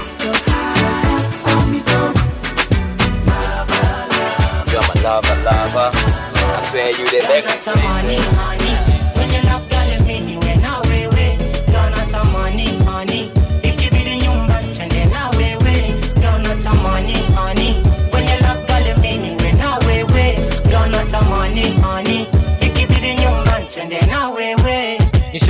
You're 4.71 4.81
my 4.87 5.01
lover, 5.03 5.35
lover. 5.43 5.91
I 5.93 6.61
swear 6.69 6.89
you 6.91 7.07
they 7.09 7.21
make 7.27 7.45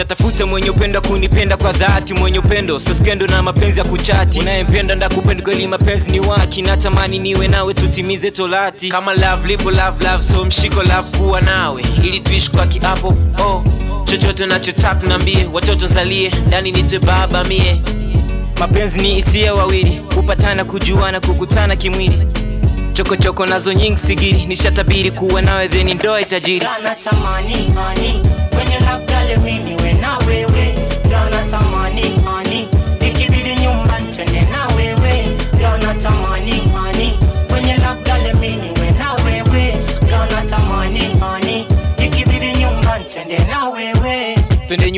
crazy. 0.05 0.43
mwenye 0.43 0.69
upendo 0.69 1.01
kunipenda 1.01 1.57
kwa 1.57 1.71
dhati 1.71 2.13
mwenye 2.13 2.39
upendo. 2.39 2.79
Soskendo 2.79 3.27
na 3.27 3.41
mapenzi 3.43 3.79
ya 3.79 3.85
kuchati. 3.85 4.39
Unayempenda 4.39 4.95
ndakupenda 4.95 5.43
kweli 5.43 5.67
mapenzi 5.67 6.11
ni 6.11 6.19
waki. 6.19 6.61
Natamani 6.61 7.19
niwe 7.19 7.47
nawe 7.47 7.73
tutimize 7.73 8.31
tolati 8.31 8.89
kama 8.89 9.13
love 9.13 9.47
lipo 9.47 9.71
love 9.71 10.05
love 10.07 10.23
so 10.23 10.45
mshiko 10.45 10.83
love 10.83 11.17
kuwa 11.17 11.41
nawe. 11.41 11.81
Ili 12.03 12.19
tuishi 12.19 12.51
kwa 12.51 12.67
kiapo 12.67 13.07
oh. 13.45 13.63
Chochote 14.05 14.45
nachotaka 14.45 15.07
nambie 15.07 15.49
watoto 15.53 15.87
zalie. 15.87 16.31
Ndani 16.47 16.71
nitwe 16.71 16.99
baba 16.99 17.43
mie. 17.43 17.81
Mapenzi 18.59 18.99
ni 18.99 19.13
hisia 19.13 19.53
wawili. 19.53 20.01
Kupatana 20.15 20.65
kujuana 20.65 21.19
kukutana 21.19 21.75
kimwili. 21.75 22.27
Chokochoko 22.93 23.45
nazo 23.45 23.73
nyingi 23.73 23.97
sigiri. 23.97 24.45
Nishatabiri 24.45 25.11
kuwa 25.11 25.41
nawe 25.41 25.67
theni 25.69 25.93
ndoa 25.93 26.21
itajiri. 26.21 26.67
Natamani 26.83 27.71
hani 27.75 28.21
kwenye 28.55 28.79
labda 28.79 29.37
mimi 29.37 29.75
we 29.75 29.80
na 29.80 29.80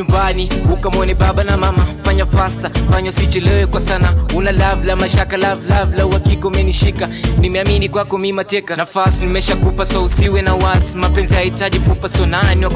nyumbani 0.07 0.49
ukamwone 0.73 1.13
baba 1.13 1.43
na 1.43 1.57
mama. 1.57 1.85
Fanya 2.03 2.25
fasta 2.25 2.69
fanya 2.91 3.09
usichelewe 3.09 3.67
kwa 3.67 3.81
sana. 3.81 4.13
Una 4.35 4.51
love 4.51 4.85
mashaka 4.95 5.37
love 5.37 5.69
love 5.69 5.95
uhakika 6.05 6.47
umenishika. 6.47 7.09
Nimeamini 7.39 7.89
kwako 7.89 8.17
mi 8.17 8.33
mateka. 8.33 8.75
Nafasi 8.75 9.21
nimeshakupa 9.25 9.85
so 9.85 10.03
usiwe 10.03 10.41
na 10.41 10.53
wasi. 10.55 10.97
Mapenzi 10.97 11.35
hahitaji 11.35 11.79
pupa 11.79 12.09
so 12.09 12.25
nani 12.25 12.65
wa 12.65 12.71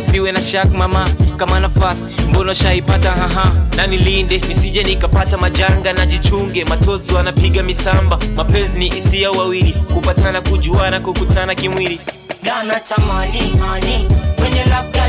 usiwe 0.00 0.32
na 0.32 0.40
shak 0.42 0.72
mama. 0.74 1.08
Kama 1.36 1.60
nafasi 1.60 2.06
mbona 2.30 2.54
shaipata 2.54 3.10
haha 3.10 3.52
na 3.76 3.86
nilinde 3.86 4.38
nisije 4.48 4.82
nikapata 4.82 5.36
majanga 5.38 5.92
na 5.92 6.06
jichunge. 6.06 6.64
Matozo 6.64 7.18
anapiga 7.18 7.62
misamba. 7.62 8.18
Mapenzi 8.36 8.78
ni 8.78 8.88
hisia 8.90 9.30
wawili. 9.30 9.72
Kupatana 9.94 10.40
kujuana 10.40 11.00
kukutana 11.00 11.54
kimwili. 11.54 12.00
Gana 12.42 12.80
tamani 12.80 13.38
hani 13.68 14.08
kwenye 14.36 14.64
labda 14.64 15.08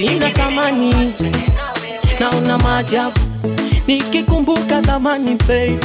sina 0.00 0.30
thamani. 0.30 1.12
Naona 2.20 2.58
maajabu. 2.58 3.20
Nikikumbuka 3.86 4.80
zamani 4.82 5.34
babe. 5.34 5.78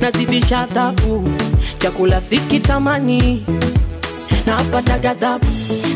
Nazidisha 0.00 0.60
adhabu. 0.60 1.28
Chakula 1.78 2.20
sikitamani. 2.20 3.44
Napata 4.46 4.98
ghadhabu. 4.98 5.46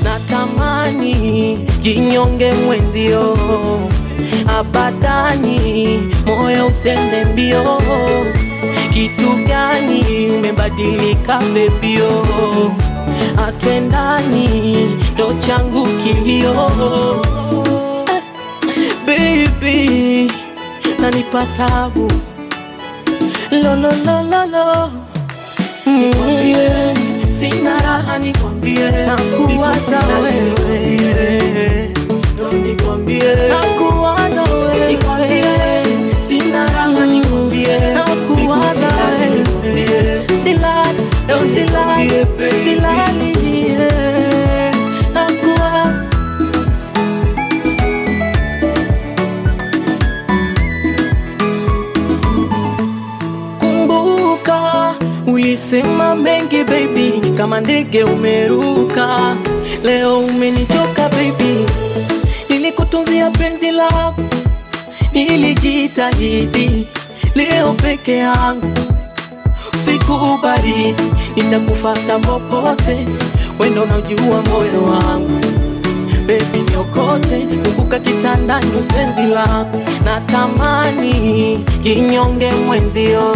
Natamani. 0.05 1.57
Jinyonge 1.80 2.53
mwenzio. 2.53 3.39
Abadani. 4.59 5.99
Moyo 6.26 6.66
usende 6.66 7.24
mbio. 7.24 7.78
Kitu 8.93 9.30
gani? 9.49 10.28
Umebadilika 10.39 11.39
bebio 11.55 12.24
atwendani 13.47 14.75
ndo 15.14 15.33
changu 15.47 15.87
kilio. 15.87 16.71
Eh, 18.09 18.23
baby 19.07 20.31
nanipa 21.01 21.47
tabu. 21.57 22.12
Lololololo 23.51 24.91
sina 27.41 27.79
raha 27.79 28.19
nikwambie. 28.19 28.91
Nakuwaza 28.91 30.01
wewe. 30.23 31.95
Ndo 32.35 32.53
nikwambie. 32.53 33.35
Nakuwaza 33.49 34.18
silali 40.49 41.03
ndo 41.24 41.36
silali 41.55 42.26
silali 42.64 43.32
nakuwa. 45.14 45.92
Kumbuka 53.61 54.94
ulisema 55.26 56.14
mengi 56.14 56.64
baby 56.64 57.32
kama 57.36 57.61
ndege 57.61 58.05
umeruka. 58.05 59.36
Leo 59.84 60.18
umenichoka 60.20 61.09
baby 61.09 61.66
nilikutunzia 62.51 63.30
penzi 63.30 63.70
lako 63.70 64.22
nilijitahidi 65.12 66.86
leo 67.34 67.72
peke 67.72 68.16
yangu 68.16 68.68
usiku 70.12 70.94
nitakufata 71.36 72.18
popote. 72.18 73.06
Wendo 73.59 73.82
unajua 73.82 74.42
moyo 74.42 74.82
wangu. 74.90 75.40
Bebi 76.26 76.59
niokote. 76.70 77.46
Kumbuka 77.64 77.98
kitandani 77.98 78.82
penzi 78.88 79.26
lako. 79.34 79.78
Natamani 80.04 81.59
jinyonge 81.80 82.50
mwenzio. 82.66 83.34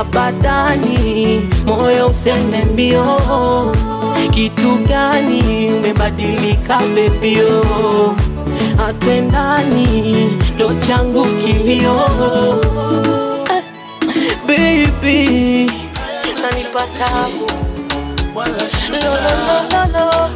Abadani 0.00 1.40
moyo 1.66 2.08
usende 2.08 2.64
mbio. 2.72 3.04
Kitu 4.30 4.74
gani 4.88 5.70
umebadilika 5.78 6.80
bebio 6.94 7.64
atwendani 8.88 10.14
ndo 10.54 10.74
changu 10.86 11.24
kilio 11.24 12.00
baby 14.58 15.70
nanipa 16.42 16.82
tabu 16.98 17.46
Lololololo. 18.34 20.30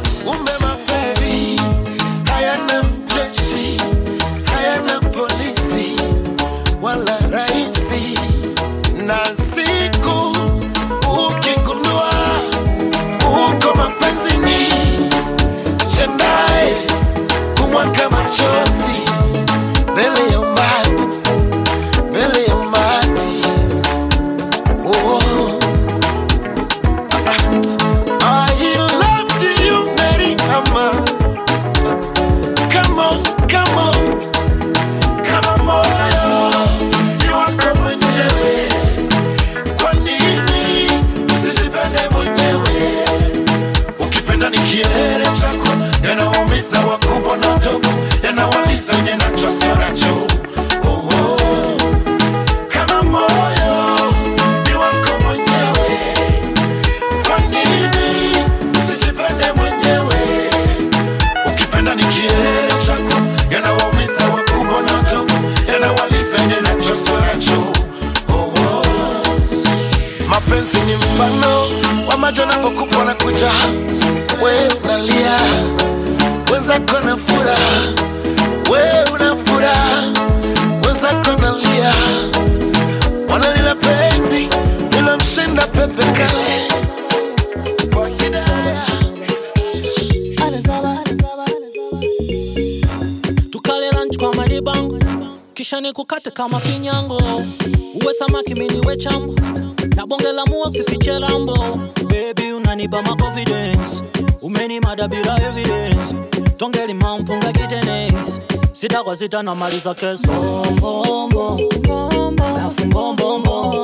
cause 109.13 109.21
it 109.21 109.33
anomalies 109.35 109.83
que 109.83 110.17
son 110.17 110.75
bom 110.81 111.29
bom 111.29 111.57
bom 111.83 112.35
bom 112.35 112.55
bom 112.89 113.15
bom 113.15 113.43
bom 113.43 113.83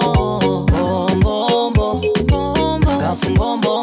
bom 0.79 1.19
bom 1.21 1.71
bom 1.71 2.81
bom 3.35 3.61
bom 3.61 3.78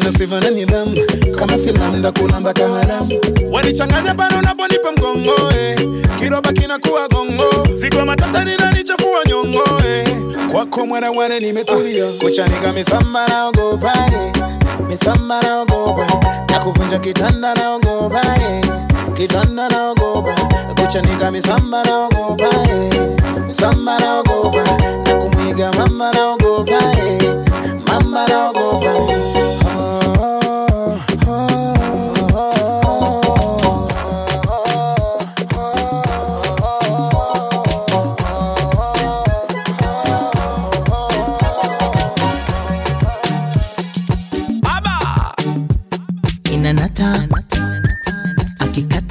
tena 0.00 0.12
sivyo 0.12 0.40
na 0.40 0.50
nidhamu 0.50 0.96
kama 1.38 1.58
filamu 1.58 1.96
ndakulamba 1.96 2.52
kaharamu 2.52 3.20
wanichanganya 3.52 4.14
pale 4.14 4.36
unaponipa 4.38 4.92
mgongo 4.92 5.50
eh. 5.60 5.88
kiroba 6.18 6.52
kinakuwa 6.52 7.08
gongo 7.08 7.66
zigo 7.72 8.04
matata 8.04 8.44
ninanichafua 8.44 9.24
nyongo 9.28 9.64
eh. 9.88 10.08
kwako 10.52 10.86
mwana 10.86 11.12
mwana 11.12 11.38
nimetulia 11.40 12.04
kuchanika 12.22 12.72
misamba 12.72 13.28
naogopa 13.28 13.92
eh. 14.06 14.42
misamba 14.88 15.42
naogopa 15.42 16.06
na 16.48 16.60
kuvunja 16.60 16.98
kitanda 16.98 17.54
naogopa 17.54 18.20
eh. 18.20 18.64
kitanda 19.14 19.68
naogopa 19.68 20.34
kuchanika 20.80 21.30
misamba 21.30 21.84
naogopa 21.84 22.44
eh. 22.70 22.94
misamba 23.46 23.98
naogopa 23.98 24.64
na 25.06 25.14
kumwiga 25.14 25.72
mama 25.72 26.12
naogopa 26.12 26.82
mama 27.86 28.28
naogopa 28.28 28.86
eh. 29.12 29.33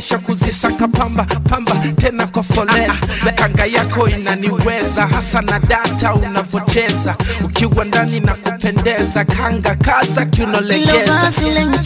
wanakesha 0.00 0.18
kuzisaka 0.18 0.88
pamba 0.88 1.24
pamba 1.24 1.74
tena 1.96 2.26
kwa 2.26 2.42
foleni. 2.42 2.92
Kanga 3.34 3.66
yako 3.66 4.08
inaniweza 4.08 5.06
hasa 5.06 5.42
na 5.42 5.58
data 5.58 6.14
unavocheza 6.14 7.16
ukiwa 7.44 7.84
ndani 7.84 8.20
na 8.20 8.34
kupendeza 8.34 9.24
kanga 9.24 9.74
kaza 9.74 10.24
kiunolegeza. 10.24 11.30
lenye 11.54 11.78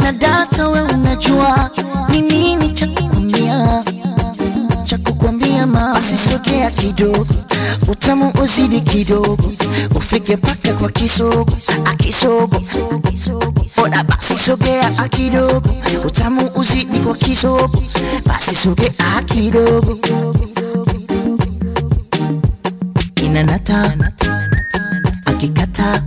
na 0.00 0.12
data, 0.12 0.68
we 0.68 0.82
unajua 0.82 1.70
ni 2.08 2.20
nini 2.20 2.72
cha 2.72 2.86
kukwambia 2.86 3.84
mama, 5.76 5.94
asisogea 5.98 6.70
kidogo, 6.70 7.26
utamu 7.88 8.32
uzidi 8.42 8.80
kidogo, 8.80 9.38
ufike 9.94 10.36
paka 10.36 10.72
kwa 10.72 10.90
kisogo 10.90 11.52
akisogo. 11.84 12.62
Oda 13.84 14.04
basi 14.04 14.38
sogea 14.38 14.90
kidogo, 15.08 15.62
utamu 16.06 16.50
uzidi 16.54 16.98
kwa 16.98 17.14
kisogo, 17.14 17.82
basi 18.26 18.54
sogea 18.54 19.22
kidogo, 19.26 19.98
inanata 23.24 23.94
akikata 25.26 26.02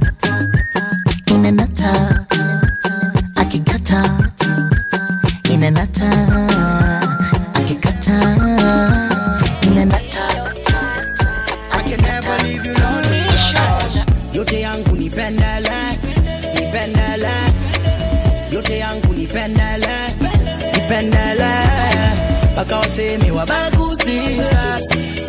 waseme 23.00 23.32
wabaguzi 23.32 24.20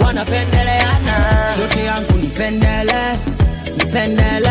wanapendeleana. 0.06 1.16
Yote 1.60 1.84
yangu 1.84 2.12
nipendele 2.12 3.18
nipendele. 3.78 4.50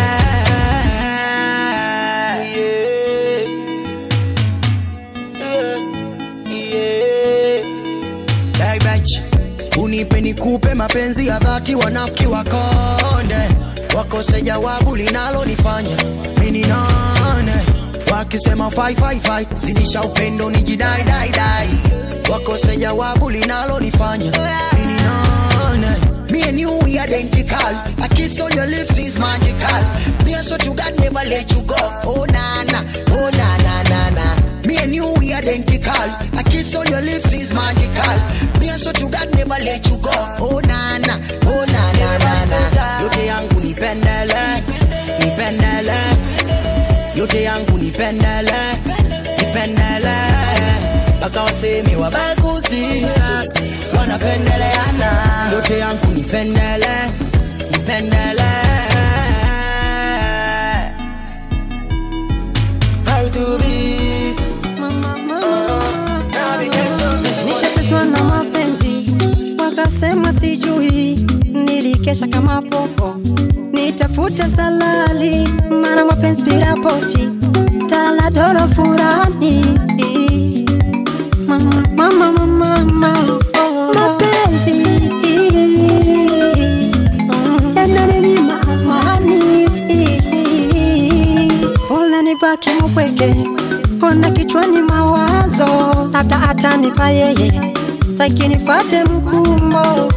Unipe 9.78 10.22
nikupe 10.22 10.74
mapenzi 10.74 11.28
ya 11.28 11.40
dhati, 11.40 11.76
wanafiki 11.76 12.28
wakonde 12.28 13.50
wakose 13.98 14.42
jawabu 14.42 14.96
linalonifanya 14.96 15.98
mini 16.40 16.62
nane, 16.62 17.54
wakisema 18.34 18.70
fai 18.72 18.96
fai 18.96 19.20
fai, 19.20 19.48
zidisha 19.56 20.02
upendo 20.02 20.50
ni 20.50 20.64
jidai 20.64 21.04
dai 21.04 21.30
dai, 21.30 21.68
wakose 22.32 22.78
jawabu 22.78 23.30
linalonifanya 23.30 24.32
mini 24.78 25.02
nane. 25.02 26.32
Me 26.32 26.44
and 26.44 26.60
you 26.60 26.78
we 26.84 27.00
identical. 27.00 27.76
A 28.04 28.08
kiss 28.10 28.40
on 28.40 28.52
your 28.52 28.68
lips 28.68 28.98
is 29.00 29.18
magical. 29.18 29.82
Me 30.26 30.34
and 30.36 30.46
so 30.46 30.58
to 30.58 30.76
God 30.76 30.94
never 31.00 31.26
let 31.28 31.52
you 31.52 31.62
go. 31.64 31.76
Oh 32.06 32.26
na 32.30 32.64
na, 32.70 32.84
oh 33.10 33.32
na 33.34 33.58
na 33.58 33.84
na 33.90 34.10
na. 34.12 34.36
Me 34.68 34.78
and 34.78 34.94
you 34.94 35.12
we 35.18 35.34
identical. 35.34 36.10
A 36.40 36.44
kiss 36.44 36.76
on 36.76 36.86
your 36.86 37.02
lips 37.02 37.34
is 37.34 37.52
magical. 37.52 38.60
Me 38.60 38.70
and 38.70 38.80
so 38.80 38.92
to 38.92 39.10
God 39.10 39.34
never 39.34 39.58
let 39.66 39.90
you 39.90 39.98
go. 39.98 40.12
Oh 40.40 40.62
na 40.68 41.00
na, 41.00 41.18
oh 41.48 41.66
na 41.66 41.92
na 41.94 42.18
na 42.20 42.46
na. 42.46 43.02
Yote 43.02 43.26
yangu 43.26 43.60
nipendele, 43.60 44.62
nipendele. 45.20 45.98
Yote 47.16 47.44
yangu 47.44 47.78
nipendele, 47.78 48.52
nipendele. 49.38 50.16
Mpaka 51.18 51.44
waseme 51.44 51.96
wabaguzi 51.96 53.06
wanapendeleana. 53.98 55.12
Yote 55.54 55.80
yangu 55.80 56.08
nipendele, 56.16 56.88
nipendele. 57.72 58.50
How 63.06 63.30
na 68.06 68.24
mapenzi 68.24 69.16
wakasema 69.60 70.34
sijui 70.34 70.79
nilikesha 72.00 72.28
kama 72.28 72.62
popo. 72.62 73.16
Nitafute 73.74 74.44
salali 74.56 75.48
mara 75.82 76.06
mapenzi 76.06 76.42
bila 76.44 76.74
pochi. 76.76 77.30
Tala 77.88 78.30
doro 78.32 78.68
furani. 78.76 79.64
Mama 81.48 81.84
mama 81.96 82.32
mama 82.32 82.84
mama. 82.86 83.20
Mapenzi. 83.94 84.84
Yananinyima 87.76 88.60
mpweke, 92.90 93.36
ona 94.02 94.32
kichwani 94.32 94.82
mawazo, 94.82 95.68
labda 96.14 96.42
atanipa 96.50 97.10
yeye, 97.10 97.74
sitaki 98.20 98.48
nifate 98.48 99.04
mkumbo. 99.04 100.12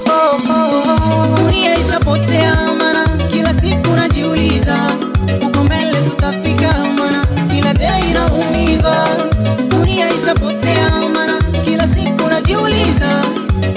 Dunia 1.37 1.79
ishapotea 1.79 2.57
mana 2.79 3.09
kila 3.33 3.55
siku 3.55 3.91
najiuliza 3.97 4.77
uko 5.47 5.65
mbele 5.65 5.93
tutafika 6.11 6.75
mana 6.99 7.27
kila 7.55 7.75
day 7.75 8.11
inaumiza. 8.11 8.95
Dunia 9.69 10.07
ishapotea 10.11 10.91
mana 11.15 11.39
kila 11.65 11.89
siku 11.89 12.29
najiuliza 12.29 13.09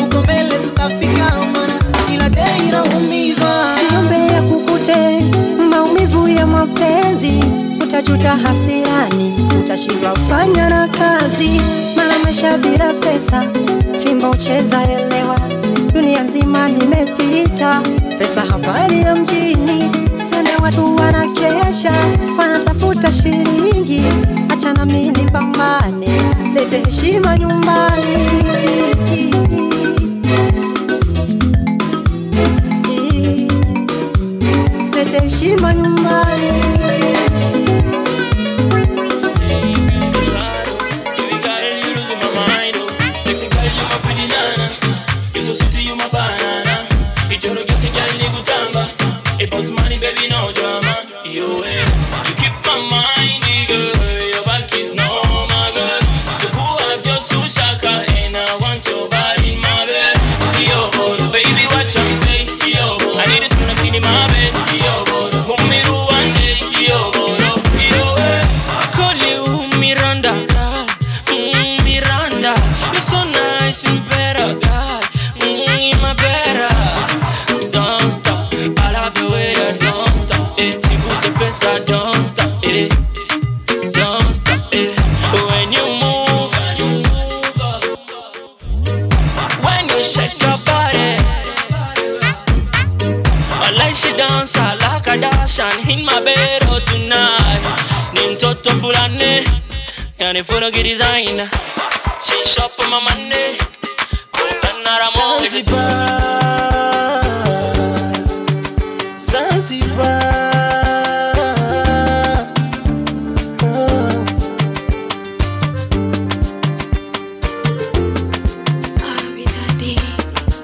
uko 0.03 0.23
mbele 0.23 0.57
tutafika 0.63 1.31
mana 1.53 1.73
kila 2.11 2.29
day 2.29 2.67
inaumiza. 2.67 3.67
Siombea 3.89 4.41
kukute 4.41 5.25
maumivu 5.69 6.27
ya 6.27 6.47
mapenzi 6.47 7.43
utajuta 7.83 8.29
hasirani, 8.35 9.47
utashindwa 9.59 10.11
kufanya 10.11 10.69
na 10.69 10.87
kazi, 10.87 11.61
mara 11.95 12.19
maisha 12.23 12.57
bila 12.57 12.93
pesa 12.93 13.43
fimbo 14.15 14.29
ucheza 14.31 14.83
elewa, 14.83 15.37
dunia 15.93 16.23
nzima 16.23 16.67
nimepita, 16.69 17.81
pesa 18.19 18.41
habari 18.41 19.01
ya 19.01 19.15
mjini, 19.15 19.91
sende 20.29 20.51
watu 20.63 20.95
wanakesha, 20.95 21.93
wanatafuta 22.39 23.11
shilingi, 23.11 24.03
acha 24.49 24.73
na 24.73 24.85
mimi 24.85 25.07
nipambane, 25.09 26.21
lete 26.53 26.77
heshima 26.85 27.37
nyumbani. 27.37 28.17
Lete 34.95 35.19
heshima 35.19 35.73
nyumbani. 35.73 35.94
Yani 100.35 100.43
full 100.43 100.71
design. 100.71 101.47
She 102.21 102.45
shop 102.45 102.69
for 102.71 102.89
my 102.89 102.99
money. 102.99 103.57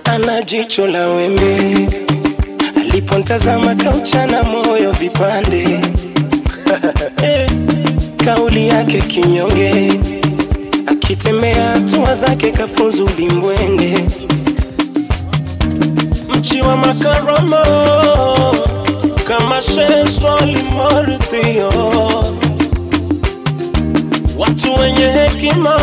Ana 0.06 0.42
jicho 0.42 0.88
la 0.88 1.08
wembe, 1.08 1.90
alipontazama 2.76 3.76
kauchana 3.76 4.44
moyo 4.44 4.92
vipande. 4.92 5.82
Eh, 7.24 7.48
kauli 8.26 8.68
yake 8.68 9.02
kinyonge, 9.02 9.94
akitembea 10.88 11.72
hatua 11.72 12.16
zake 12.16 12.52
kafuzu 12.52 13.10
limbwende. 13.18 14.06
Mchi 16.30 16.62
wa 16.62 16.78
makaramo 16.78 17.58
kama 19.28 19.62
sheswali 19.62 20.58
maridhio, 20.78 21.74
watu 24.38 24.80
wenye 24.80 25.06
hekima 25.10 25.76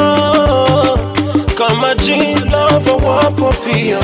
kama 1.59 1.94
jilava 1.94 2.93
wapo 2.93 3.55
pia 3.65 3.98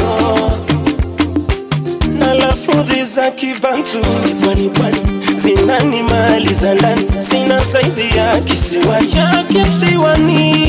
na 2.18 2.34
lafudhi 2.34 3.04
za 3.04 3.30
kibantu 3.30 3.98
pwani 4.44 4.68
pwani 4.68 4.98
zinani 5.36 6.02
mali 6.02 6.54
za 6.54 6.74
ndani 6.74 7.02
sina 7.18 7.64
zaidi 7.64 8.16
ya 8.16 8.40
kisiwa 8.40 8.96
ya 8.96 9.44
kisiwani. 9.48 10.68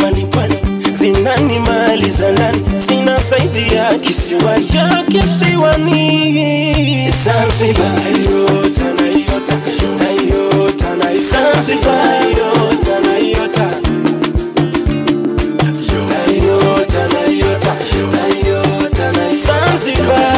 Pwani 0.00 0.24
pwani 0.30 0.54
zinani 0.94 1.58
mali 1.58 2.10
za 2.10 2.32
ndani 2.32 2.58
sina 2.86 3.20
zaidi 3.20 3.74
ya 3.74 3.94
kisiwa 3.98 4.52
ya 4.74 5.04
kisiwani. 5.08 6.08
Zanzibar 7.24 8.00
yota 8.24 8.84
na 8.84 9.06
yota 9.08 9.56
na 9.98 10.10
yota 10.36 10.96
na 10.96 11.04
Zanzibar. 11.18 12.24
Yota 12.30 13.00
na 13.00 13.18
yota 13.18 13.68
Nayota, 16.08 17.08
nayota, 17.14 17.72
nayota, 18.12 19.12
nayota. 19.12 19.34
Zanzibar. 19.34 20.37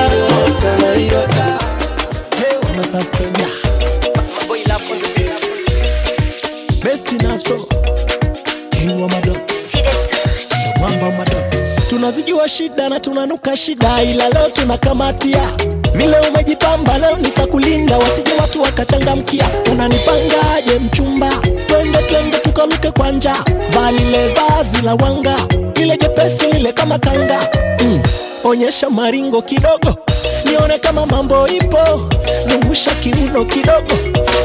Tunazijua 12.20 12.48
shida 12.48 12.88
na 12.88 13.00
tunanuka 13.00 13.56
shida 13.56 14.02
ila 14.02 14.28
leo 14.28 14.50
tunakamatia. 14.50 15.40
Vile 15.94 16.16
umejipamba 16.30 16.98
leo 16.98 17.16
nitakulinda. 17.16 17.98
Wasije 17.98 18.32
watu 18.40 18.62
wakachangamkia. 18.62 19.44
Unanipangaje 19.72 20.78
mchumba? 20.84 21.30
Twende 21.66 21.98
twende 21.98 22.38
tukaluke 22.38 22.90
kwa 22.90 23.10
njaa 23.12 23.44
vaa 23.70 23.90
lile 23.92 24.28
vazi 24.34 24.82
la 24.82 24.94
wanga. 24.94 25.36
Ile 25.74 25.96
jepesi 25.96 26.46
lile 26.52 26.72
kama 26.72 26.98
kanga. 26.98 27.48
Mm. 27.84 28.02
onyesha 28.44 28.90
maringo 28.90 29.42
kidogo 29.42 29.94
nione 30.50 30.78
kama 30.78 31.06
mambo 31.06 31.48
ipo. 31.48 32.10
Zungusha 32.48 32.90
kiuno 32.94 33.44
kidogo. 33.44 33.94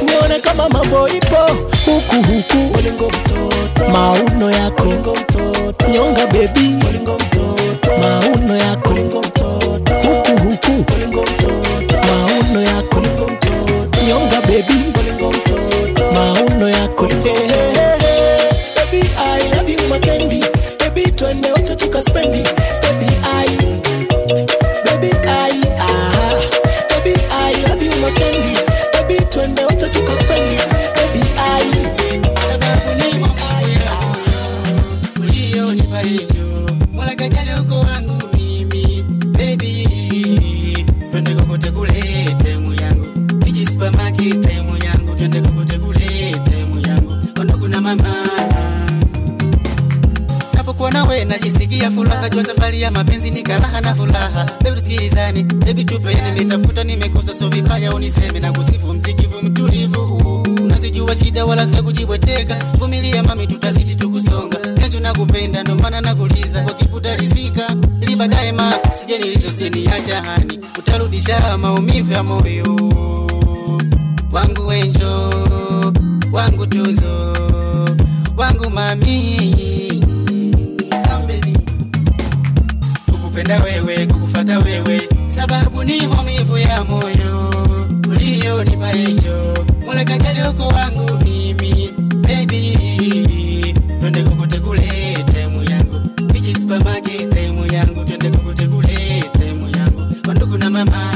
Nione 0.06 0.40
kama 0.42 0.70
mambo 0.70 1.08
ipo. 1.10 1.38
Huku 1.86 2.16
huku. 2.16 2.78
Olingo 2.78 3.08
mtoto. 3.10 3.90
Mauno 3.92 4.52
yako. 4.52 4.84
Olingo 4.84 5.16
mtoto. 5.16 5.88
Nyonga 5.92 6.28
bebi 6.28 6.76
Olingo 6.90 7.14
mtoto. 7.16 7.92
Mauno 8.02 8.56
yako. 8.58 8.90
Olingo 8.90 9.20
mtoto. 9.20 9.94
Huku 10.04 10.32
huku. 10.44 10.94
Olingo 10.96 11.22
mtoto. 11.22 11.98
Mauno 12.08 12.62
yako. 12.62 12.98
Olingo 12.98 13.28
mtoto. 13.28 14.06
Nyonga 14.08 14.42
bebi 14.48 14.74
najisikia 51.86 51.92
furaha 51.92 52.30
jua 52.30 52.46
safari 52.46 52.82
ya 52.82 52.92
mapenzi 52.92 53.32
ni 53.32 53.44
karaha 53.44 53.82
na 53.82 53.96
furaha. 53.96 54.46
Bebi 54.64 54.76
tusikilizane 54.82 55.44
bebi 55.44 55.84
tupene 55.84 56.32
nimetafuta 56.32 56.84
nimekosa 56.84 57.36
so 57.36 57.50
vibaya 57.50 57.94
uniseme. 57.94 58.40
Na 58.40 58.52
kusifu 58.52 58.94
msikivu 58.94 59.42
mtulivu 59.44 60.16
unazijua 60.64 61.16
shida 61.16 61.46
wala 61.46 61.68
sio 61.68 61.84
kujibweteka. 61.84 62.56
Vumilia 62.78 63.24
mami 63.24 63.48
tutazidi 63.48 63.96
tukusonga. 63.96 64.58
Kencho 64.58 65.00
nakupenda 65.00 65.64
ndo 65.64 65.76
maana 65.76 66.02
nakuliza. 66.02 66.62
Kwa 66.64 66.74
kiputa 66.74 67.16
rizika 67.18 67.76
ili 68.02 68.16
baadaye 68.16 68.52
ma 68.52 68.74
sije 69.02 69.18
nilizoseniacha 69.20 70.22
hani 70.22 70.60
utarudisha 70.80 71.58
maumivu 71.58 72.12
ya 72.14 72.24
moyo. 72.24 72.92
Wangu 74.32 74.68
wenjo 74.68 75.34
wangu 76.32 76.68
tuzo 76.68 77.34
wangu 78.38 78.70
mami 78.70 80.05
kukupenda 83.36 83.64
wewe 83.64 84.06
kukufata 84.06 84.60
wewe 84.60 85.02
sababu 85.36 85.84
ni 85.84 86.08
maumivu 86.08 86.58
ya 86.58 86.84
moyo 86.84 87.54
ulionipa 88.10 88.90
hicho 88.90 89.54
Mola 89.86 90.04
kajali 90.06 90.40
uko 90.50 90.68
wangu 90.68 91.18
mimi 91.26 91.90
baby, 92.22 92.78
twende 94.00 94.24
kokote 94.24 94.60
kule 94.60 95.18
temu 95.34 95.64
yangu, 95.64 96.10
Biji 96.34 96.56
supermarket 96.56 97.30
temu 97.34 97.66
yangu, 97.74 98.04
twende 98.06 98.30
kokote 98.30 98.68
kule 98.68 99.24
temu 99.40 99.70
yangu, 99.78 100.16
kwa 100.26 100.34
ndugu 100.34 100.58
na 100.58 100.70
mama. 100.70 101.12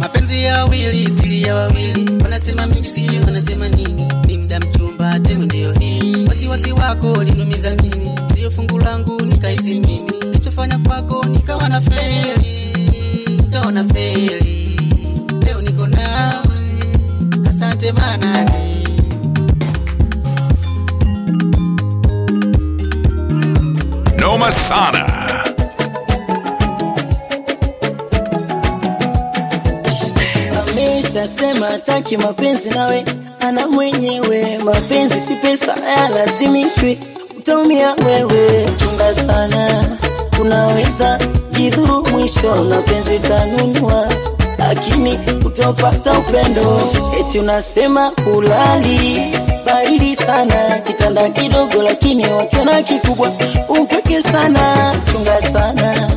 Mapenzi 0.00 0.42
ya 0.42 0.64
wawili, 0.64 1.10
siri 1.22 1.42
ya 1.42 1.54
wawili, 1.54 2.22
wanasema 2.22 2.66
mingi, 2.66 2.88
sio 2.88 3.22
wanasema 3.26 3.68
nini? 3.68 4.08
Ni 4.26 4.36
mda 4.38 4.60
mchumba, 4.60 5.20
temu 5.20 5.44
ndio 5.44 5.72
hii. 5.72 6.26
Wasiwasi 6.28 6.72
wako 6.72 7.22
linumiza 7.24 7.70
mimi, 7.70 8.10
sio 8.34 8.50
fungu 8.50 8.78
langu 8.78 9.19
na 13.82 13.94
feli. 13.94 14.76
Leo 15.44 15.60
niko 15.62 15.86
nawe, 15.86 16.60
asante 17.50 17.92
manani. 17.92 18.50
Noma 24.20 24.50
Sana. 24.52 25.06
ameshasema 30.60 31.78
taki 31.78 32.16
mapenzi 32.16 32.70
nawe 32.70 33.04
ana 33.40 33.68
mwenyewe 33.68 34.58
mapenzi 34.64 35.20
si 35.20 35.34
pesa 35.34 35.74
hayalazimishwi 35.74 36.98
utaumia 37.38 37.94
wewe 37.94 38.66
chunga 38.76 39.14
sana 39.14 39.84
unaweza 40.40 41.18
jidhuru 41.60 42.06
mwisho 42.12 42.54
na 42.64 42.76
penzi 42.76 43.18
tanunua 43.18 44.08
lakini 44.58 45.18
utopata 45.46 46.12
upendo 46.18 46.80
eti 47.20 47.38
unasema 47.38 48.12
ulali. 48.36 49.22
Baridi 49.66 50.16
sana 50.16 50.78
kitanda 50.86 51.28
kidogo 51.28 51.82
lakini 51.82 52.26
wakiona 52.32 52.82
kikubwa 52.82 53.32
upweke 53.68 54.22
sana 54.22 54.94
chunga 55.12 55.42
sana. 55.42 56.10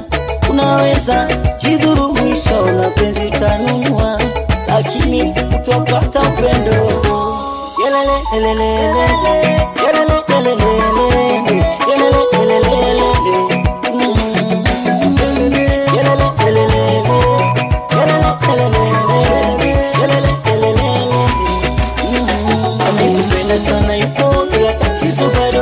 Unaweza 0.50 1.28
jidhuru 1.58 2.10
mwisho 2.14 2.72
na 2.72 2.90
penzi 2.90 3.30
tanunua 3.32 4.22
lakini 4.68 5.36
utopata 5.56 6.20
upendo. 6.20 7.04
Yelelelelelele, 7.84 9.00
yelelelelelele, 9.86 10.23
sana 23.60 23.96
yupo 23.96 24.48
ila 24.60 24.74
tatizo 24.74 25.24
bado 25.40 25.53